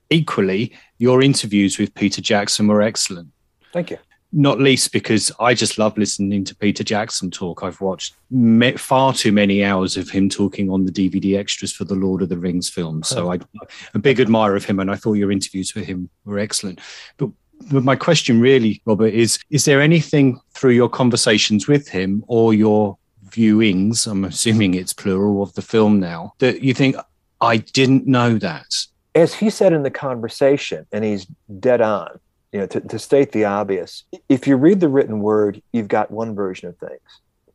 Equally, 0.09 0.73
your 0.97 1.21
interviews 1.21 1.77
with 1.77 1.93
Peter 1.93 2.21
Jackson 2.21 2.67
were 2.67 2.81
excellent. 2.81 3.29
Thank 3.75 3.91
you 3.91 3.97
not 4.35 4.59
least 4.59 4.91
because 4.91 5.31
I 5.39 5.53
just 5.53 5.77
love 5.77 5.97
listening 5.97 6.43
to 6.43 6.55
Peter 6.55 6.83
Jackson 6.83 7.31
talk. 7.31 7.63
I've 7.63 7.79
watched 7.79 8.15
far 8.77 9.13
too 9.13 9.31
many 9.31 9.63
hours 9.63 9.95
of 9.95 10.09
him 10.09 10.29
talking 10.29 10.69
on 10.69 10.85
the 10.85 10.91
DVD 10.91 11.37
extras 11.37 11.71
for 11.71 11.85
the 11.85 11.95
Lord 11.95 12.21
of 12.21 12.27
the 12.27 12.37
Rings 12.37 12.69
films. 12.69 13.07
So 13.07 13.31
I'm 13.31 13.41
a 13.93 13.99
big 13.99 14.19
admirer 14.19 14.57
of 14.57 14.65
him, 14.65 14.81
and 14.81 14.91
I 14.91 14.95
thought 14.95 15.13
your 15.13 15.31
interviews 15.31 15.73
with 15.73 15.85
him 15.85 16.09
were 16.25 16.37
excellent. 16.37 16.81
But, 17.15 17.29
but 17.71 17.85
my 17.85 17.95
question 17.95 18.41
really, 18.41 18.81
Robert, 18.85 19.13
is: 19.13 19.39
Is 19.49 19.63
there 19.63 19.81
anything 19.81 20.41
through 20.53 20.73
your 20.73 20.89
conversations 20.89 21.69
with 21.69 21.87
him 21.87 22.25
or 22.27 22.53
your 22.53 22.97
viewings? 23.29 24.05
I'm 24.05 24.25
assuming 24.25 24.73
it's 24.73 24.93
plural 24.93 25.43
of 25.43 25.53
the 25.53 25.61
film 25.61 25.99
now 26.01 26.33
that 26.39 26.61
you 26.61 26.73
think 26.73 26.97
I 27.39 27.57
didn't 27.57 28.05
know 28.05 28.37
that. 28.39 28.85
As 29.15 29.33
he 29.33 29.49
said 29.49 29.71
in 29.71 29.83
the 29.83 29.91
conversation, 29.91 30.85
and 30.91 31.05
he's 31.05 31.25
dead 31.59 31.79
on 31.79 32.19
you 32.55 32.61
know, 32.61 32.67
to, 32.67 32.79
to 32.79 32.97
state 32.97 33.33
the 33.33 33.43
obvious, 33.43 34.05
if 34.29 34.47
you 34.47 34.55
read 34.55 34.79
the 34.79 34.87
written 34.87 35.19
word, 35.19 35.61
you've 35.73 35.89
got 35.89 36.09
one 36.09 36.33
version 36.33 36.69
of 36.69 36.77
things. 36.77 37.01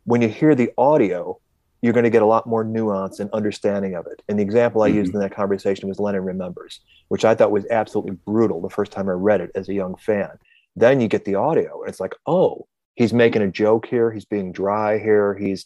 When 0.05 0.21
you 0.21 0.29
hear 0.29 0.55
the 0.55 0.73
audio, 0.77 1.41
you're 1.81 1.95
going 1.95 2.05
to 2.05 2.11
get 2.11 2.21
a 2.21 2.27
lot 2.27 2.47
more 2.47 2.65
nuance 2.65 3.19
and 3.19 3.31
understanding 3.31 3.95
of 3.95 4.07
it. 4.07 4.21
And 4.29 4.39
the 4.39 4.43
example 4.43 4.83
I 4.83 4.91
mm-hmm. 4.91 4.99
used 4.99 5.15
in 5.15 5.21
that 5.21 5.35
conversation 5.35 5.89
was 5.89 5.99
Lennon 5.99 6.23
Remembers, 6.23 6.81
which 7.09 7.25
I 7.25 7.35
thought 7.35 7.51
was 7.51 7.65
absolutely 7.71 8.19
brutal 8.27 8.61
the 8.61 8.69
first 8.69 8.93
time 8.93 9.09
I 9.09 9.13
read 9.13 9.41
it 9.41 9.51
as 9.55 9.71
a 9.71 9.73
young 9.73 9.95
fan. 9.97 10.33
Then 10.77 11.01
you 11.01 11.09
get 11.09 11.25
the 11.25 11.37
audio, 11.37 11.81
and 11.81 11.89
it's 11.89 12.01
like, 12.01 12.15
oh, 12.27 12.67
he's 12.95 13.15
making 13.15 13.41
a 13.41 13.51
joke 13.51 13.87
here. 13.87 14.13
He's 14.13 14.27
being 14.27 14.53
dry 14.53 14.99
here. 14.99 15.35
He's, 15.35 15.65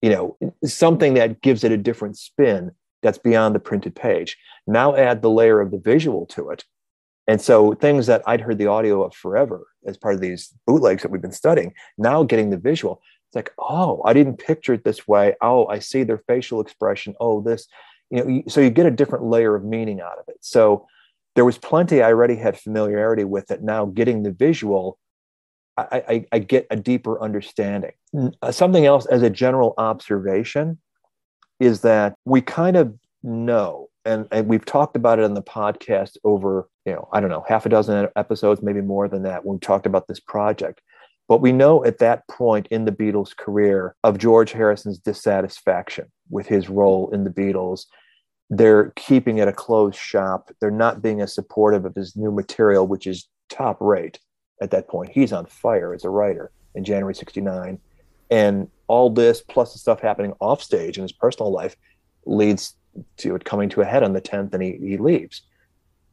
you 0.00 0.10
know, 0.10 0.38
something 0.64 1.14
that 1.14 1.42
gives 1.42 1.64
it 1.64 1.72
a 1.72 1.76
different 1.76 2.18
spin 2.18 2.70
that's 3.02 3.18
beyond 3.18 3.56
the 3.56 3.58
printed 3.58 3.96
page. 3.96 4.36
Now 4.64 4.94
add 4.94 5.22
the 5.22 5.30
layer 5.30 5.60
of 5.60 5.72
the 5.72 5.78
visual 5.78 6.24
to 6.26 6.50
it, 6.50 6.62
and 7.26 7.40
so 7.40 7.74
things 7.74 8.06
that 8.06 8.22
I'd 8.26 8.40
heard 8.40 8.58
the 8.58 8.68
audio 8.68 9.02
of 9.02 9.14
forever 9.14 9.66
as 9.86 9.96
part 9.96 10.14
of 10.14 10.20
these 10.20 10.54
bootlegs 10.66 11.02
that 11.02 11.10
we've 11.10 11.22
been 11.22 11.32
studying, 11.32 11.74
now 11.98 12.22
getting 12.22 12.50
the 12.50 12.56
visual, 12.56 13.02
it's 13.28 13.34
like, 13.34 13.52
oh, 13.58 14.02
I 14.04 14.12
didn't 14.12 14.38
picture 14.38 14.74
it 14.74 14.84
this 14.84 15.08
way. 15.08 15.34
Oh, 15.40 15.66
I 15.66 15.80
see 15.80 16.04
their 16.04 16.22
facial 16.28 16.60
expression. 16.60 17.14
Oh, 17.18 17.40
this, 17.40 17.66
you 18.10 18.24
know, 18.24 18.42
so 18.48 18.60
you 18.60 18.70
get 18.70 18.86
a 18.86 18.90
different 18.90 19.24
layer 19.24 19.54
of 19.56 19.64
meaning 19.64 20.00
out 20.00 20.18
of 20.18 20.24
it. 20.28 20.38
So 20.40 20.86
there 21.34 21.44
was 21.44 21.58
plenty 21.58 22.02
I 22.02 22.12
already 22.12 22.36
had 22.36 22.58
familiarity 22.58 23.24
with 23.24 23.50
it. 23.50 23.62
Now 23.62 23.86
getting 23.86 24.22
the 24.22 24.30
visual, 24.30 24.98
I, 25.76 26.02
I, 26.08 26.26
I 26.32 26.38
get 26.38 26.66
a 26.70 26.76
deeper 26.76 27.20
understanding. 27.20 27.92
Uh, 28.40 28.52
something 28.52 28.86
else 28.86 29.06
as 29.06 29.22
a 29.22 29.30
general 29.30 29.74
observation 29.76 30.78
is 31.58 31.80
that 31.80 32.14
we 32.24 32.40
kind 32.40 32.76
of 32.76 32.96
know 33.22 33.85
and, 34.06 34.26
and 34.30 34.46
we've 34.46 34.64
talked 34.64 34.96
about 34.96 35.18
it 35.18 35.24
on 35.24 35.34
the 35.34 35.42
podcast 35.42 36.16
over 36.24 36.68
you 36.84 36.92
know 36.92 37.08
i 37.12 37.20
don't 37.20 37.30
know 37.30 37.44
half 37.48 37.66
a 37.66 37.68
dozen 37.68 38.08
episodes 38.16 38.62
maybe 38.62 38.80
more 38.80 39.08
than 39.08 39.22
that 39.22 39.44
when 39.44 39.56
we 39.56 39.60
talked 39.60 39.86
about 39.86 40.06
this 40.08 40.20
project. 40.20 40.80
But 41.28 41.40
we 41.40 41.50
know 41.50 41.84
at 41.84 41.98
that 41.98 42.28
point 42.28 42.68
in 42.70 42.84
the 42.84 42.92
beatles 42.92 43.36
career 43.36 43.96
of 44.04 44.18
george 44.18 44.52
harrison's 44.52 44.98
dissatisfaction 44.98 46.06
with 46.30 46.46
his 46.46 46.68
role 46.68 47.10
in 47.12 47.24
the 47.24 47.30
beatles 47.30 47.86
they're 48.48 48.92
keeping 48.94 49.38
it 49.38 49.48
a 49.48 49.52
closed 49.52 49.98
shop. 49.98 50.52
They're 50.60 50.70
not 50.70 51.02
being 51.02 51.20
as 51.20 51.34
supportive 51.34 51.84
of 51.84 51.96
his 51.96 52.14
new 52.14 52.30
material 52.30 52.86
which 52.86 53.08
is 53.08 53.28
top 53.48 53.76
rate 53.80 54.20
at 54.62 54.70
that 54.70 54.86
point. 54.86 55.10
He's 55.10 55.32
on 55.32 55.46
fire 55.46 55.92
as 55.92 56.04
a 56.04 56.10
writer 56.10 56.52
in 56.76 56.84
january 56.84 57.14
69 57.14 57.80
and 58.30 58.68
all 58.86 59.10
this 59.10 59.40
plus 59.40 59.72
the 59.72 59.78
stuff 59.78 60.00
happening 60.00 60.34
off 60.40 60.62
stage 60.62 60.98
in 60.98 61.02
his 61.02 61.12
personal 61.12 61.50
life 61.50 61.76
leads 62.26 62.74
to 63.18 63.34
it 63.34 63.44
coming 63.44 63.68
to 63.70 63.80
a 63.80 63.84
head 63.84 64.02
on 64.02 64.12
the 64.12 64.20
10th 64.20 64.52
and 64.52 64.62
he, 64.62 64.72
he 64.72 64.96
leaves 64.96 65.42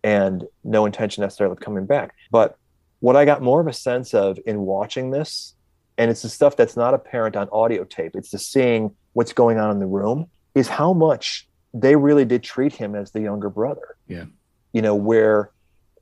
and 0.04 0.46
no 0.64 0.86
intention 0.86 1.22
necessarily 1.22 1.54
of 1.54 1.60
coming 1.60 1.86
back. 1.86 2.14
But 2.32 2.58
what 3.00 3.16
I 3.16 3.26
got 3.26 3.42
more 3.42 3.62
of 3.62 3.68
a 3.68 3.74
sense 3.74 4.14
of 4.14 4.40
in 4.46 4.62
watching 4.62 5.12
this, 5.12 5.56
and 5.98 6.12
it's 6.12 6.22
the 6.22 6.30
stuff 6.30 6.56
that's 6.56 6.76
not 6.76 6.94
apparent 6.94 7.36
on 7.36 7.50
audio 7.52 7.84
tape, 7.84 8.16
it's 8.16 8.32
the 8.32 8.40
seeing 8.40 8.96
what's 9.14 9.34
going 9.34 9.58
on 9.58 9.72
in 9.72 9.80
the 9.80 9.86
room, 9.86 10.30
is 10.56 10.68
how 10.68 10.94
much 10.94 11.48
they 11.74 11.96
really 11.96 12.26
did 12.26 12.44
treat 12.44 12.74
him 12.74 12.96
as 12.96 13.12
the 13.12 13.22
younger 13.22 13.50
brother. 13.50 13.96
Yeah. 14.08 14.26
You 14.74 14.82
know, 14.82 14.96
where 14.96 15.52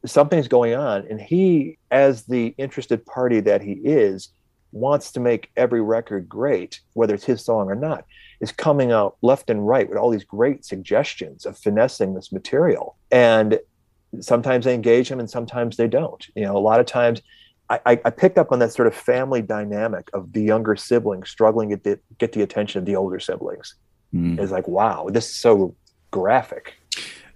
something's 0.05 0.47
going 0.47 0.73
on 0.73 1.05
and 1.09 1.21
he, 1.21 1.77
as 1.91 2.23
the 2.23 2.55
interested 2.57 3.05
party 3.05 3.39
that 3.41 3.61
he 3.61 3.73
is, 3.73 4.29
wants 4.71 5.11
to 5.13 5.19
make 5.19 5.51
every 5.57 5.81
record 5.81 6.27
great, 6.29 6.79
whether 6.93 7.13
it's 7.13 7.25
his 7.25 7.43
song 7.43 7.69
or 7.69 7.75
not 7.75 8.05
is 8.41 8.51
coming 8.51 8.91
out 8.91 9.17
left 9.21 9.49
and 9.49 9.67
right 9.67 9.87
with 9.87 9.97
all 9.97 10.09
these 10.09 10.23
great 10.23 10.65
suggestions 10.65 11.45
of 11.45 11.57
finessing 11.57 12.15
this 12.15 12.31
material. 12.31 12.97
And 13.11 13.59
sometimes 14.19 14.65
they 14.65 14.73
engage 14.73 15.09
him 15.09 15.19
and 15.19 15.29
sometimes 15.29 15.77
they 15.77 15.87
don't. 15.87 16.25
You 16.35 16.43
know, 16.43 16.57
a 16.57 16.59
lot 16.59 16.79
of 16.79 16.87
times 16.87 17.21
I, 17.69 17.99
I 18.03 18.09
picked 18.09 18.37
up 18.37 18.51
on 18.51 18.59
that 18.59 18.73
sort 18.73 18.87
of 18.87 18.95
family 18.95 19.41
dynamic 19.41 20.09
of 20.11 20.33
the 20.33 20.41
younger 20.41 20.75
siblings 20.75 21.29
struggling 21.29 21.69
to 21.69 21.77
get, 21.77 22.03
get 22.17 22.33
the 22.33 22.41
attention 22.41 22.79
of 22.79 22.85
the 22.85 22.97
older 22.97 23.19
siblings. 23.19 23.75
Mm. 24.13 24.39
It's 24.39 24.51
like, 24.51 24.67
wow, 24.67 25.07
this 25.09 25.29
is 25.29 25.35
so 25.35 25.73
graphic. 26.09 26.73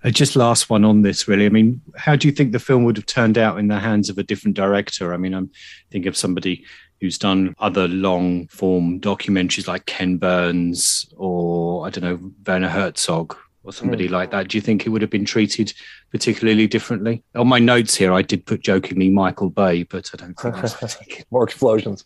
Uh, 0.04 0.10
just 0.10 0.36
last 0.36 0.69
one 0.69 0.84
on 0.84 1.04
this, 1.04 1.28
really. 1.28 1.45
I 1.45 1.50
mean, 1.50 1.82
how 1.95 2.17
do 2.17 2.28
you 2.28 2.34
think 2.34 2.52
the 2.52 2.60
film 2.60 2.84
would 2.84 2.98
have 2.98 3.06
turned 3.06 3.38
out 3.38 3.60
in 3.60 3.69
the 3.69 3.80
hands 3.80 4.10
of 4.10 4.17
a 4.17 4.24
different 4.24 4.58
director? 4.58 5.13
I 5.13 5.17
mean, 5.17 5.34
I'm 5.34 5.52
thinking 5.89 6.10
of 6.10 6.17
somebody 6.17 6.65
who's 7.01 7.17
done 7.17 7.55
other 7.60 7.88
long 7.88 8.47
form 8.47 8.99
documentaries 8.99 9.67
like 9.67 9.86
Ken 9.86 10.17
Burns 10.17 11.05
or 11.17 11.86
I 11.86 11.89
don't 11.89 12.03
know 12.03 12.31
Werner 12.45 12.69
Herzog 12.69 13.36
or 13.63 13.73
somebody 13.73 14.08
mm. 14.08 14.12
like 14.12 14.31
that. 14.31 14.47
Do 14.47 14.58
you 14.58 14.62
think 14.62 14.86
it 14.86 14.89
would 14.89 15.01
have 15.01 15.12
been 15.12 15.25
treated 15.25 15.73
particularly 16.12 16.67
differently? 16.67 17.23
On 17.36 17.47
my 17.47 17.60
notes 17.60 17.95
here, 17.95 18.13
I 18.13 18.21
did 18.21 18.45
put 18.45 18.62
jokingly 18.62 19.10
Michael 19.10 19.49
Bay, 19.49 19.84
but 19.84 20.10
I 20.13 20.17
don't 20.17 20.36
think 20.36 21.25
more 21.31 21.43
explosions. 21.43 22.05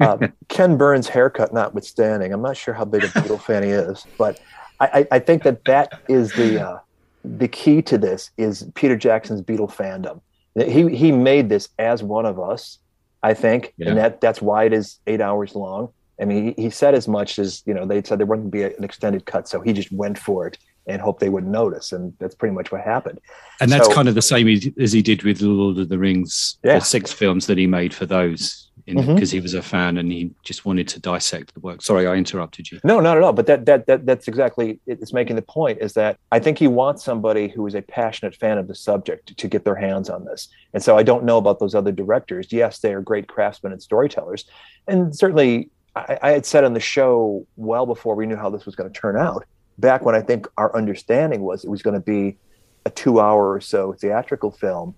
um, 0.00 0.32
Ken 0.48 0.76
Burns' 0.76 1.08
haircut 1.08 1.52
notwithstanding, 1.52 2.32
I'm 2.32 2.42
not 2.42 2.56
sure 2.56 2.74
how 2.74 2.84
big 2.84 3.04
a 3.04 3.08
Beatle 3.08 3.40
fan 3.40 3.62
he 3.62 3.70
is, 3.70 4.06
but 4.18 4.40
I, 4.80 5.06
I, 5.10 5.18
think 5.18 5.44
that 5.44 5.64
that 5.66 6.00
is 6.08 6.32
the 6.32 6.60
uh, 6.60 6.78
the 7.24 7.48
key 7.48 7.80
to 7.82 7.96
this 7.96 8.30
is 8.36 8.68
Peter 8.74 8.96
Jackson's 8.96 9.40
Beatle 9.40 9.72
fandom. 9.72 10.20
He 10.56 10.94
he 10.94 11.12
made 11.12 11.48
this 11.48 11.68
as 11.78 12.02
one 12.02 12.26
of 12.26 12.38
us, 12.38 12.78
I 13.24 13.32
think, 13.32 13.72
yeah. 13.78 13.88
and 13.88 13.98
that 13.98 14.20
that's 14.20 14.42
why 14.42 14.64
it 14.64 14.74
is 14.74 14.98
eight 15.06 15.22
hours 15.22 15.54
long. 15.54 15.88
I 16.20 16.26
mean, 16.26 16.54
he, 16.54 16.64
he 16.64 16.70
said 16.70 16.94
as 16.94 17.08
much 17.08 17.38
as 17.38 17.62
you 17.64 17.72
know 17.72 17.86
they 17.86 18.02
said 18.02 18.18
there 18.20 18.26
wouldn't 18.26 18.50
be 18.50 18.62
a, 18.62 18.76
an 18.76 18.84
extended 18.84 19.24
cut, 19.24 19.48
so 19.48 19.62
he 19.62 19.72
just 19.72 19.90
went 19.90 20.18
for 20.18 20.46
it 20.46 20.58
and 20.86 21.00
hoped 21.00 21.20
they 21.20 21.30
wouldn't 21.30 21.50
notice, 21.50 21.92
and 21.92 22.12
that's 22.18 22.34
pretty 22.34 22.54
much 22.54 22.70
what 22.70 22.82
happened. 22.82 23.18
And 23.62 23.72
that's 23.72 23.86
so, 23.86 23.94
kind 23.94 24.08
of 24.08 24.14
the 24.14 24.20
same 24.20 24.46
as 24.78 24.92
he 24.92 25.00
did 25.00 25.22
with 25.22 25.40
Lord 25.40 25.78
of 25.78 25.88
the 25.88 25.98
Rings, 25.98 26.58
yeah. 26.62 26.78
the 26.78 26.84
six 26.84 27.12
films 27.12 27.46
that 27.46 27.56
he 27.56 27.66
made 27.66 27.94
for 27.94 28.04
those 28.04 28.63
because 28.86 29.06
mm-hmm. 29.06 29.36
he 29.36 29.40
was 29.40 29.54
a 29.54 29.62
fan 29.62 29.96
and 29.96 30.12
he 30.12 30.30
just 30.42 30.64
wanted 30.64 30.86
to 30.88 31.00
dissect 31.00 31.54
the 31.54 31.60
work. 31.60 31.82
Sorry, 31.82 32.06
I 32.06 32.14
interrupted 32.14 32.70
you. 32.70 32.80
No, 32.84 33.00
not 33.00 33.16
at 33.16 33.22
all. 33.22 33.32
But 33.32 33.46
that 33.46 33.66
that 33.66 33.86
that 33.86 34.06
that's 34.06 34.28
exactly 34.28 34.78
it's 34.86 35.12
making 35.12 35.36
the 35.36 35.42
point 35.42 35.78
is 35.80 35.94
that 35.94 36.18
I 36.32 36.38
think 36.38 36.58
he 36.58 36.68
wants 36.68 37.02
somebody 37.02 37.48
who 37.48 37.66
is 37.66 37.74
a 37.74 37.82
passionate 37.82 38.34
fan 38.34 38.58
of 38.58 38.68
the 38.68 38.74
subject 38.74 39.28
to, 39.28 39.34
to 39.34 39.48
get 39.48 39.64
their 39.64 39.74
hands 39.74 40.10
on 40.10 40.24
this. 40.24 40.48
And 40.74 40.82
so 40.82 40.98
I 40.98 41.02
don't 41.02 41.24
know 41.24 41.38
about 41.38 41.60
those 41.60 41.74
other 41.74 41.92
directors. 41.92 42.52
Yes, 42.52 42.80
they 42.80 42.92
are 42.92 43.00
great 43.00 43.28
craftsmen 43.28 43.72
and 43.72 43.82
storytellers, 43.82 44.44
and 44.86 45.16
certainly 45.16 45.70
I, 45.96 46.18
I 46.22 46.30
had 46.30 46.46
said 46.46 46.64
on 46.64 46.74
the 46.74 46.80
show 46.80 47.46
well 47.56 47.86
before 47.86 48.14
we 48.14 48.26
knew 48.26 48.36
how 48.36 48.50
this 48.50 48.66
was 48.66 48.76
going 48.76 48.92
to 48.92 49.00
turn 49.00 49.16
out 49.16 49.46
back 49.78 50.04
when 50.04 50.14
I 50.14 50.20
think 50.20 50.46
our 50.56 50.74
understanding 50.76 51.42
was 51.42 51.64
it 51.64 51.70
was 51.70 51.82
going 51.82 51.94
to 51.94 52.00
be 52.00 52.36
a 52.84 52.90
two 52.90 53.20
hour 53.20 53.52
or 53.52 53.60
so 53.60 53.92
theatrical 53.94 54.50
film, 54.50 54.94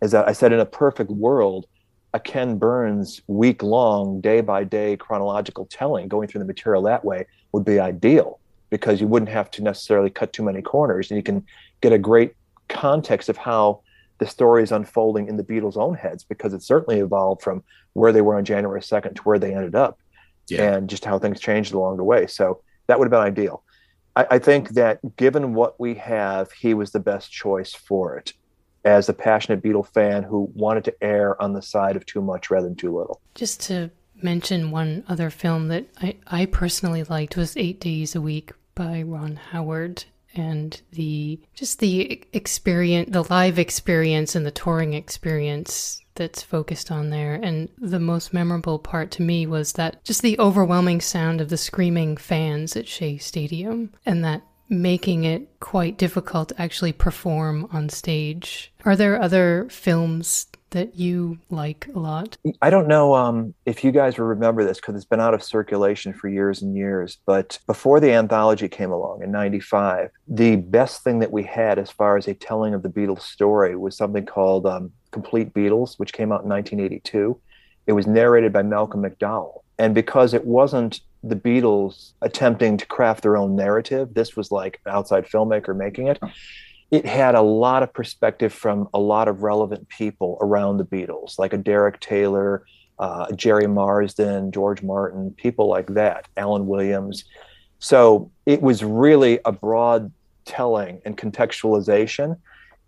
as 0.00 0.14
I 0.14 0.32
said, 0.32 0.52
in 0.52 0.60
a 0.60 0.66
perfect 0.66 1.10
world, 1.10 1.66
a 2.14 2.20
Ken 2.20 2.58
Burns 2.58 3.22
week 3.26 3.62
long, 3.62 4.20
day 4.20 4.40
by 4.40 4.64
day 4.64 4.96
chronological 4.96 5.66
telling, 5.66 6.08
going 6.08 6.28
through 6.28 6.40
the 6.40 6.46
material 6.46 6.82
that 6.82 7.04
way 7.04 7.26
would 7.52 7.64
be 7.64 7.78
ideal 7.80 8.38
because 8.70 9.00
you 9.00 9.06
wouldn't 9.06 9.30
have 9.30 9.50
to 9.52 9.62
necessarily 9.62 10.10
cut 10.10 10.32
too 10.32 10.42
many 10.42 10.62
corners 10.62 11.10
and 11.10 11.16
you 11.16 11.22
can 11.22 11.44
get 11.80 11.92
a 11.92 11.98
great 11.98 12.34
context 12.68 13.28
of 13.28 13.36
how 13.36 13.80
the 14.18 14.26
story 14.26 14.62
is 14.62 14.72
unfolding 14.72 15.28
in 15.28 15.36
the 15.36 15.42
Beatles' 15.42 15.76
own 15.76 15.94
heads 15.94 16.24
because 16.24 16.54
it 16.54 16.62
certainly 16.62 17.00
evolved 17.00 17.42
from 17.42 17.62
where 17.94 18.12
they 18.12 18.20
were 18.20 18.36
on 18.36 18.44
January 18.44 18.80
2nd 18.80 19.16
to 19.16 19.22
where 19.22 19.38
they 19.38 19.54
ended 19.54 19.74
up 19.74 19.98
yeah. 20.48 20.74
and 20.74 20.88
just 20.88 21.04
how 21.04 21.18
things 21.18 21.40
changed 21.40 21.74
along 21.74 21.96
the 21.96 22.04
way. 22.04 22.26
So 22.26 22.62
that 22.86 22.98
would 22.98 23.06
have 23.06 23.10
been 23.10 23.20
ideal. 23.20 23.62
I, 24.16 24.26
I 24.32 24.38
think 24.38 24.70
that 24.70 25.00
given 25.16 25.54
what 25.54 25.78
we 25.80 25.94
have, 25.96 26.52
he 26.52 26.74
was 26.74 26.92
the 26.92 27.00
best 27.00 27.30
choice 27.30 27.74
for 27.74 28.16
it 28.16 28.32
as 28.84 29.08
a 29.08 29.14
passionate 29.14 29.62
Beatle 29.62 29.86
fan 29.86 30.22
who 30.22 30.50
wanted 30.54 30.84
to 30.84 30.94
err 31.02 31.40
on 31.40 31.52
the 31.52 31.62
side 31.62 31.96
of 31.96 32.06
too 32.06 32.20
much 32.20 32.50
rather 32.50 32.66
than 32.66 32.76
too 32.76 32.96
little. 32.96 33.20
Just 33.34 33.60
to 33.62 33.90
mention 34.22 34.70
one 34.70 35.04
other 35.08 35.30
film 35.30 35.68
that 35.68 35.86
I, 36.00 36.16
I 36.26 36.46
personally 36.46 37.04
liked 37.04 37.36
was 37.36 37.56
Eight 37.56 37.80
Days 37.80 38.14
a 38.14 38.20
Week 38.20 38.52
by 38.74 39.02
Ron 39.02 39.36
Howard 39.36 40.04
and 40.34 40.80
the 40.92 41.38
just 41.54 41.78
the 41.78 42.24
experience 42.32 43.10
the 43.12 43.24
live 43.24 43.58
experience 43.58 44.34
and 44.34 44.46
the 44.46 44.50
touring 44.50 44.94
experience 44.94 46.00
that's 46.14 46.42
focused 46.42 46.90
on 46.90 47.10
there 47.10 47.34
and 47.34 47.68
the 47.78 48.00
most 48.00 48.32
memorable 48.32 48.78
part 48.78 49.10
to 49.10 49.22
me 49.22 49.46
was 49.46 49.72
that 49.72 50.02
just 50.04 50.22
the 50.22 50.38
overwhelming 50.38 51.00
sound 51.00 51.40
of 51.40 51.48
the 51.48 51.56
screaming 51.56 52.16
fans 52.16 52.76
at 52.76 52.88
Shea 52.88 53.16
Stadium 53.18 53.92
and 54.04 54.24
that 54.24 54.42
making 54.72 55.24
it 55.24 55.46
quite 55.60 55.98
difficult 55.98 56.48
to 56.48 56.60
actually 56.60 56.92
perform 56.92 57.68
on 57.72 57.90
stage. 57.90 58.72
Are 58.84 58.96
there 58.96 59.20
other 59.20 59.68
films 59.70 60.46
that 60.70 60.96
you 60.96 61.38
like 61.50 61.86
a 61.94 61.98
lot? 61.98 62.38
I 62.62 62.70
don't 62.70 62.88
know 62.88 63.14
um, 63.14 63.52
if 63.66 63.84
you 63.84 63.92
guys 63.92 64.16
will 64.16 64.24
remember 64.24 64.64
this 64.64 64.78
because 64.78 64.96
it's 64.96 65.04
been 65.04 65.20
out 65.20 65.34
of 65.34 65.42
circulation 65.42 66.14
for 66.14 66.28
years 66.28 66.62
and 66.62 66.74
years. 66.74 67.18
But 67.26 67.58
before 67.66 68.00
the 68.00 68.12
anthology 68.12 68.68
came 68.68 68.90
along 68.90 69.22
in 69.22 69.30
95, 69.30 70.08
the 70.26 70.56
best 70.56 71.04
thing 71.04 71.18
that 71.18 71.30
we 71.30 71.42
had 71.42 71.78
as 71.78 71.90
far 71.90 72.16
as 72.16 72.26
a 72.26 72.34
telling 72.34 72.72
of 72.72 72.82
the 72.82 72.88
Beatles 72.88 73.20
story 73.20 73.76
was 73.76 73.94
something 73.94 74.24
called 74.24 74.66
um, 74.66 74.90
Complete 75.10 75.52
Beatles, 75.52 75.98
which 75.98 76.14
came 76.14 76.32
out 76.32 76.44
in 76.44 76.48
1982. 76.48 77.38
It 77.86 77.92
was 77.92 78.06
narrated 78.06 78.52
by 78.52 78.62
Malcolm 78.62 79.02
McDowell. 79.02 79.61
And 79.78 79.94
because 79.94 80.34
it 80.34 80.44
wasn't 80.44 81.00
the 81.22 81.36
Beatles 81.36 82.12
attempting 82.20 82.76
to 82.76 82.86
craft 82.86 83.22
their 83.22 83.36
own 83.36 83.56
narrative, 83.56 84.14
this 84.14 84.36
was 84.36 84.50
like 84.50 84.80
an 84.86 84.92
outside 84.92 85.26
filmmaker 85.26 85.76
making 85.76 86.08
it. 86.08 86.18
It 86.90 87.06
had 87.06 87.34
a 87.34 87.42
lot 87.42 87.82
of 87.82 87.92
perspective 87.92 88.52
from 88.52 88.88
a 88.92 88.98
lot 88.98 89.28
of 89.28 89.42
relevant 89.42 89.88
people 89.88 90.36
around 90.40 90.76
the 90.76 90.84
Beatles, 90.84 91.38
like 91.38 91.52
a 91.52 91.58
Derek 91.58 92.00
Taylor, 92.00 92.64
uh, 92.98 93.32
Gerry 93.32 93.66
Marsden, 93.66 94.52
George 94.52 94.82
Martin, 94.82 95.32
people 95.32 95.68
like 95.68 95.86
that, 95.94 96.26
Alan 96.36 96.66
Williams. 96.66 97.24
So 97.78 98.30
it 98.46 98.60
was 98.60 98.84
really 98.84 99.40
a 99.44 99.52
broad 99.52 100.12
telling 100.44 101.00
and 101.04 101.16
contextualization. 101.16 102.36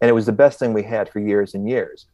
And 0.01 0.09
it 0.09 0.13
was 0.13 0.27
the 0.27 0.33
best 0.33 0.59
thing 0.59 0.73
we 0.73 0.83
had 0.83 1.09
for 1.09 1.19
years 1.19 1.55
and 1.55 1.69
years. 1.69 2.07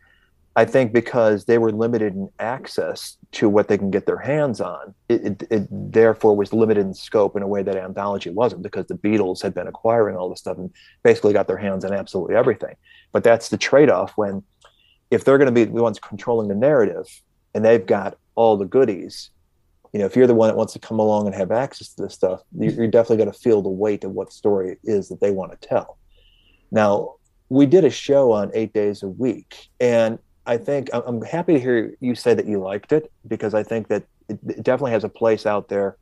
I 0.56 0.64
think 0.64 0.92
because 0.92 1.44
they 1.44 1.58
were 1.58 1.72
limited 1.72 2.14
in 2.14 2.28
access 2.38 3.16
to 3.32 3.48
what 3.48 3.68
they 3.68 3.78
can 3.78 3.90
get 3.90 4.06
their 4.06 4.18
hands 4.18 4.60
on, 4.60 4.94
it, 5.08 5.24
it, 5.24 5.42
it, 5.50 5.68
therefore 5.70 6.36
was 6.36 6.52
limited 6.52 6.84
in 6.84 6.92
scope 6.92 7.36
in 7.36 7.42
a 7.42 7.46
way 7.46 7.62
that 7.62 7.76
anthology 7.76 8.30
wasn't 8.30 8.62
because 8.62 8.86
the 8.86 8.94
Beatles 8.94 9.40
had 9.40 9.54
been 9.54 9.68
acquiring 9.68 10.16
all 10.16 10.28
this 10.28 10.40
stuff 10.40 10.58
and 10.58 10.70
basically 11.04 11.32
got 11.32 11.46
their 11.46 11.56
hands 11.56 11.84
on 11.84 11.92
absolutely 11.92 12.34
everything. 12.34 12.74
But 13.12 13.22
that's 13.22 13.48
the 13.48 13.56
trade 13.56 13.88
off 13.88 14.12
when, 14.16 14.42
if 15.10 15.24
they're 15.24 15.38
going 15.38 15.46
to 15.46 15.52
be 15.52 15.64
the 15.64 15.82
ones 15.82 16.00
controlling 16.00 16.48
the 16.48 16.54
narrative 16.56 17.06
and 17.54 17.64
they've 17.64 17.84
got 17.84 18.18
all 18.34 18.56
the 18.56 18.64
goodies, 18.64 19.30
you 19.92 20.00
know, 20.00 20.06
if 20.06 20.16
you're 20.16 20.26
the 20.26 20.34
one 20.34 20.48
that 20.48 20.56
wants 20.56 20.72
to 20.72 20.78
come 20.78 20.98
along 20.98 21.26
and 21.26 21.34
have 21.34 21.52
access 21.52 21.94
to 21.94 22.02
this 22.02 22.14
stuff, 22.14 22.42
you're 22.56 22.88
definitely 22.88 23.16
going 23.16 23.32
to 23.32 23.38
feel 23.38 23.62
the 23.62 23.68
weight 23.68 24.04
of 24.04 24.12
what 24.12 24.32
story 24.32 24.72
it 24.72 24.78
is 24.84 25.08
that 25.08 25.20
they 25.20 25.30
want 25.30 25.52
to 25.52 25.68
tell. 25.68 25.98
Now, 26.70 27.14
we 27.48 27.66
did 27.66 27.84
a 27.84 27.90
show 27.90 28.30
on 28.30 28.50
eight 28.54 28.72
days 28.72 29.02
a 29.02 29.08
week, 29.08 29.68
and 29.80 30.18
I 30.50 30.56
think 30.56 30.90
I'm 30.92 31.22
happy 31.22 31.52
to 31.52 31.60
hear 31.60 31.94
you 32.00 32.16
say 32.16 32.34
that 32.34 32.44
you 32.44 32.58
liked 32.58 32.90
it 32.90 33.12
because 33.28 33.54
I 33.54 33.62
think 33.62 33.86
that 33.86 34.02
it 34.28 34.64
definitely 34.64 34.90
has 34.90 35.04
a 35.04 35.08
place 35.08 35.46
out 35.46 35.68
there 35.68 35.96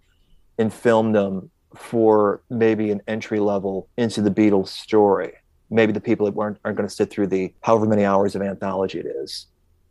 in 0.56 0.70
filmdom 0.70 1.50
for 1.76 2.40
maybe 2.48 2.90
an 2.90 3.02
entry 3.06 3.40
level 3.40 3.90
into 3.98 4.22
the 4.22 4.30
Beatles 4.30 4.68
story. 4.68 5.34
Maybe 5.68 5.92
the 5.92 6.00
people 6.00 6.24
that 6.24 6.34
weren't 6.34 6.56
aren't 6.64 6.78
going 6.78 6.88
to 6.88 6.94
sit 6.94 7.10
through 7.10 7.26
the 7.26 7.52
however 7.60 7.84
many 7.84 8.06
hours 8.06 8.34
of 8.34 8.40
anthology 8.40 9.00
it 9.00 9.06
is, 9.22 9.48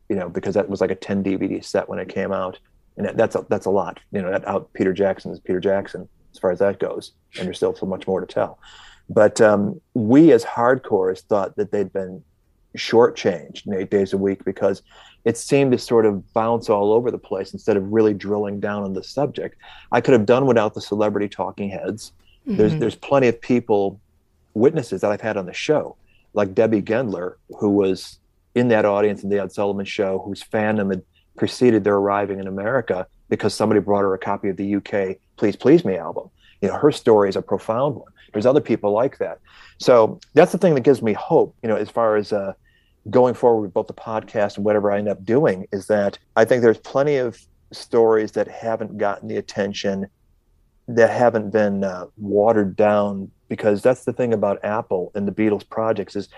you 0.09 0.15
know, 0.15 0.27
because 0.27 0.55
that 0.55 0.67
was 0.67 0.81
like 0.81 0.89
a 0.89 0.95
10 0.95 1.23
DVD 1.23 1.63
set 1.63 1.87
when 1.87 1.99
it 1.99 2.09
came 2.09 2.31
out, 2.31 2.57
and 2.97 3.07
that's 3.13 3.35
a, 3.35 3.45
that's 3.49 3.67
a 3.67 3.69
lot. 3.69 3.99
You 4.11 4.23
know, 4.23 4.31
that 4.31 4.47
out 4.47 4.73
Peter 4.73 4.91
Jackson 4.91 5.31
is 5.31 5.39
Peter 5.39 5.59
Jackson 5.59 6.09
as 6.31 6.39
far 6.39 6.49
as 6.49 6.57
that 6.57 6.79
goes, 6.79 7.11
and 7.37 7.45
there's 7.45 7.57
still 7.57 7.75
so 7.75 7.85
much 7.85 8.07
more 8.07 8.21
to 8.21 8.25
tell. 8.25 8.57
But 9.07 9.39
um, 9.39 9.79
we 9.93 10.31
as 10.31 10.43
hardcores 10.43 11.21
thought 11.21 11.57
that 11.57 11.71
they'd 11.71 11.93
been 11.93 12.23
shortchanged 12.75 13.65
in 13.67 13.73
eight 13.73 13.89
days 13.89 14.13
a 14.13 14.17
week 14.17 14.43
because 14.43 14.81
it 15.25 15.37
seemed 15.37 15.71
to 15.71 15.77
sort 15.77 16.05
of 16.05 16.33
bounce 16.33 16.69
all 16.69 16.93
over 16.93 17.11
the 17.11 17.17
place 17.17 17.53
instead 17.53 17.77
of 17.77 17.91
really 17.91 18.13
drilling 18.13 18.59
down 18.59 18.83
on 18.83 18.93
the 18.93 19.03
subject. 19.03 19.57
I 19.91 20.01
could 20.01 20.13
have 20.13 20.25
done 20.25 20.45
without 20.45 20.73
the 20.73 20.81
celebrity 20.81 21.27
talking 21.27 21.69
heads. 21.69 22.13
Mm-hmm. 22.47 22.57
There's 22.57 22.75
there's 22.77 22.95
plenty 22.95 23.27
of 23.27 23.41
people, 23.41 23.99
witnesses 24.53 25.01
that 25.01 25.11
I've 25.11 25.21
had 25.21 25.37
on 25.37 25.45
the 25.45 25.53
show, 25.53 25.97
like 26.33 26.55
Debbie 26.55 26.81
Gendler, 26.81 27.35
who 27.59 27.69
was 27.69 28.19
in 28.55 28.69
that 28.69 28.85
audience 28.85 29.23
in 29.23 29.29
the 29.29 29.39
Ed 29.39 29.51
Sullivan 29.51 29.85
show, 29.85 30.19
whose 30.19 30.43
fandom 30.43 30.91
had 30.91 31.03
preceded 31.35 31.83
their 31.83 31.95
arriving 31.95 32.39
in 32.39 32.47
America 32.47 33.05
because 33.29 33.53
somebody 33.53 33.81
brought 33.81 34.01
her 34.01 34.13
a 34.13 34.19
copy 34.19 34.49
of 34.49 34.57
the 34.57 34.75
UK 34.75 35.17
Please 35.37 35.55
Please 35.55 35.85
Me 35.85 35.95
album. 35.95 36.29
You 36.61 36.69
know, 36.69 36.75
her 36.75 36.91
story 36.91 37.29
is 37.29 37.35
a 37.35 37.41
profound 37.41 37.95
one. 37.95 38.11
There's 38.33 38.45
other 38.45 38.61
people 38.61 38.91
like 38.91 39.17
that. 39.19 39.39
So 39.77 40.19
that's 40.33 40.51
the 40.51 40.57
thing 40.57 40.75
that 40.75 40.81
gives 40.81 41.01
me 41.01 41.13
hope, 41.13 41.55
you 41.61 41.69
know, 41.69 41.75
as 41.75 41.89
far 41.89 42.15
as 42.15 42.33
uh, 42.33 42.53
going 43.09 43.33
forward 43.33 43.61
with 43.61 43.73
both 43.73 43.87
the 43.87 43.93
podcast 43.93 44.57
and 44.57 44.65
whatever 44.65 44.91
I 44.91 44.97
end 44.97 45.07
up 45.07 45.23
doing, 45.23 45.67
is 45.71 45.87
that 45.87 46.17
I 46.35 46.45
think 46.45 46.61
there's 46.61 46.79
plenty 46.79 47.17
of 47.17 47.39
stories 47.71 48.31
that 48.33 48.47
haven't 48.47 48.97
gotten 48.97 49.27
the 49.27 49.37
attention, 49.37 50.07
that 50.87 51.09
haven't 51.09 51.51
been 51.51 51.83
uh, 51.83 52.05
watered 52.17 52.75
down, 52.75 53.31
because 53.49 53.81
that's 53.81 54.05
the 54.05 54.13
thing 54.13 54.33
about 54.33 54.63
Apple 54.63 55.11
and 55.15 55.27
the 55.27 55.31
Beatles 55.31 55.67
projects 55.67 56.15
is 56.15 56.29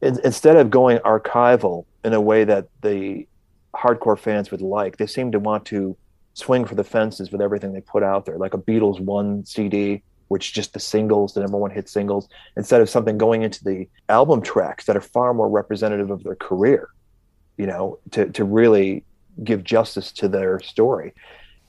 instead 0.00 0.56
of 0.56 0.70
going 0.70 0.98
archival 0.98 1.84
in 2.04 2.12
a 2.12 2.20
way 2.20 2.44
that 2.44 2.68
the 2.82 3.26
hardcore 3.74 4.18
fans 4.18 4.50
would 4.50 4.60
like, 4.60 4.96
they 4.96 5.06
seem 5.06 5.30
to 5.32 5.38
want 5.38 5.64
to 5.66 5.96
swing 6.34 6.64
for 6.64 6.74
the 6.74 6.84
fences 6.84 7.30
with 7.30 7.40
everything 7.40 7.72
they 7.72 7.80
put 7.80 8.02
out 8.02 8.26
there, 8.26 8.36
like 8.36 8.54
a 8.54 8.58
Beatles 8.58 9.00
one 9.00 9.44
CD 9.44 10.02
which 10.32 10.54
just 10.54 10.72
the 10.72 10.80
singles, 10.80 11.34
the 11.34 11.40
number 11.40 11.58
one 11.58 11.70
hit 11.70 11.90
singles, 11.90 12.26
instead 12.56 12.80
of 12.80 12.88
something 12.88 13.18
going 13.18 13.42
into 13.42 13.62
the 13.62 13.86
album 14.08 14.40
tracks 14.40 14.86
that 14.86 14.96
are 14.96 15.02
far 15.02 15.34
more 15.34 15.48
representative 15.48 16.10
of 16.10 16.24
their 16.24 16.34
career, 16.34 16.88
you 17.58 17.66
know, 17.66 17.98
to, 18.10 18.30
to 18.30 18.42
really 18.42 19.04
give 19.44 19.62
justice 19.62 20.10
to 20.10 20.28
their 20.28 20.58
story. 20.60 21.12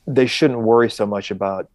They 0.08 0.28
shouldn't 0.28 0.62
worry 0.62 0.90
so 0.90 1.06
much 1.06 1.30
about 1.30 1.70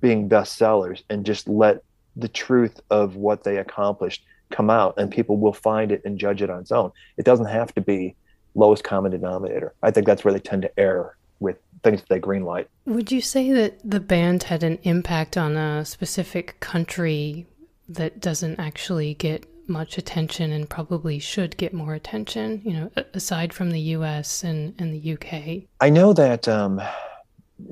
being 0.00 0.28
bestsellers 0.28 1.02
and 1.10 1.26
just 1.26 1.48
let 1.48 1.82
the 2.14 2.28
truth 2.28 2.78
of 2.90 3.16
what 3.16 3.42
they 3.42 3.56
accomplished 3.56 4.22
come 4.50 4.70
out 4.70 4.94
and 4.98 5.10
people 5.10 5.36
will 5.36 5.52
find 5.52 5.90
it 5.90 6.02
and 6.04 6.16
judge 6.16 6.42
it 6.42 6.50
on 6.50 6.60
its 6.60 6.70
own. 6.70 6.92
It 7.16 7.24
doesn't 7.24 7.46
have 7.46 7.74
to 7.74 7.80
be 7.80 8.14
lowest 8.54 8.84
common 8.84 9.10
denominator. 9.10 9.74
I 9.82 9.90
think 9.90 10.06
that's 10.06 10.24
where 10.24 10.32
they 10.32 10.40
tend 10.40 10.62
to 10.62 10.78
err 10.78 11.16
with 11.40 11.56
things 11.82 12.00
that 12.00 12.08
they 12.08 12.20
greenlight. 12.20 12.66
Would 12.86 13.10
you 13.10 13.20
say 13.20 13.50
that 13.52 13.78
the 13.88 14.00
band 14.00 14.44
had 14.44 14.62
an 14.62 14.78
impact 14.82 15.36
on 15.36 15.56
a 15.56 15.84
specific 15.84 16.60
country 16.60 17.46
that 17.88 18.20
doesn't 18.20 18.60
actually 18.60 19.14
get 19.14 19.46
much 19.66 19.96
attention 19.96 20.52
and 20.52 20.68
probably 20.68 21.18
should 21.18 21.56
get 21.56 21.72
more 21.72 21.94
attention, 21.94 22.60
you 22.64 22.72
know, 22.72 22.90
aside 23.14 23.52
from 23.52 23.70
the 23.70 23.80
US 23.80 24.44
and, 24.44 24.74
and 24.78 24.92
the 24.92 25.12
UK? 25.14 25.68
I 25.80 25.90
know 25.90 26.12
that 26.12 26.46
um, 26.48 26.80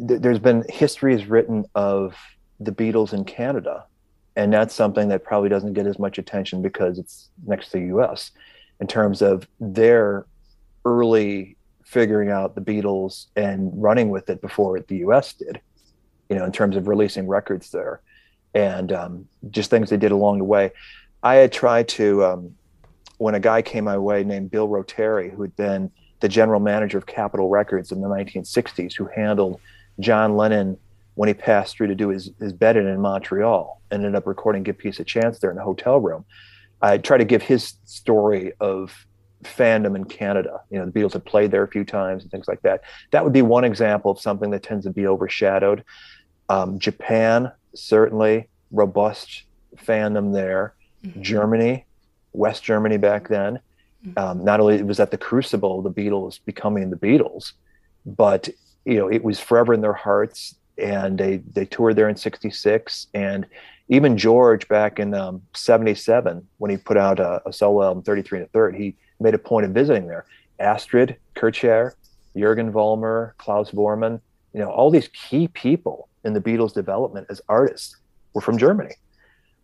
th- 0.09 0.21
there's 0.21 0.39
been 0.39 0.65
histories 0.69 1.27
written 1.27 1.65
of 1.75 2.17
the 2.61 2.73
Beatles 2.73 3.13
in 3.13 3.25
Canada, 3.25 3.85
and 4.37 4.53
that's 4.53 4.75
something 4.75 5.09
that 5.09 5.25
probably 5.25 5.49
doesn't 5.49 5.75
get 5.75 5.87
as 5.87 5.99
much 5.99 6.19
attention 6.19 6.63
because 6.63 6.99
it's 6.99 7.29
next 7.47 7.71
to 7.71 7.79
the 7.79 7.87
US 7.97 8.31
in 8.81 8.87
terms 8.87 9.21
of 9.21 9.47
their 9.61 10.25
early 10.85 11.57
figuring 11.89 12.29
out 12.31 12.55
the 12.55 12.61
Beatles 12.61 13.29
and 13.35 13.71
running 13.75 14.11
with 14.11 14.29
it 14.29 14.43
before 14.43 14.79
the 14.79 14.97
US 14.99 15.33
did, 15.33 15.59
you 16.29 16.37
know, 16.37 16.45
in 16.45 16.53
terms 16.53 16.77
of 16.77 16.87
releasing 16.87 17.27
records 17.27 17.71
there 17.71 18.03
and 18.53 18.93
um, 18.93 19.29
just 19.51 19.71
things 19.71 19.89
they 19.89 19.97
did 19.97 20.13
along 20.13 20.37
the 20.37 20.45
way. 20.45 20.71
I 21.23 21.37
had 21.37 21.51
tried 21.51 21.89
to, 21.89 22.25
um, 22.27 22.55
when 23.17 23.35
a 23.35 23.41
guy 23.41 23.63
came 23.63 23.85
my 23.85 23.97
way 23.97 24.23
named 24.23 24.51
Bill 24.51 24.69
Rotary, 24.69 25.31
who 25.31 25.41
had 25.41 25.57
been 25.57 25.91
the 26.21 26.29
general 26.29 26.61
manager 26.61 26.99
of 26.99 27.07
Capitol 27.07 27.49
Records 27.49 27.91
in 27.91 28.03
the 28.03 28.09
1960s, 28.09 28.95
who 28.95 29.07
handled 29.07 29.59
John 29.99 30.37
Lennon 30.37 30.77
when 31.15 31.29
he 31.29 31.35
passed 31.35 31.77
through 31.77 31.87
to 31.87 31.95
do 31.95 32.11
his, 32.11 32.31
his 32.39 32.53
bedding 32.53 32.87
in 32.87 33.01
Montreal. 33.01 33.81
Ended 33.91 34.15
up 34.15 34.27
recording 34.27 34.63
Give 34.63 34.77
Peace 34.77 35.01
a 35.01 35.05
Chance 35.05 35.39
there 35.39 35.51
in 35.51 35.57
a 35.57 35.65
hotel 35.65 35.99
room. 35.99 36.27
I 36.83 36.99
tried 36.99 37.19
to 37.19 37.25
give 37.25 37.41
his 37.41 37.75
story 37.85 38.53
of 38.61 39.07
fandom 39.45 39.97
in 39.97 40.05
Canada. 40.05 40.61
You 40.71 40.79
know, 40.79 40.87
the 40.87 40.93
Beatles 40.93 41.13
had 41.13 41.25
played 41.25 41.51
there 41.51 41.63
a 41.63 41.69
few 41.69 41.85
times 41.85 42.23
and 42.23 42.31
things 42.31 42.49
like 42.49 42.63
that. 42.63 42.83
That 43.11 43.25
would 43.25 43.33
be 43.33 43.43
one 43.43 43.65
example 43.65 44.11
of 44.11 44.21
something 44.21 44.51
that 44.51 44.63
tends 44.63 44.85
to 44.85 44.91
be 44.91 45.07
overshadowed. 45.07 45.85
Um, 46.49 46.79
Japan, 46.79 47.53
certainly, 47.75 48.49
robust 48.71 49.45
fandom 49.77 50.33
there. 50.33 50.75
Mm-hmm. 51.05 51.23
Germany, 51.23 51.87
West 52.33 52.65
Germany 52.65 52.97
back 52.97 53.29
then. 53.29 53.61
Mm-hmm. 54.07 54.19
Um, 54.19 54.45
not 54.45 54.61
only 54.61 54.83
was 54.83 54.97
that 54.99 55.11
the 55.11 55.19
crucible, 55.19 55.83
the 55.83 55.91
Beatles 55.91 56.41
becoming 56.45 56.91
the 56.91 56.97
Beatles, 56.97 57.53
but 58.07 58.49
you 58.85 58.97
know 58.97 59.09
it 59.09 59.23
was 59.23 59.41
forever 59.41 59.75
in 59.75 59.81
their 59.81 59.93
hearts. 59.93 60.55
And 60.79 61.19
they 61.19 61.39
they 61.39 61.65
toured 61.65 61.97
there 61.97 62.09
in 62.09 62.17
'66, 62.17 63.09
and 63.13 63.47
even 63.89 64.17
George 64.17 64.69
back 64.69 65.01
in 65.01 65.15
um, 65.15 65.43
'77 65.55 66.47
when 66.59 66.71
he 66.71 66.77
put 66.77 66.97
out 66.97 67.19
a, 67.19 67.43
a 67.47 67.53
solo 67.53 67.83
album, 67.83 68.05
33 68.05 68.39
and 68.39 68.47
a 68.47 68.51
third, 68.51 68.77
he 68.77 68.95
made 69.21 69.35
a 69.35 69.39
point 69.39 69.67
of 69.67 69.73
visiting 69.73 70.07
there. 70.07 70.25
Astrid 70.59 71.17
Kirchherr, 71.35 71.95
Jürgen 72.37 72.73
Vollmer, 72.73 73.33
Klaus 73.39 73.71
Voormann, 73.71 74.21
you 74.53 74.61
know, 74.61 74.71
all 74.71 74.91
these 74.91 75.09
key 75.09 75.49
people 75.49 76.09
in 76.25 76.33
the 76.33 76.41
Beatles' 76.41 76.75
development 76.75 77.27
as 77.31 77.41
artists 77.49 77.97
were 78.35 78.41
from 78.41 78.59
Germany. 78.59 78.95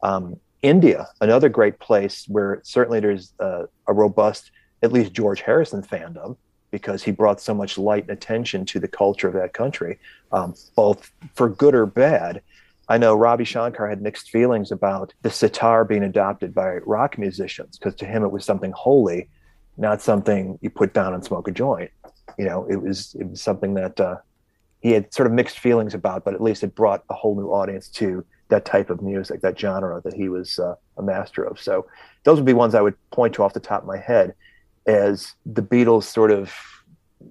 Um, 0.02 0.38
India, 0.62 1.08
another 1.20 1.48
great 1.48 1.78
place 1.78 2.24
where 2.28 2.60
certainly 2.62 3.00
there's 3.00 3.32
a, 3.38 3.64
a 3.86 3.92
robust, 3.92 4.50
at 4.82 4.92
least 4.92 5.12
George 5.12 5.42
Harrison 5.42 5.82
fandom, 5.82 6.36
because 6.70 7.02
he 7.02 7.10
brought 7.10 7.40
so 7.40 7.54
much 7.54 7.78
light 7.78 8.04
and 8.04 8.10
attention 8.10 8.64
to 8.64 8.80
the 8.80 8.88
culture 8.88 9.28
of 9.28 9.34
that 9.34 9.52
country, 9.52 9.98
um, 10.32 10.54
both 10.74 11.10
for 11.34 11.48
good 11.48 11.74
or 11.74 11.86
bad. 11.86 12.40
I 12.88 12.98
know 12.98 13.14
Ravi 13.14 13.44
Shankar 13.44 13.88
had 13.88 14.02
mixed 14.02 14.30
feelings 14.30 14.72
about 14.72 15.14
the 15.22 15.30
sitar 15.30 15.84
being 15.84 16.02
adopted 16.02 16.54
by 16.54 16.78
rock 16.78 17.16
musicians 17.18 17.78
because 17.78 17.94
to 17.96 18.06
him 18.06 18.24
it 18.24 18.32
was 18.32 18.44
something 18.44 18.72
holy, 18.72 19.28
not 19.76 20.02
something 20.02 20.58
you 20.62 20.70
put 20.70 20.94
down 20.94 21.14
and 21.14 21.24
smoke 21.24 21.48
a 21.48 21.50
joint. 21.50 21.90
You 22.38 22.46
know, 22.46 22.66
it 22.68 22.76
was 22.76 23.14
it 23.18 23.28
was 23.28 23.42
something 23.42 23.74
that 23.74 24.00
uh, 24.00 24.16
he 24.80 24.92
had 24.92 25.12
sort 25.12 25.26
of 25.26 25.32
mixed 25.32 25.58
feelings 25.58 25.94
about, 25.94 26.24
but 26.24 26.34
at 26.34 26.42
least 26.42 26.62
it 26.62 26.74
brought 26.74 27.04
a 27.10 27.14
whole 27.14 27.34
new 27.34 27.48
audience 27.48 27.88
to 27.88 28.24
that 28.48 28.64
type 28.64 28.90
of 28.90 29.00
music, 29.02 29.40
that 29.40 29.58
genre 29.58 30.00
that 30.02 30.14
he 30.14 30.28
was 30.28 30.58
uh, 30.58 30.74
a 30.98 31.02
master 31.02 31.42
of. 31.42 31.60
So 31.60 31.86
those 32.24 32.36
would 32.36 32.46
be 32.46 32.52
ones 32.52 32.74
I 32.74 32.82
would 32.82 32.94
point 33.10 33.34
to 33.34 33.42
off 33.42 33.54
the 33.54 33.60
top 33.60 33.82
of 33.82 33.88
my 33.88 33.98
head 33.98 34.34
as 34.86 35.34
the 35.46 35.62
Beatles 35.62 36.04
sort 36.04 36.30
of, 36.30 36.52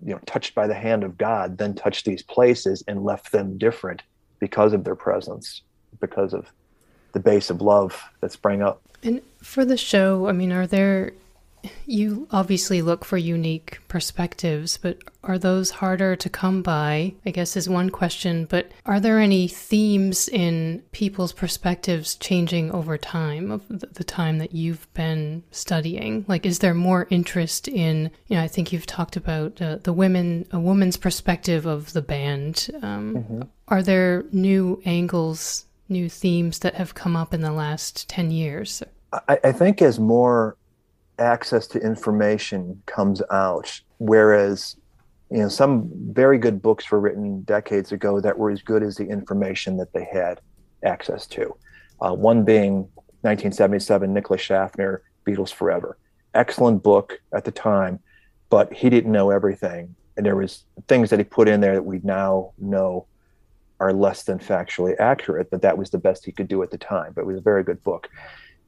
you 0.03 0.13
know, 0.13 0.19
touched 0.25 0.55
by 0.55 0.65
the 0.65 0.73
hand 0.73 1.03
of 1.03 1.17
God, 1.17 1.57
then 1.57 1.75
touched 1.75 2.05
these 2.05 2.23
places 2.23 2.83
and 2.87 3.03
left 3.03 3.31
them 3.31 3.57
different 3.57 4.01
because 4.39 4.73
of 4.73 4.83
their 4.83 4.95
presence, 4.95 5.61
because 5.99 6.33
of 6.33 6.51
the 7.13 7.19
base 7.19 7.49
of 7.49 7.61
love 7.61 8.03
that 8.21 8.31
sprang 8.31 8.63
up. 8.63 8.81
And 9.03 9.21
for 9.41 9.63
the 9.63 9.77
show, 9.77 10.27
I 10.27 10.31
mean, 10.31 10.51
are 10.51 10.65
there 10.65 11.13
you 11.85 12.27
obviously 12.31 12.81
look 12.81 13.05
for 13.05 13.17
unique 13.17 13.79
perspectives, 13.87 14.77
but 14.77 14.97
are 15.23 15.37
those 15.37 15.71
harder 15.71 16.15
to 16.15 16.29
come 16.29 16.61
by? 16.61 17.13
I 17.25 17.31
guess 17.31 17.55
is 17.55 17.69
one 17.69 17.89
question. 17.89 18.45
But 18.45 18.71
are 18.85 18.99
there 18.99 19.19
any 19.19 19.47
themes 19.47 20.27
in 20.27 20.83
people's 20.91 21.33
perspectives 21.33 22.15
changing 22.15 22.71
over 22.71 22.97
time 22.97 23.51
of 23.51 23.63
the 23.67 24.03
time 24.03 24.39
that 24.39 24.53
you've 24.53 24.91
been 24.93 25.43
studying? 25.51 26.25
Like, 26.27 26.45
is 26.45 26.59
there 26.59 26.73
more 26.73 27.07
interest 27.09 27.67
in, 27.67 28.11
you 28.27 28.35
know, 28.35 28.43
I 28.43 28.47
think 28.47 28.73
you've 28.73 28.85
talked 28.85 29.15
about 29.15 29.61
uh, 29.61 29.77
the 29.77 29.93
women, 29.93 30.47
a 30.51 30.59
woman's 30.59 30.97
perspective 30.97 31.65
of 31.65 31.93
the 31.93 32.01
band. 32.01 32.69
Um, 32.81 33.15
mm-hmm. 33.15 33.41
Are 33.67 33.83
there 33.83 34.25
new 34.31 34.81
angles, 34.85 35.65
new 35.89 36.09
themes 36.09 36.59
that 36.59 36.75
have 36.75 36.95
come 36.95 37.15
up 37.15 37.33
in 37.33 37.41
the 37.41 37.51
last 37.51 38.09
10 38.09 38.31
years? 38.31 38.83
I, 39.27 39.39
I 39.43 39.51
think 39.51 39.81
as 39.81 39.99
more 39.99 40.57
access 41.19 41.67
to 41.67 41.79
information 41.79 42.81
comes 42.85 43.21
out. 43.31 43.81
Whereas, 43.97 44.75
you 45.29 45.39
know, 45.39 45.49
some 45.49 45.89
very 46.13 46.37
good 46.37 46.61
books 46.61 46.89
were 46.91 46.99
written 46.99 47.41
decades 47.41 47.91
ago 47.91 48.19
that 48.19 48.37
were 48.37 48.51
as 48.51 48.61
good 48.61 48.83
as 48.83 48.95
the 48.95 49.07
information 49.07 49.77
that 49.77 49.93
they 49.93 50.05
had 50.05 50.41
access 50.83 51.25
to. 51.27 51.55
Uh, 52.01 52.13
one 52.13 52.43
being 52.43 52.87
1977, 53.21 54.13
Nicholas 54.13 54.41
Schaffner, 54.41 55.01
Beatles 55.25 55.53
Forever. 55.53 55.97
Excellent 56.33 56.83
book 56.83 57.21
at 57.31 57.45
the 57.45 57.51
time, 57.51 57.99
but 58.49 58.73
he 58.73 58.89
didn't 58.89 59.11
know 59.11 59.29
everything. 59.29 59.95
And 60.17 60.25
there 60.25 60.35
was 60.35 60.65
things 60.87 61.09
that 61.09 61.19
he 61.19 61.23
put 61.23 61.47
in 61.47 61.61
there 61.61 61.75
that 61.75 61.83
we 61.83 61.99
now 62.03 62.51
know 62.57 63.05
are 63.79 63.93
less 63.93 64.23
than 64.23 64.39
factually 64.39 64.97
accurate, 64.99 65.49
but 65.49 65.61
that 65.61 65.77
was 65.77 65.89
the 65.89 65.97
best 65.97 66.25
he 66.25 66.31
could 66.31 66.47
do 66.47 66.61
at 66.63 66.71
the 66.71 66.77
time. 66.77 67.13
But 67.13 67.21
it 67.21 67.27
was 67.27 67.37
a 67.37 67.41
very 67.41 67.63
good 67.63 67.81
book. 67.83 68.09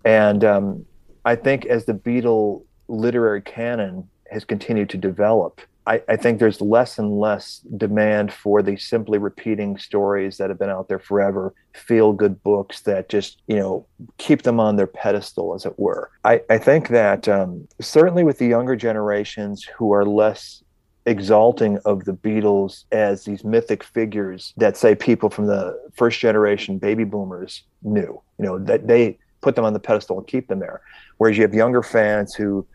And 0.03 0.43
um, 0.43 0.85
I 1.25 1.35
think 1.35 1.65
as 1.65 1.85
the 1.85 1.93
Beatle 1.93 2.63
literary 2.87 3.41
canon 3.41 4.07
has 4.31 4.45
continued 4.45 4.89
to 4.91 4.97
develop, 4.97 5.59
I, 5.87 6.01
I, 6.09 6.15
think 6.15 6.39
there's 6.39 6.61
less 6.61 6.97
and 6.97 7.19
less 7.19 7.59
demand 7.77 8.33
for 8.33 8.63
the 8.63 8.75
simply 8.77 9.19
repeating 9.19 9.77
stories 9.77 10.37
that 10.37 10.49
have 10.49 10.57
been 10.57 10.69
out 10.69 10.87
there 10.87 10.99
forever, 10.99 11.53
feel 11.73 12.11
good 12.13 12.41
books 12.41 12.81
that 12.81 13.09
just, 13.09 13.41
you 13.47 13.57
know, 13.57 13.85
keep 14.17 14.43
them 14.43 14.59
on 14.59 14.77
their 14.77 14.87
pedestal, 14.87 15.53
as 15.53 15.65
it 15.65 15.77
were. 15.77 16.09
I, 16.23 16.41
I 16.49 16.57
think 16.57 16.87
that 16.89 17.27
um, 17.27 17.67
certainly 17.79 18.23
with 18.23 18.39
the 18.39 18.47
younger 18.47 18.75
generations 18.75 19.63
who 19.63 19.91
are 19.91 20.05
less 20.05 20.63
exalting 21.05 21.77
of 21.85 22.05
the 22.05 22.13
Beatles 22.13 22.85
as 22.91 23.25
these 23.25 23.43
mythic 23.43 23.83
figures 23.83 24.53
that 24.57 24.75
say 24.75 24.95
people 24.95 25.29
from 25.29 25.45
the 25.45 25.79
first 25.95 26.19
generation 26.19 26.79
baby 26.79 27.03
boomers 27.03 27.63
knew, 27.83 28.19
you 28.39 28.45
know, 28.45 28.57
that 28.57 28.87
they 28.87 29.19
put 29.45 29.55
them 29.55 29.63
on 29.63 29.73
the 29.73 29.79
pedestal 29.79 30.17
and 30.17 30.25
keep 30.25 30.47
them 30.47 30.57
there. 30.57 30.81
Whereas 31.17 31.37
you 31.37 31.43
have 31.43 31.53
younger 31.53 31.83
fans 31.83 32.33
who 32.33 32.65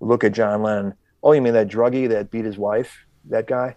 look 0.00 0.24
at 0.24 0.32
John 0.32 0.62
Lennon, 0.62 0.92
oh, 1.22 1.32
you 1.32 1.40
mean 1.40 1.54
that 1.54 1.68
druggie 1.68 2.06
that 2.10 2.30
beat 2.30 2.44
his 2.44 2.58
wife, 2.58 3.06
that 3.30 3.46
guy? 3.46 3.76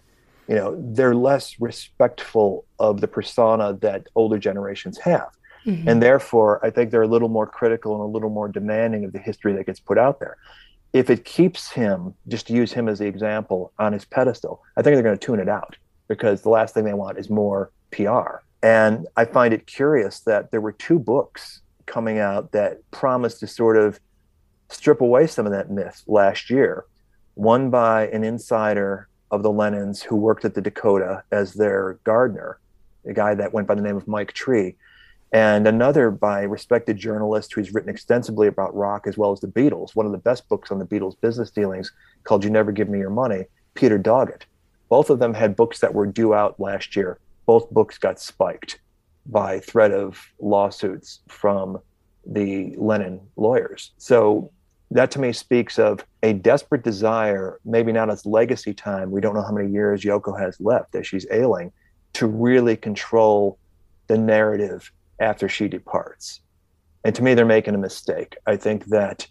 You 0.49 0.55
know, 0.55 0.75
they're 0.77 1.15
less 1.15 1.61
respectful 1.61 2.65
of 2.77 2.99
the 2.99 3.07
persona 3.07 3.71
that 3.79 4.07
older 4.15 4.37
generations 4.37 4.97
have. 4.97 5.29
Mm-hmm. 5.65 5.87
And 5.87 6.03
therefore, 6.03 6.59
I 6.61 6.71
think 6.71 6.91
they're 6.91 7.03
a 7.03 7.07
little 7.07 7.29
more 7.29 7.47
critical 7.47 7.93
and 7.93 8.01
a 8.01 8.11
little 8.15 8.29
more 8.29 8.49
demanding 8.49 9.05
of 9.05 9.13
the 9.13 9.19
history 9.19 9.53
that 9.53 9.65
gets 9.65 9.79
put 9.79 9.97
out 9.97 10.19
there. 10.19 10.35
If 10.91 11.09
it 11.09 11.23
keeps 11.23 11.71
him, 11.71 12.13
just 12.27 12.47
to 12.47 12.53
use 12.53 12.73
him 12.73 12.89
as 12.89 12.99
the 12.99 13.05
example, 13.05 13.71
on 13.79 13.93
his 13.93 14.03
pedestal, 14.03 14.61
I 14.75 14.81
think 14.81 14.95
they're 14.95 15.03
going 15.03 15.17
to 15.17 15.25
tune 15.25 15.39
it 15.39 15.47
out 15.47 15.77
because 16.09 16.41
the 16.41 16.49
last 16.49 16.73
thing 16.73 16.83
they 16.83 16.93
want 16.93 17.17
is 17.17 17.29
more 17.29 17.71
PR. 17.91 18.41
And 18.61 19.07
I 19.15 19.23
find 19.23 19.53
it 19.53 19.67
curious 19.67 20.19
that 20.21 20.51
there 20.51 20.59
were 20.59 20.73
two 20.73 20.99
books 20.99 21.61
coming 21.91 22.19
out 22.19 22.51
that 22.53 22.79
promised 22.91 23.39
to 23.41 23.47
sort 23.47 23.77
of 23.77 23.99
strip 24.69 25.01
away 25.01 25.27
some 25.27 25.45
of 25.45 25.51
that 25.51 25.69
myth 25.69 26.03
last 26.07 26.49
year. 26.49 26.85
One 27.35 27.69
by 27.69 28.07
an 28.07 28.23
insider 28.23 29.07
of 29.29 29.43
the 29.43 29.51
Lennons 29.51 30.01
who 30.01 30.15
worked 30.15 30.45
at 30.45 30.53
the 30.53 30.61
Dakota 30.61 31.23
as 31.31 31.53
their 31.53 31.99
gardener, 32.03 32.59
a 33.05 33.13
guy 33.13 33.35
that 33.35 33.53
went 33.53 33.67
by 33.67 33.75
the 33.75 33.81
name 33.81 33.97
of 33.97 34.07
Mike 34.07 34.33
Tree, 34.33 34.75
and 35.33 35.67
another 35.67 36.11
by 36.11 36.41
a 36.41 36.47
respected 36.47 36.97
journalist 36.97 37.53
who's 37.53 37.73
written 37.73 37.89
extensively 37.89 38.47
about 38.47 38.75
rock 38.75 39.07
as 39.07 39.17
well 39.17 39.31
as 39.31 39.39
the 39.39 39.47
Beatles. 39.47 39.95
One 39.95 40.05
of 40.05 40.11
the 40.11 40.17
best 40.17 40.47
books 40.49 40.71
on 40.71 40.79
the 40.79 40.85
Beatles 40.85 41.19
business 41.19 41.51
dealings 41.51 41.91
called 42.23 42.43
You 42.43 42.49
Never 42.49 42.71
Give 42.71 42.89
Me 42.89 42.99
Your 42.99 43.09
Money, 43.09 43.45
Peter 43.75 43.97
Doggett. 43.97 44.43
Both 44.89 45.09
of 45.09 45.19
them 45.19 45.33
had 45.33 45.55
books 45.55 45.79
that 45.79 45.93
were 45.93 46.05
due 46.05 46.33
out 46.33 46.59
last 46.59 46.97
year. 46.97 47.17
Both 47.45 47.71
books 47.71 47.97
got 47.97 48.19
spiked 48.19 48.79
by 49.25 49.59
threat 49.59 49.91
of 49.91 50.19
lawsuits 50.39 51.19
from 51.27 51.79
the 52.25 52.75
Lennon 52.77 53.19
lawyers. 53.35 53.91
So 53.97 54.51
that 54.91 55.09
to 55.11 55.19
me 55.19 55.31
speaks 55.31 55.79
of 55.79 56.05
a 56.21 56.33
desperate 56.33 56.83
desire, 56.83 57.59
maybe 57.63 57.91
not 57.91 58.09
as 58.09 58.25
legacy 58.25 58.73
time. 58.73 59.09
We 59.11 59.21
don't 59.21 59.33
know 59.33 59.41
how 59.41 59.53
many 59.53 59.71
years 59.71 60.03
Yoko 60.03 60.37
has 60.39 60.59
left 60.59 60.95
as 60.95 61.07
she's 61.07 61.25
ailing 61.31 61.71
to 62.13 62.27
really 62.27 62.75
control 62.75 63.57
the 64.07 64.17
narrative 64.17 64.91
after 65.19 65.47
she 65.47 65.67
departs. 65.67 66.41
And 67.03 67.15
to 67.15 67.23
me, 67.23 67.33
they're 67.33 67.45
making 67.45 67.73
a 67.73 67.79
mistake. 67.79 68.35
I 68.45 68.57
think 68.57 68.85
that 68.87 69.27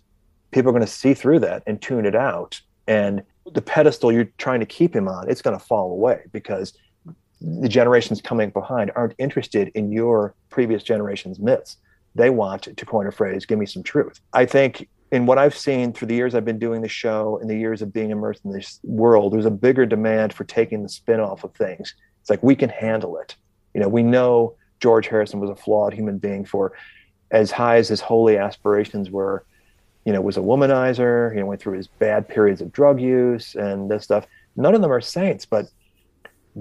people 0.50 0.70
are 0.70 0.72
going 0.72 0.84
to 0.84 0.90
see 0.90 1.14
through 1.14 1.40
that 1.40 1.62
and 1.66 1.80
tune 1.80 2.06
it 2.06 2.16
out. 2.16 2.60
And 2.86 3.22
the 3.52 3.62
pedestal 3.62 4.10
you're 4.10 4.30
trying 4.38 4.60
to 4.60 4.66
keep 4.66 4.96
him 4.96 5.08
on, 5.08 5.30
it's 5.30 5.42
going 5.42 5.58
to 5.58 5.64
fall 5.64 5.92
away 5.92 6.22
because 6.32 6.72
the 7.40 7.68
generations 7.68 8.20
coming 8.20 8.50
behind 8.50 8.90
aren't 8.94 9.14
interested 9.18 9.70
in 9.74 9.92
your 9.92 10.34
previous 10.50 10.82
generation's 10.82 11.38
myths. 11.38 11.78
They 12.14 12.30
want, 12.30 12.62
to 12.76 12.86
coin 12.86 13.06
a 13.06 13.12
phrase, 13.12 13.46
give 13.46 13.58
me 13.58 13.66
some 13.66 13.82
truth. 13.82 14.20
I 14.32 14.44
think 14.44 14.88
in 15.12 15.26
what 15.26 15.38
I've 15.38 15.56
seen 15.56 15.92
through 15.92 16.08
the 16.08 16.14
years 16.14 16.34
I've 16.34 16.44
been 16.44 16.58
doing 16.58 16.82
the 16.82 16.88
show 16.88 17.38
and 17.40 17.48
the 17.48 17.56
years 17.56 17.82
of 17.82 17.92
being 17.92 18.10
immersed 18.10 18.44
in 18.44 18.52
this 18.52 18.80
world, 18.82 19.32
there's 19.32 19.46
a 19.46 19.50
bigger 19.50 19.86
demand 19.86 20.32
for 20.32 20.44
taking 20.44 20.82
the 20.82 20.88
spin 20.88 21.20
off 21.20 21.44
of 21.44 21.54
things. 21.54 21.94
It's 22.20 22.30
like 22.30 22.42
we 22.42 22.54
can 22.54 22.68
handle 22.68 23.16
it. 23.18 23.36
You 23.74 23.80
know, 23.80 23.88
we 23.88 24.02
know 24.02 24.54
George 24.80 25.08
Harrison 25.08 25.40
was 25.40 25.50
a 25.50 25.56
flawed 25.56 25.92
human 25.92 26.18
being 26.18 26.44
for 26.44 26.72
as 27.30 27.50
high 27.50 27.76
as 27.76 27.88
his 27.88 28.00
holy 28.00 28.38
aspirations 28.38 29.10
were, 29.10 29.44
you 30.04 30.12
know, 30.12 30.20
was 30.20 30.36
a 30.36 30.40
womanizer, 30.40 31.32
you 31.32 31.40
know, 31.40 31.46
went 31.46 31.60
through 31.60 31.76
his 31.76 31.86
bad 31.86 32.28
periods 32.28 32.60
of 32.60 32.72
drug 32.72 33.00
use 33.00 33.54
and 33.54 33.90
this 33.90 34.04
stuff. 34.04 34.26
None 34.56 34.74
of 34.74 34.80
them 34.80 34.92
are 34.92 35.00
saints, 35.00 35.46
but 35.46 35.66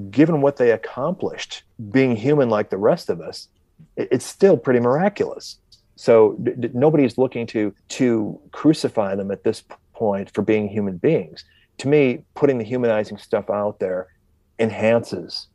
given 0.09 0.41
what 0.41 0.57
they 0.57 0.71
accomplished, 0.71 1.63
being 1.91 2.15
human 2.15 2.49
like 2.49 2.69
the 2.69 2.77
rest 2.77 3.09
of 3.09 3.21
us, 3.21 3.47
it's 3.95 4.25
still 4.25 4.57
pretty 4.57 4.79
miraculous. 4.79 5.57
So 5.95 6.37
d- 6.43 6.53
d- 6.59 6.69
nobody's 6.73 7.17
looking 7.17 7.45
to 7.47 7.73
to 7.89 8.39
crucify 8.51 9.15
them 9.15 9.31
at 9.31 9.43
this 9.43 9.63
point 9.93 10.31
for 10.33 10.41
being 10.41 10.67
human 10.67 10.97
beings. 10.97 11.43
To 11.79 11.87
me, 11.87 12.23
putting 12.35 12.57
the 12.57 12.63
humanizing 12.63 13.17
stuff 13.17 13.49
out 13.49 13.79
there 13.79 14.07
enhances 14.59 15.47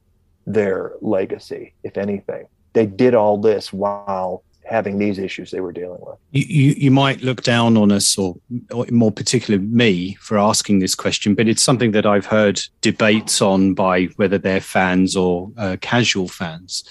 their 0.46 0.92
legacy, 1.00 1.74
if 1.82 1.96
anything. 1.96 2.46
They 2.72 2.86
did 2.86 3.14
all 3.14 3.38
this 3.38 3.72
while 3.72 4.42
having 4.64 4.98
these 4.98 5.18
issues 5.18 5.50
they 5.50 5.60
were 5.60 5.72
dealing 5.72 6.00
with. 6.00 6.16
You, 6.32 6.44
you, 6.44 6.74
you 6.76 6.90
might 6.90 7.22
look 7.22 7.42
down 7.42 7.76
on 7.76 7.92
us, 7.92 8.16
or, 8.16 8.36
or, 8.70 8.86
more 8.90 9.12
particularly 9.12 9.64
me, 9.66 10.14
for 10.14 10.38
asking 10.38 10.78
this 10.78 10.94
question, 10.94 11.34
but 11.34 11.48
it's 11.48 11.62
something 11.62 11.92
that 11.92 12.06
I've 12.06 12.26
heard 12.26 12.60
debates 12.80 13.42
on 13.42 13.74
by 13.74 14.04
whether 14.16 14.38
they're 14.38 14.60
fans 14.60 15.16
or 15.16 15.50
uh, 15.56 15.76
casual 15.80 16.28
fans. 16.28 16.84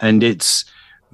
And 0.00 0.22
it's 0.22 0.64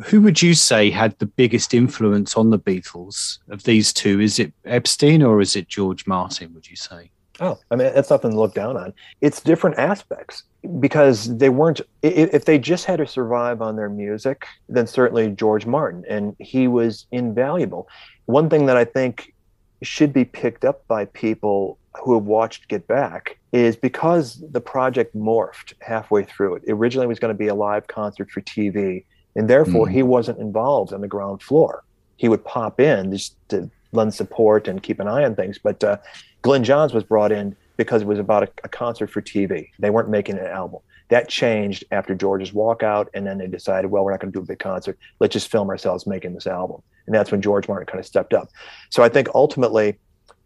who 0.05 0.21
would 0.21 0.43
you 0.43 0.55
say 0.55 0.91
had 0.91 1.19
the 1.19 1.27
biggest 1.27 1.73
influence 1.73 2.37
on 2.37 2.51
the 2.51 2.59
Beatles 2.59 3.39
of 3.49 3.65
these 3.65 3.93
two? 3.93 4.21
Is 4.21 4.39
it 4.39 4.53
Epstein 4.65 5.23
or 5.23 5.41
is 5.41 5.57
it 5.57 5.69
George 5.69 6.07
Martin, 6.07 6.53
would 6.55 6.69
you 6.69 6.77
say? 6.77 7.11
Oh, 7.41 7.59
I 7.71 7.77
mean, 7.77 7.93
that's 7.95 8.11
nothing 8.11 8.31
to 8.31 8.39
look 8.39 8.55
down 8.55 8.77
on. 8.77 8.95
It's 9.21 9.41
different 9.41 9.79
aspects 9.79 10.45
because 10.79 11.37
they 11.37 11.51
weren't, 11.51 11.81
if 12.03 12.45
they 12.47 12.59
just 12.59 12.87
had 12.87 12.97
to 12.97 13.07
survive 13.07 13.61
on 13.61 13.77
their 13.77 13.91
music, 13.91 14.47
then 14.69 14.87
certainly 14.87 15.31
George 15.31 15.67
Martin, 15.67 16.05
and 16.09 16.35
he 16.39 16.67
was 16.67 17.07
invaluable. 17.13 17.89
One 18.25 18.49
thing 18.49 18.67
that 18.67 18.77
I 18.77 18.85
think 18.85 19.35
should 19.83 20.13
be 20.13 20.25
picked 20.25 20.65
up 20.65 20.87
by 20.89 21.05
people 21.05 21.79
who 22.03 22.15
have 22.15 22.25
watched 22.25 22.69
Get 22.69 22.87
Back 22.87 23.39
is 23.53 23.77
because 23.77 24.43
the 24.51 24.61
project 24.61 25.15
morphed 25.15 25.75
halfway 25.81 26.25
through 26.25 26.57
it. 26.57 26.63
Originally, 26.69 27.05
it 27.05 27.09
was 27.09 27.19
going 27.19 27.35
to 27.35 27.39
be 27.39 27.49
a 27.49 27.55
live 27.55 27.87
concert 27.87 28.31
for 28.31 28.41
TV, 28.43 29.05
and 29.35 29.49
therefore 29.49 29.87
mm. 29.87 29.93
he 29.93 30.03
wasn't 30.03 30.39
involved 30.39 30.93
on 30.93 31.01
the 31.01 31.09
ground 31.09 31.43
floor. 31.43 31.85
He 32.17 32.29
would 32.29 32.45
pop 32.45 32.81
in 32.81 33.13
just 33.13 33.37
to 33.51 33.71
lend 33.93 34.15
support 34.15 34.69
and 34.69 34.83
keep 34.83 35.01
an 35.01 35.09
eye 35.09 35.25
on 35.25 35.35
things, 35.35 35.59
but 35.59 35.83
uh, 35.85 35.99
Glyn 36.47 36.63
Johns 36.63 36.95
was 36.95 37.03
brought 37.03 37.33
in 37.33 37.57
because 37.77 38.03
it 38.03 38.07
was 38.07 38.21
about 38.21 38.45
a, 38.45 38.49
a, 38.63 38.69
concert 38.69 39.11
for 39.11 39.21
TV. 39.21 39.71
They 39.81 39.91
weren't 39.91 40.09
making 40.09 40.39
an 40.39 40.47
album. 40.47 40.79
That 41.09 41.29
changed 41.29 41.83
after 41.91 42.15
George's 42.15 42.53
walkout, 42.53 43.09
and 43.15 43.27
then 43.27 43.39
they 43.39 43.49
decided, 43.49 43.91
well, 43.91 44.05
we're 44.05 44.13
not 44.13 44.21
going 44.21 44.33
to 44.33 44.39
do 44.39 44.45
a 44.45 44.47
big 44.47 44.61
concert. 44.61 44.97
Let's 45.19 45.33
just 45.33 45.51
film 45.51 45.69
ourselves 45.71 46.07
making 46.07 46.35
this 46.35 46.47
album. 46.47 46.83
And 47.07 47.15
that's 47.17 47.33
when 47.33 47.43
George 47.43 47.67
Martin 47.67 47.87
kind 47.87 47.99
of 47.99 48.07
stepped 48.07 48.33
up. 48.33 48.49
So 48.91 49.03
I 49.03 49.09
think 49.09 49.27
ultimately, 49.35 49.99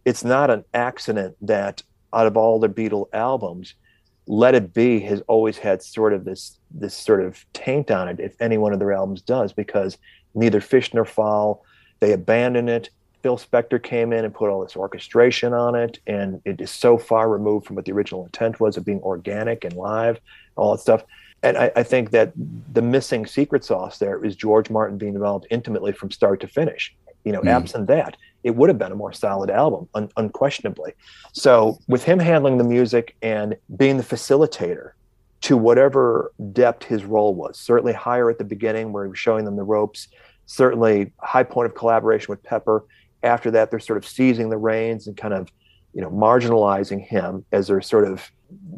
it's 0.07 0.25
not 0.25 0.49
an 0.49 0.65
accident 0.73 1.37
that 1.43 1.83
out 2.15 2.27
of 2.27 2.35
all 2.35 2.59
the 2.59 2.71
Beatle 2.71 3.09
albums, 3.13 3.75
Let 4.27 4.55
It 4.55 4.73
Be 4.73 5.01
has 5.01 5.21
always 5.29 5.59
had 5.59 5.83
sort 5.83 6.15
of 6.15 6.25
this 6.25 6.59
this 6.71 6.95
sort 6.97 7.23
of 7.23 7.45
taint 7.53 7.91
on 7.91 8.09
it. 8.09 8.19
If 8.21 8.41
any 8.41 8.57
one 8.57 8.73
of 8.73 8.79
their 8.79 8.95
albums 8.95 9.21
does, 9.21 9.53
because 9.53 9.99
neither 10.35 10.63
Fish 10.63 10.95
nor 10.95 11.05
Fowl, 11.05 11.63
they 11.99 12.13
abandon 12.13 12.71
it 12.71 12.89
Phil 13.23 13.37
Spector 13.37 13.83
came 13.83 14.13
in 14.13 14.25
and 14.25 14.35
put 14.35 14.51
all 14.51 14.63
this 14.63 14.77
orchestration 14.77 15.53
on 15.53 15.75
it, 15.75 15.99
and 16.07 16.41
it 16.45 16.61
is 16.61 16.71
so 16.71 16.99
far 16.99 17.29
removed 17.29 17.67
from 17.67 17.77
what 17.77 17.85
the 17.85 17.93
original 17.93 18.25
intent 18.25 18.61
was 18.61 18.77
of 18.77 18.85
being 18.85 19.01
organic 19.01 19.65
and 19.65 19.75
live, 19.75 20.21
all 20.57 20.73
that 20.73 20.81
stuff. 20.81 21.05
And 21.43 21.57
I, 21.57 21.73
I 21.77 21.83
think 21.83 22.11
that 22.11 22.33
the 22.73 22.83
missing 22.83 23.27
secret 23.27 23.65
sauce 23.65 23.99
there 23.99 24.25
is 24.25 24.37
George 24.37 24.71
Martin 24.71 24.99
being 24.99 25.15
involved 25.15 25.47
intimately 25.51 25.93
from 25.93 26.11
start 26.11 26.41
to 26.41 26.49
finish. 26.49 26.95
You 27.25 27.33
know, 27.33 27.41
mm. 27.41 27.49
absent 27.49 27.87
that, 27.89 28.17
it 28.45 28.57
would 28.57 28.71
have 28.71 28.79
been 28.79 28.93
a 28.93 28.97
more 28.97 29.13
solid 29.13 29.51
album, 29.51 29.89
un- 29.95 30.11
unquestionably. 30.17 30.93
So, 31.33 31.79
with 31.87 32.05
him 32.05 32.19
handling 32.19 32.59
the 32.59 32.65
music 32.65 33.17
and 33.21 33.57
being 33.77 33.99
the 33.99 34.03
facilitator 34.03 34.93
to 35.43 35.57
whatever 35.57 36.33
depth 36.53 36.85
his 36.85 37.05
role 37.05 37.35
was, 37.35 37.59
certainly 37.59 37.93
higher 37.93 38.31
at 38.31 38.39
the 38.39 38.45
beginning 38.45 38.93
where 38.93 39.05
he 39.05 39.11
was 39.11 39.19
showing 39.19 39.45
them 39.45 39.57
the 39.57 39.63
ropes, 39.63 40.09
certainly 40.47 41.13
high 41.21 41.43
point 41.43 41.67
of 41.67 41.75
collaboration 41.75 42.27
with 42.29 42.43
Pepper, 42.43 42.85
after 43.23 43.51
that, 43.53 43.71
they're 43.71 43.81
sort 43.81 43.97
of 43.97 44.07
seizing 44.07 44.51
the 44.51 44.59
reins 44.59 45.07
and 45.07 45.17
kind 45.17 45.35
of, 45.35 45.51
you 45.95 46.01
know, 46.01 46.11
marginalizing 46.11 47.07
him 47.07 47.45
as 47.53 47.69
they're 47.69 47.81
sort 47.81 48.07
of 48.07 48.31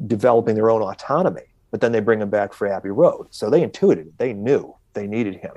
developing 0.07 0.55
their 0.55 0.71
own 0.71 0.83
autonomy. 0.83 1.43
But 1.71 1.81
then 1.81 1.93
they 1.93 2.01
bring 2.01 2.21
him 2.21 2.31
back 2.31 2.53
for 2.53 2.67
Abbey 2.67 2.91
Road. 2.91 3.29
So 3.31 3.49
they 3.49 3.63
intuited, 3.63 4.13
they 4.19 4.33
knew 4.33 4.75
they 4.95 5.07
needed 5.07 5.37
him. 5.37 5.53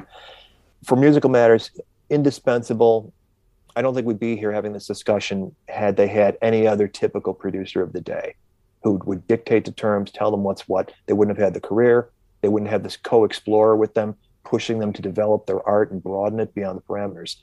For 0.83 0.95
musical 0.95 1.29
matters, 1.29 1.71
indispensable. 2.09 3.13
I 3.75 3.81
don't 3.81 3.93
think 3.93 4.07
we'd 4.07 4.19
be 4.19 4.37
here 4.37 4.53
having 4.53 4.71
this 4.71 4.87
discussion 4.87 5.53
had 5.67 5.97
they 5.97 6.07
had 6.07 6.37
any 6.41 6.65
other 6.65 6.87
typical 6.87 7.33
producer 7.33 7.81
of 7.81 7.91
the 7.91 7.99
day 7.99 8.35
who 8.83 9.01
would 9.05 9.27
dictate 9.27 9.65
the 9.65 9.71
terms, 9.71 10.11
tell 10.11 10.31
them 10.31 10.43
what's 10.43 10.67
what. 10.69 10.93
They 11.07 11.13
wouldn't 11.13 11.35
have 11.37 11.43
had 11.43 11.53
the 11.53 11.67
career. 11.67 12.09
They 12.41 12.47
wouldn't 12.47 12.69
have 12.69 12.83
this 12.83 12.95
co-explorer 12.95 13.75
with 13.75 13.95
them, 13.95 14.15
pushing 14.43 14.77
them 14.77 14.93
to 14.93 15.01
develop 15.01 15.47
their 15.47 15.67
art 15.67 15.91
and 15.91 16.01
broaden 16.01 16.39
it 16.39 16.53
beyond 16.53 16.77
the 16.77 16.83
parameters. 16.83 17.37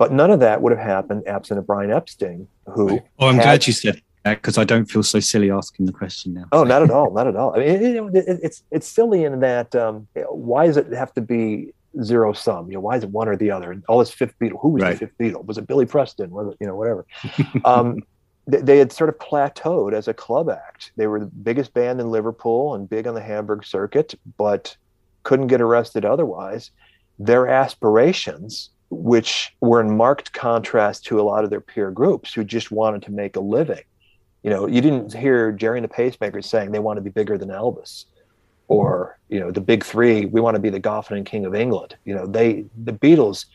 But 0.00 0.12
none 0.12 0.30
of 0.30 0.40
that 0.40 0.62
would 0.62 0.72
have 0.72 0.80
happened 0.80 1.28
absent 1.28 1.58
of 1.58 1.66
Brian 1.66 1.90
Epstein, 1.90 2.48
who. 2.64 2.86
Well, 2.86 3.00
oh, 3.18 3.28
I'm 3.28 3.34
had, 3.34 3.42
glad 3.42 3.66
you 3.66 3.74
said 3.74 4.00
that 4.24 4.40
because 4.40 4.56
I 4.56 4.64
don't 4.64 4.86
feel 4.86 5.02
so 5.02 5.20
silly 5.20 5.50
asking 5.50 5.84
the 5.84 5.92
question 5.92 6.32
now. 6.32 6.46
Oh, 6.52 6.64
not 6.64 6.82
at 6.82 6.90
all, 6.90 7.12
not 7.12 7.26
at 7.26 7.36
all. 7.36 7.54
I 7.54 7.58
mean, 7.58 7.68
it, 7.68 8.16
it, 8.16 8.40
it's 8.42 8.62
it's 8.70 8.88
silly 8.88 9.24
in 9.24 9.40
that 9.40 9.76
um, 9.76 10.08
why 10.30 10.68
does 10.68 10.78
it 10.78 10.90
have 10.94 11.12
to 11.16 11.20
be 11.20 11.74
zero 12.02 12.32
sum? 12.32 12.68
You 12.68 12.76
know, 12.76 12.80
why 12.80 12.96
is 12.96 13.04
it 13.04 13.10
one 13.10 13.28
or 13.28 13.36
the 13.36 13.50
other? 13.50 13.72
And 13.72 13.84
all 13.88 13.98
this 13.98 14.10
fifth 14.10 14.32
Beatle. 14.38 14.58
Who 14.62 14.70
was 14.70 14.82
right. 14.82 14.92
the 14.92 15.00
fifth 15.00 15.18
Beatle? 15.18 15.44
Was 15.44 15.58
it 15.58 15.66
Billy 15.66 15.84
Preston? 15.84 16.30
Was 16.30 16.48
it 16.48 16.56
you 16.60 16.66
know 16.66 16.76
whatever? 16.76 17.04
um, 17.66 18.02
they, 18.46 18.62
they 18.62 18.78
had 18.78 18.92
sort 18.92 19.10
of 19.10 19.18
plateaued 19.18 19.92
as 19.92 20.08
a 20.08 20.14
club 20.14 20.48
act. 20.48 20.92
They 20.96 21.08
were 21.08 21.20
the 21.20 21.26
biggest 21.26 21.74
band 21.74 22.00
in 22.00 22.10
Liverpool 22.10 22.74
and 22.74 22.88
big 22.88 23.06
on 23.06 23.12
the 23.12 23.20
Hamburg 23.20 23.66
circuit, 23.66 24.14
but 24.38 24.74
couldn't 25.24 25.48
get 25.48 25.60
arrested 25.60 26.06
otherwise. 26.06 26.70
Their 27.18 27.48
aspirations 27.48 28.70
which 28.90 29.54
were 29.60 29.80
in 29.80 29.96
marked 29.96 30.32
contrast 30.32 31.04
to 31.06 31.20
a 31.20 31.22
lot 31.22 31.44
of 31.44 31.50
their 31.50 31.60
peer 31.60 31.90
groups 31.90 32.34
who 32.34 32.44
just 32.44 32.70
wanted 32.70 33.02
to 33.02 33.12
make 33.12 33.36
a 33.36 33.40
living. 33.40 33.82
You 34.42 34.50
know, 34.50 34.66
you 34.66 34.80
didn't 34.80 35.14
hear 35.14 35.52
Gerry 35.52 35.78
and 35.78 35.88
the 35.88 35.94
Pacemakers 35.94 36.44
saying 36.44 36.72
they 36.72 36.78
want 36.78 36.96
to 36.96 37.02
be 37.02 37.10
bigger 37.10 37.38
than 37.38 37.50
Elvis, 37.50 38.06
or 38.68 39.18
you 39.28 39.38
know, 39.38 39.50
the 39.50 39.60
big 39.60 39.84
three, 39.84 40.26
we 40.26 40.40
want 40.40 40.54
to 40.56 40.60
be 40.60 40.70
the 40.70 40.80
Goffin 40.80 41.16
and 41.16 41.26
King 41.26 41.44
of 41.44 41.54
England. 41.54 41.96
You 42.04 42.14
know, 42.14 42.26
they 42.26 42.64
the 42.84 42.92
Beatles 42.92 43.46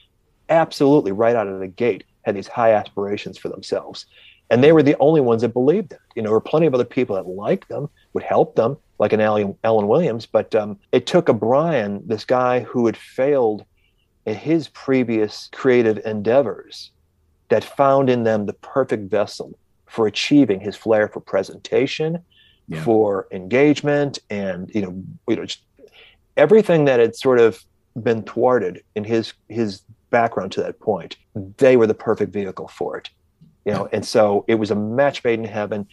absolutely 0.50 1.12
right 1.12 1.36
out 1.36 1.48
of 1.48 1.60
the 1.60 1.68
gate 1.68 2.04
had 2.22 2.36
these 2.36 2.48
high 2.48 2.74
aspirations 2.74 3.38
for 3.38 3.50
themselves. 3.50 4.06
And 4.50 4.64
they 4.64 4.72
were 4.72 4.84
the 4.84 4.98
only 5.00 5.22
ones 5.22 5.42
that 5.42 5.54
believed 5.54 5.92
it. 5.92 6.00
You 6.16 6.22
know, 6.22 6.30
there 6.30 6.34
were 6.34 6.42
plenty 6.42 6.68
of 6.68 6.74
other 6.74 6.86
people 6.86 7.16
that 7.16 7.28
liked 7.28 7.68
them, 7.68 7.90
would 8.14 8.24
help 8.24 8.56
them, 8.56 8.78
like 9.00 9.12
an 9.12 9.22
Alan, 9.22 9.88
Williams. 9.88 10.26
But 10.28 10.54
um, 10.54 10.78
it 10.92 11.08
took 11.08 11.30
a 11.30 11.34
Brian, 11.34 12.04
this 12.06 12.26
guy 12.26 12.60
who 12.60 12.86
had 12.86 12.96
failed 12.96 13.66
in 14.26 14.36
his 14.36 14.68
previous 14.70 15.50
creative 15.52 16.00
endeavors 16.06 16.92
that 17.50 17.64
found 17.64 18.10
in 18.10 18.24
them 18.24 18.46
the 18.46 18.54
perfect 18.54 19.10
vessel 19.10 19.58
for 19.86 20.08
achieving 20.08 20.60
his 20.60 20.76
flair 20.76 21.08
for 21.08 21.20
presentation, 21.20 22.20
yeah. 22.68 22.84
for 22.84 23.28
engagement, 23.32 24.20
and 24.30 24.72
you 24.74 24.82
know, 24.82 25.04
you 25.28 25.36
know, 25.36 25.46
everything 26.38 26.86
that 26.86 27.00
had 27.00 27.16
sort 27.16 27.40
of 27.40 27.64
been 28.02 28.24
thwarted 28.24 28.84
in 28.96 29.04
his 29.04 29.34
his 29.48 29.82
background 30.10 30.52
to 30.54 30.62
that 30.62 30.80
point. 30.80 31.18
They 31.58 31.78
were 31.78 31.88
the 31.88 31.94
perfect 31.94 32.34
vehicle 32.34 32.68
for 32.68 32.98
it, 32.98 33.10
you 33.64 33.74
know, 33.74 33.88
and 33.92 34.06
so 34.06 34.44
it 34.48 34.56
was 34.56 34.72
a 34.72 34.76
match 34.76 35.24
made 35.24 35.40
in 35.40 35.46
heaven. 35.46 35.88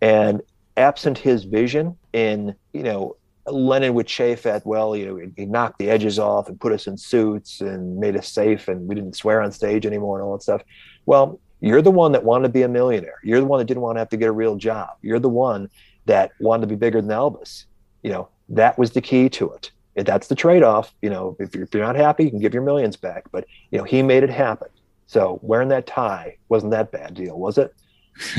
And 0.00 0.42
absent 0.76 1.18
his 1.18 1.44
vision 1.44 1.96
in 2.12 2.54
you 2.72 2.82
know 2.82 3.16
Lennon 3.46 3.94
would 3.94 4.06
chafe 4.06 4.46
at, 4.46 4.64
well, 4.64 4.94
you 4.94 5.06
know, 5.06 5.32
he 5.36 5.46
knocked 5.46 5.78
the 5.78 5.90
edges 5.90 6.18
off 6.18 6.48
and 6.48 6.60
put 6.60 6.72
us 6.72 6.86
in 6.86 6.96
suits 6.96 7.60
and 7.60 7.98
made 7.98 8.16
us 8.16 8.28
safe 8.28 8.68
and 8.68 8.86
we 8.86 8.94
didn't 8.94 9.16
swear 9.16 9.40
on 9.42 9.50
stage 9.50 9.84
anymore 9.84 10.18
and 10.18 10.24
all 10.24 10.36
that 10.36 10.42
stuff. 10.42 10.62
Well, 11.06 11.40
you're 11.60 11.82
the 11.82 11.90
one 11.90 12.12
that 12.12 12.24
wanted 12.24 12.48
to 12.48 12.52
be 12.52 12.62
a 12.62 12.68
millionaire. 12.68 13.18
You're 13.22 13.40
the 13.40 13.46
one 13.46 13.58
that 13.58 13.66
didn't 13.66 13.82
want 13.82 13.96
to 13.96 14.00
have 14.00 14.08
to 14.10 14.16
get 14.16 14.28
a 14.28 14.32
real 14.32 14.56
job. 14.56 14.90
You're 15.00 15.18
the 15.18 15.28
one 15.28 15.70
that 16.06 16.32
wanted 16.40 16.62
to 16.62 16.66
be 16.66 16.74
bigger 16.74 17.00
than 17.00 17.10
Elvis. 17.10 17.66
You 18.02 18.10
know, 18.10 18.28
that 18.48 18.78
was 18.78 18.92
the 18.92 19.00
key 19.00 19.28
to 19.30 19.50
it. 19.52 19.70
If 19.94 20.06
That's 20.06 20.28
the 20.28 20.34
trade-off. 20.34 20.92
You 21.02 21.10
know, 21.10 21.36
if 21.38 21.54
you're, 21.54 21.64
if 21.64 21.74
you're 21.74 21.84
not 21.84 21.96
happy, 21.96 22.24
you 22.24 22.30
can 22.30 22.40
give 22.40 22.54
your 22.54 22.62
millions 22.62 22.96
back. 22.96 23.24
But 23.30 23.46
you 23.70 23.78
know, 23.78 23.84
he 23.84 24.02
made 24.02 24.22
it 24.22 24.30
happen. 24.30 24.68
So 25.06 25.38
wearing 25.42 25.68
that 25.68 25.86
tie 25.86 26.38
wasn't 26.48 26.72
that 26.72 26.90
bad 26.90 27.14
deal, 27.14 27.38
was 27.38 27.58
it? 27.58 27.74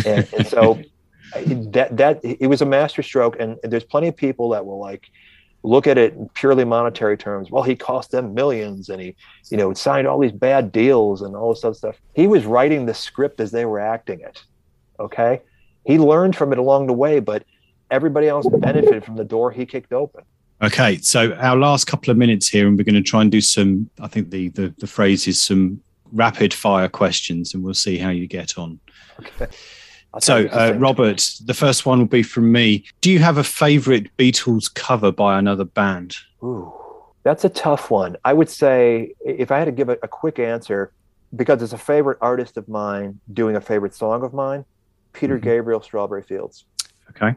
And, 0.06 0.28
and 0.34 0.48
so 0.48 0.82
that 1.36 1.98
that 1.98 2.20
it 2.24 2.48
was 2.48 2.62
a 2.62 2.66
masterstroke, 2.66 3.38
and 3.40 3.58
there's 3.64 3.84
plenty 3.84 4.08
of 4.08 4.16
people 4.16 4.50
that 4.50 4.66
will 4.66 4.80
like 4.80 5.10
look 5.64 5.88
at 5.88 5.98
it 5.98 6.14
in 6.14 6.30
purely 6.30 6.66
monetary 6.66 7.18
terms. 7.18 7.50
Well, 7.50 7.64
he 7.64 7.76
cost 7.76 8.12
them 8.12 8.34
millions, 8.34 8.90
and 8.90 9.02
he, 9.02 9.16
you 9.50 9.58
know, 9.58 9.74
signed 9.74 10.08
all 10.08 10.20
these 10.20 10.32
bad 10.32 10.72
deals 10.72 11.22
and 11.22 11.36
all 11.36 11.54
this 11.54 11.64
other 11.64 11.74
stuff. 11.74 11.96
He 12.14 12.28
was 12.28 12.46
writing 12.46 12.86
the 12.86 12.94
script 12.94 13.40
as 13.40 13.52
they 13.52 13.66
were 13.66 13.80
acting 13.80 14.20
it. 14.22 14.44
Okay, 15.00 15.42
he 15.86 15.98
learned 15.98 16.36
from 16.36 16.52
it 16.52 16.60
along 16.60 16.88
the 16.88 16.94
way, 16.94 17.20
but 17.20 17.44
everybody 17.90 18.28
else 18.28 18.48
benefited 18.48 19.04
from 19.04 19.16
the 19.16 19.24
door 19.24 19.52
he 19.52 19.66
kicked 19.66 19.94
open. 19.94 20.24
Okay, 20.62 20.98
so 20.98 21.34
our 21.34 21.58
last 21.58 21.86
couple 21.86 22.12
of 22.12 22.18
minutes 22.18 22.48
here, 22.48 22.68
and 22.68 22.78
we're 22.78 22.84
going 22.84 22.96
to 22.96 23.02
try 23.02 23.22
and 23.22 23.32
do 23.32 23.42
some. 23.42 23.90
I 24.00 24.08
think 24.08 24.30
the 24.30 24.50
the, 24.50 24.74
the 24.78 24.88
phrase 24.88 25.28
is 25.28 25.42
some 25.42 25.82
rapid 26.12 26.54
fire 26.54 26.90
questions, 26.90 27.54
and 27.54 27.64
we'll 27.64 27.74
see 27.74 27.98
how 27.98 28.10
you 28.10 28.28
get 28.28 28.58
on. 28.58 28.80
Okay. 29.20 29.48
I'll 30.14 30.22
tell 30.22 30.38
So, 30.38 30.42
you 30.42 30.46
at 30.50 30.52
the 30.52 30.76
uh, 30.76 30.78
Robert, 30.80 31.28
the 31.46 31.54
first 31.54 31.86
one 31.86 32.00
will 32.00 32.06
be 32.06 32.24
from 32.24 32.52
me. 32.52 32.86
Do 33.02 33.12
you 33.12 33.20
have 33.20 33.38
a 33.38 33.44
favorite 33.44 34.16
Beatles 34.18 34.72
cover 34.74 35.12
by 35.12 35.40
another 35.40 35.66
band? 35.66 36.16
Ooh, 36.44 36.72
that's 37.24 37.44
a 37.46 37.50
tough 37.50 37.90
one. 37.90 38.16
I 38.24 38.34
would 38.34 38.50
say 38.50 39.14
if 39.26 39.52
I 39.52 39.58
had 39.60 39.66
to 39.66 39.72
give 39.72 39.90
a, 39.90 39.98
a 40.04 40.08
quick 40.08 40.38
answer, 40.40 40.92
because 41.36 41.64
it's 41.64 41.74
a 41.74 41.78
favorite 41.80 42.20
artist 42.22 42.58
of 42.58 42.68
mine 42.70 43.20
doing 43.34 43.56
a 43.56 43.62
favorite 43.62 43.96
song 43.96 44.24
of 44.24 44.34
mine, 44.34 44.66
Peter 45.14 45.40
Mhm. 45.40 45.44
Gabriel, 45.44 45.82
Strawberry 45.82 46.22
Fields. 46.24 46.66
Okay. 47.10 47.36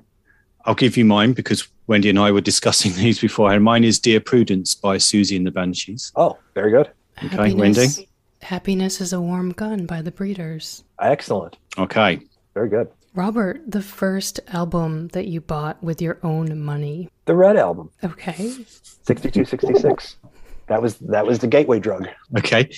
I'll 0.66 0.74
give 0.74 0.96
you 0.96 1.04
mine 1.04 1.32
because 1.32 1.66
Wendy 1.86 2.10
and 2.10 2.18
I 2.18 2.30
were 2.32 2.40
discussing 2.42 2.92
these 2.96 3.18
before. 3.20 3.52
And 3.52 3.64
mine 3.64 3.84
is 3.84 3.98
Dear 3.98 4.20
Prudence 4.20 4.74
by 4.74 4.96
Siouxsie 4.98 5.36
and 5.36 5.46
the 5.46 5.50
Banshees. 5.50 6.12
Oh, 6.16 6.36
very 6.54 6.70
good. 6.72 6.90
Okay, 7.24 7.54
Wendy? 7.54 7.86
Happiness 8.42 9.00
is 9.00 9.12
a 9.14 9.20
Warm 9.20 9.52
Gun 9.52 9.86
by 9.86 10.02
the 10.02 10.10
Breeders. 10.10 10.84
Excellent. 11.00 11.56
Okay. 11.78 12.20
Very 12.56 12.70
good. 12.70 12.88
Robert, 13.12 13.60
the 13.70 13.82
first 13.82 14.40
album 14.48 15.08
that 15.08 15.26
you 15.26 15.42
bought 15.42 15.82
with 15.82 16.00
your 16.00 16.18
own 16.22 16.58
money. 16.58 17.10
The 17.26 17.34
Red 17.36 17.58
Album, 17.58 17.90
Okay. 18.02 18.48
6266. 19.02 20.16
That 20.68 20.80
was 20.80 20.96
that 21.00 21.26
was 21.26 21.40
the 21.40 21.48
gateway 21.48 21.80
drug. 21.80 22.08
Okay. 22.38 22.70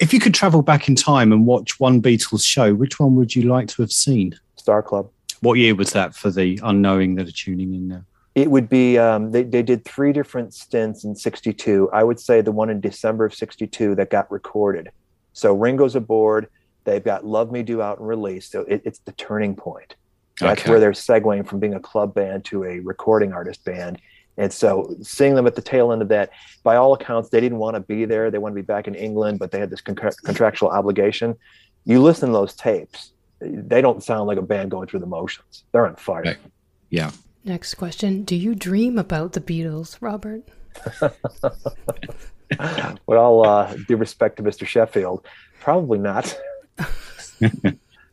If 0.00 0.14
you 0.14 0.18
could 0.18 0.32
travel 0.32 0.62
back 0.62 0.88
in 0.88 0.94
time 0.94 1.30
and 1.30 1.44
watch 1.44 1.78
one 1.78 2.00
Beatles 2.00 2.42
show, 2.42 2.72
which 2.72 2.98
one 2.98 3.16
would 3.16 3.36
you 3.36 3.42
like 3.42 3.68
to 3.68 3.82
have 3.82 3.92
seen? 3.92 4.34
Star 4.56 4.82
Club. 4.82 5.10
What 5.40 5.58
year 5.58 5.74
was 5.74 5.92
that 5.92 6.14
for 6.14 6.30
the 6.30 6.58
unknowing 6.62 7.16
that 7.16 7.28
are 7.28 7.32
tuning 7.32 7.74
in 7.74 7.86
now? 7.86 8.04
It 8.34 8.50
would 8.50 8.70
be 8.70 8.96
um, 8.96 9.32
they, 9.32 9.42
they 9.42 9.62
did 9.62 9.84
three 9.84 10.14
different 10.14 10.54
stints 10.54 11.04
in 11.04 11.14
62. 11.14 11.90
I 11.92 12.02
would 12.02 12.18
say 12.18 12.40
the 12.40 12.50
one 12.52 12.70
in 12.70 12.80
December 12.80 13.26
of 13.26 13.34
62 13.34 13.94
that 13.96 14.08
got 14.08 14.30
recorded. 14.32 14.88
So 15.34 15.52
Ringo's 15.52 15.96
aboard. 15.96 16.48
They've 16.88 17.04
got 17.04 17.26
Love 17.26 17.52
Me 17.52 17.62
Do 17.62 17.82
out 17.82 17.98
and 17.98 18.08
released. 18.08 18.50
So 18.50 18.62
it, 18.62 18.80
it's 18.86 19.00
the 19.00 19.12
turning 19.12 19.54
point. 19.54 19.94
That's 20.40 20.62
Okay. 20.62 20.70
where 20.70 20.80
they're 20.80 20.92
segueing 20.92 21.46
from 21.46 21.58
being 21.60 21.74
a 21.74 21.80
club 21.80 22.14
band 22.14 22.46
to 22.46 22.64
a 22.64 22.78
recording 22.80 23.32
artist 23.34 23.62
band. 23.64 24.00
And 24.38 24.50
so 24.50 24.96
seeing 25.02 25.34
them 25.34 25.46
at 25.46 25.54
the 25.54 25.60
tail 25.60 25.92
end 25.92 26.00
of 26.00 26.08
that, 26.08 26.30
by 26.62 26.76
all 26.76 26.94
accounts, 26.94 27.28
they 27.28 27.40
didn't 27.40 27.58
want 27.58 27.74
to 27.74 27.80
be 27.80 28.06
there. 28.06 28.30
They 28.30 28.38
want 28.38 28.52
to 28.52 28.56
be 28.56 28.62
back 28.64 28.88
in 28.88 28.94
England, 28.94 29.38
but 29.38 29.50
they 29.50 29.58
had 29.58 29.68
this 29.68 29.82
contra- 29.82 30.14
contractual 30.24 30.70
obligation. 30.70 31.34
You 31.84 32.00
listen 32.00 32.28
to 32.28 32.32
those 32.32 32.54
tapes, 32.54 33.12
they 33.40 33.82
don't 33.82 34.02
sound 34.02 34.26
like 34.26 34.38
a 34.38 34.42
band 34.42 34.70
going 34.70 34.88
through 34.88 35.00
the 35.00 35.06
motions. 35.06 35.64
They're 35.72 35.86
on 35.86 35.96
fire. 35.96 36.22
Right. 36.22 36.36
Yeah. 36.88 37.10
Next 37.44 37.74
question. 37.74 38.22
Do 38.24 38.34
you 38.34 38.54
dream 38.54 38.96
about 38.98 39.32
the 39.34 39.40
Beatles, 39.40 39.98
Robert? 40.00 40.42
With 43.06 43.18
all 43.18 43.44
uh, 43.46 43.74
due 43.86 43.96
respect 43.96 44.38
to 44.38 44.42
Mr. 44.42 44.66
Sheffield, 44.66 45.26
probably 45.60 45.98
not. 45.98 46.38
I 46.78 46.88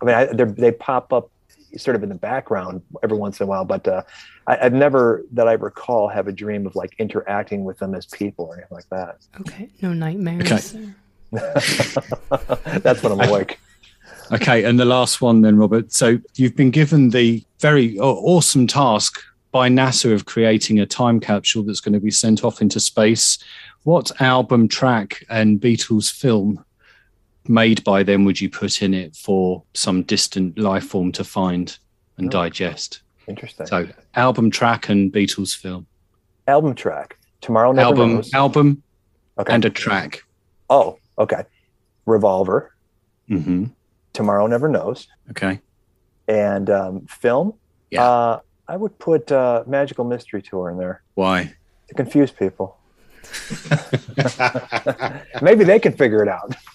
mean, 0.04 0.16
I, 0.16 0.26
they're- 0.26 0.72
pop 0.72 1.14
up 1.14 1.30
sort 1.78 1.96
of 1.96 2.04
in 2.04 2.10
the 2.10 2.16
background 2.16 2.82
every 3.04 3.18
once 3.18 3.40
in 3.40 3.44
a 3.44 3.48
while, 3.48 3.66
but 3.66 3.88
uh, 3.88 4.02
I, 4.48 4.58
I've 4.66 4.74
never, 4.74 5.26
that 5.34 5.48
I 5.48 5.54
recall, 5.54 6.08
have 6.08 6.28
a 6.28 6.32
dream 6.32 6.66
of 6.66 6.76
like 6.76 6.96
interacting 7.00 7.66
with 7.66 7.80
them 7.80 7.94
as 7.96 8.06
people 8.06 8.46
or 8.46 8.54
anything 8.56 8.76
like 8.76 8.90
that. 8.90 9.18
Okay. 9.42 9.70
No 9.82 9.94
nightmares. 9.94 10.76
That's 11.32 13.04
when 13.04 13.12
I'm 13.12 13.30
awake. 13.30 13.60
Okay, 14.32 14.64
and 14.64 14.80
the 14.80 14.86
last 14.86 15.22
one 15.22 15.42
then, 15.42 15.58
Robert. 15.58 15.92
So 15.94 16.18
you've 16.36 16.56
been 16.56 16.72
given 16.72 17.10
the 17.10 17.44
very 17.60 18.00
awesome 18.00 18.68
task 18.68 19.22
by 19.52 19.70
NASA 19.70 20.14
of 20.14 20.26
creating 20.26 20.80
a 20.80 20.86
time 20.86 21.20
capsule 21.20 21.64
that's 21.64 21.80
going 21.80 21.94
to 21.94 22.00
be 22.00 22.12
sent 22.12 22.44
off 22.44 22.62
into 22.62 22.80
space. 22.80 23.38
What 23.84 24.20
album, 24.20 24.68
track, 24.68 25.24
and 25.30 25.62
Beatles 25.62 26.12
film 26.12 26.65
made 27.48 27.84
by 27.84 28.04
them 28.04 28.26
would 28.26 28.42
you 28.42 28.50
put 28.50 28.82
in 28.82 28.94
it 28.94 29.16
for 29.16 29.64
some 29.74 30.04
distant 30.04 30.58
life 30.58 30.86
form 30.86 31.12
to 31.14 31.24
find 31.24 31.78
and 32.18 32.28
Oh. 32.28 32.44
digest? 32.44 33.02
Interesting. 33.28 33.66
So, 33.68 33.88
album, 34.16 34.52
track, 34.52 34.90
and 34.90 35.12
Beatles 35.12 35.56
film. 35.56 35.88
album 36.48 36.76
track. 36.76 37.18
Tomorrow 37.42 37.72
Never 37.74 37.88
album, 37.90 38.14
Knows. 38.16 38.34
album, 38.34 38.84
okay. 39.38 39.54
and 39.54 39.66
a 39.66 39.70
track. 39.70 40.24
oh, 40.70 40.98
okay. 41.18 41.44
Revolver. 42.06 42.74
hmm 43.28 43.66
Tomorrow 44.14 44.48
Never 44.48 44.70
Knows. 44.70 45.08
Okay. 45.32 45.60
And 46.28 46.70
um, 46.70 47.06
film. 47.08 47.54
Yeah. 47.92 48.04
Uh, 48.04 48.40
I 48.68 48.78
would 48.78 48.98
put 48.98 49.32
uh, 49.32 49.64
Magical 49.68 50.06
Mystery 50.06 50.42
Tour 50.42 50.70
in 50.72 50.78
there 50.78 51.04
Why? 51.16 51.54
to 51.90 51.94
confuse 51.94 52.32
people. 52.32 52.78
Maybe 55.42 55.64
they 55.64 55.80
can 55.80 55.94
figure 55.94 56.22
it 56.24 56.30
out. 56.30 56.54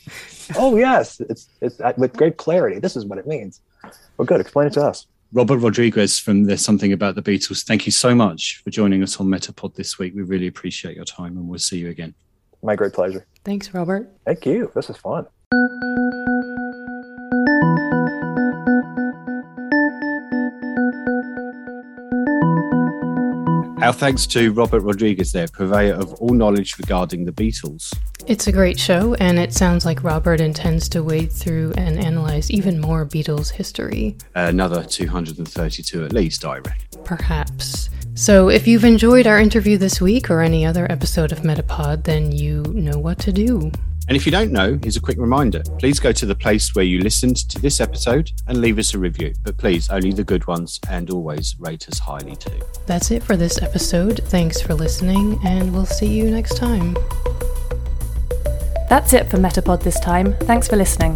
oh 0.57 0.77
yes, 0.77 1.21
it's 1.21 1.49
it's 1.61 1.81
uh, 1.81 1.93
with 1.97 2.13
great 2.15 2.37
clarity. 2.37 2.79
This 2.79 2.97
is 2.97 3.05
what 3.05 3.19
it 3.19 3.27
means. 3.27 3.61
Well, 4.17 4.27
good. 4.27 4.41
Explain 4.41 4.67
it 4.67 4.73
to 4.75 4.85
us. 4.85 5.07
Robert 5.33 5.59
Rodriguez 5.59 6.19
from 6.19 6.45
There's 6.45 6.65
Something 6.65 6.93
About 6.93 7.15
the 7.15 7.23
Beatles. 7.23 7.65
Thank 7.65 7.87
you 7.87 7.93
so 7.93 8.17
much 8.17 8.61
for 8.65 8.71
joining 8.71 9.03
us 9.03 9.21
on 9.21 9.29
Metapod 9.29 9.77
this 9.77 9.97
week. 9.97 10.13
We 10.15 10.23
really 10.23 10.49
appreciate 10.49 10.97
your 10.97 11.05
time 11.05 11.37
and 11.37 11.49
we'll 11.49 11.61
see 11.61 11.79
you 11.79 11.89
again. 11.89 12.15
My 12.65 12.75
great 12.75 12.93
pleasure. 12.93 13.25
Thanks, 13.45 13.73
Robert. 13.73 14.11
Thank 14.25 14.45
you. 14.45 14.73
This 14.75 14.91
is 14.91 14.97
fun. 14.97 15.27
Our 23.91 23.95
thanks 23.95 24.25
to 24.29 24.53
Robert 24.53 24.83
Rodriguez 24.83 25.33
there, 25.33 25.49
purveyor 25.49 25.95
of 25.95 26.15
all 26.21 26.33
knowledge 26.33 26.79
regarding 26.79 27.25
the 27.25 27.33
Beatles. 27.33 27.93
It's 28.29 28.47
a 28.47 28.53
great 28.53 28.79
show, 28.79 29.15
and 29.15 29.37
it 29.37 29.53
sounds 29.53 29.85
like 29.85 30.05
Robert 30.05 30.41
intends 30.41 30.89
to 30.91 31.03
wade 31.03 31.33
through 31.33 31.73
and 31.77 31.99
analyze 31.99 32.53
even 32.53 32.81
more 32.81 33.05
Beatles 33.05 33.51
history. 33.51 34.17
Another 34.37 34.85
232 34.85 36.05
at 36.05 36.13
least, 36.13 36.45
I 36.45 36.59
reckon. 36.59 37.03
Perhaps. 37.03 37.91
So, 38.15 38.49
if 38.49 38.69
you've 38.69 38.85
enjoyed 38.85 39.27
our 39.27 39.41
interview 39.41 39.77
this 39.77 40.01
week 40.01 40.31
or 40.31 40.41
any 40.41 40.65
other 40.65 40.87
episode 40.89 41.33
of 41.33 41.41
Metapod, 41.41 42.05
then 42.05 42.31
you 42.31 42.63
know 42.73 42.97
what 42.97 43.19
to 43.19 43.33
do. 43.33 43.73
And 44.11 44.17
if 44.17 44.27
you 44.27 44.33
don't 44.33 44.51
know, 44.51 44.77
here's 44.83 44.97
a 44.97 45.01
quick 45.01 45.19
reminder. 45.19 45.63
Please 45.79 46.01
go 46.01 46.11
to 46.11 46.27
the 46.27 46.35
place 46.35 46.75
where 46.75 46.85
you 46.85 46.99
listened 46.99 47.49
to 47.49 47.61
this 47.61 47.81
episode 47.81 48.33
and 48.49 48.61
leave 48.61 48.77
us 48.77 48.93
a 48.93 48.99
review. 48.99 49.33
But 49.45 49.57
please, 49.57 49.89
only 49.89 50.11
the 50.11 50.25
good 50.25 50.49
ones 50.49 50.81
and 50.91 51.09
always 51.11 51.55
rate 51.61 51.89
us 51.89 52.01
highly 52.01 52.35
too. 52.35 52.61
That's 52.87 53.13
it 53.13 53.23
for 53.23 53.37
this 53.37 53.63
episode. 53.63 54.21
Thanks 54.25 54.61
for 54.61 54.75
listening, 54.75 55.39
and 55.45 55.73
we'll 55.73 55.87
see 55.87 56.09
you 56.09 56.29
next 56.29 56.57
time. 56.57 56.95
That's 58.89 59.13
it 59.13 59.31
for 59.31 59.37
Metapod 59.37 59.81
this 59.85 60.01
time. 60.01 60.35
Thanks 60.39 60.67
for 60.67 60.75
listening. 60.75 61.15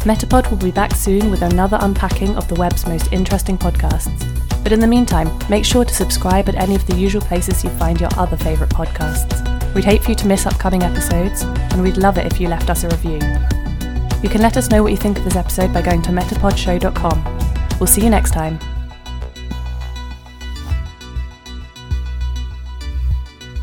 Metapod 0.00 0.50
will 0.50 0.58
be 0.58 0.72
back 0.72 0.94
soon 0.94 1.30
with 1.30 1.40
another 1.40 1.78
unpacking 1.80 2.36
of 2.36 2.46
the 2.48 2.54
web's 2.56 2.86
most 2.86 3.10
interesting 3.14 3.56
podcasts. 3.56 4.12
But 4.62 4.72
in 4.72 4.80
the 4.80 4.86
meantime, 4.86 5.30
make 5.48 5.64
sure 5.64 5.86
to 5.86 5.94
subscribe 5.94 6.50
at 6.50 6.56
any 6.56 6.74
of 6.74 6.86
the 6.86 6.96
usual 6.96 7.22
places 7.22 7.64
you 7.64 7.70
find 7.70 7.98
your 7.98 8.10
other 8.18 8.36
favourite 8.36 8.70
podcasts. 8.70 9.49
We'd 9.74 9.84
hate 9.84 10.02
for 10.02 10.10
you 10.10 10.16
to 10.16 10.26
miss 10.26 10.46
upcoming 10.46 10.82
episodes, 10.82 11.42
and 11.42 11.82
we'd 11.82 11.96
love 11.96 12.18
it 12.18 12.30
if 12.30 12.40
you 12.40 12.48
left 12.48 12.70
us 12.70 12.84
a 12.84 12.88
review. 12.88 13.20
You 14.22 14.28
can 14.28 14.42
let 14.42 14.56
us 14.56 14.68
know 14.68 14.82
what 14.82 14.90
you 14.90 14.98
think 14.98 15.18
of 15.18 15.24
this 15.24 15.36
episode 15.36 15.72
by 15.72 15.80
going 15.80 16.02
to 16.02 16.10
metapodshow.com. 16.10 17.78
We'll 17.78 17.86
see 17.86 18.02
you 18.02 18.10
next 18.10 18.32
time. 18.32 18.58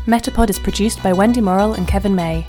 Metapod 0.06 0.48
is 0.48 0.58
produced 0.58 1.02
by 1.02 1.12
Wendy 1.12 1.42
Morrill 1.42 1.74
and 1.74 1.86
Kevin 1.86 2.14
May. 2.14 2.46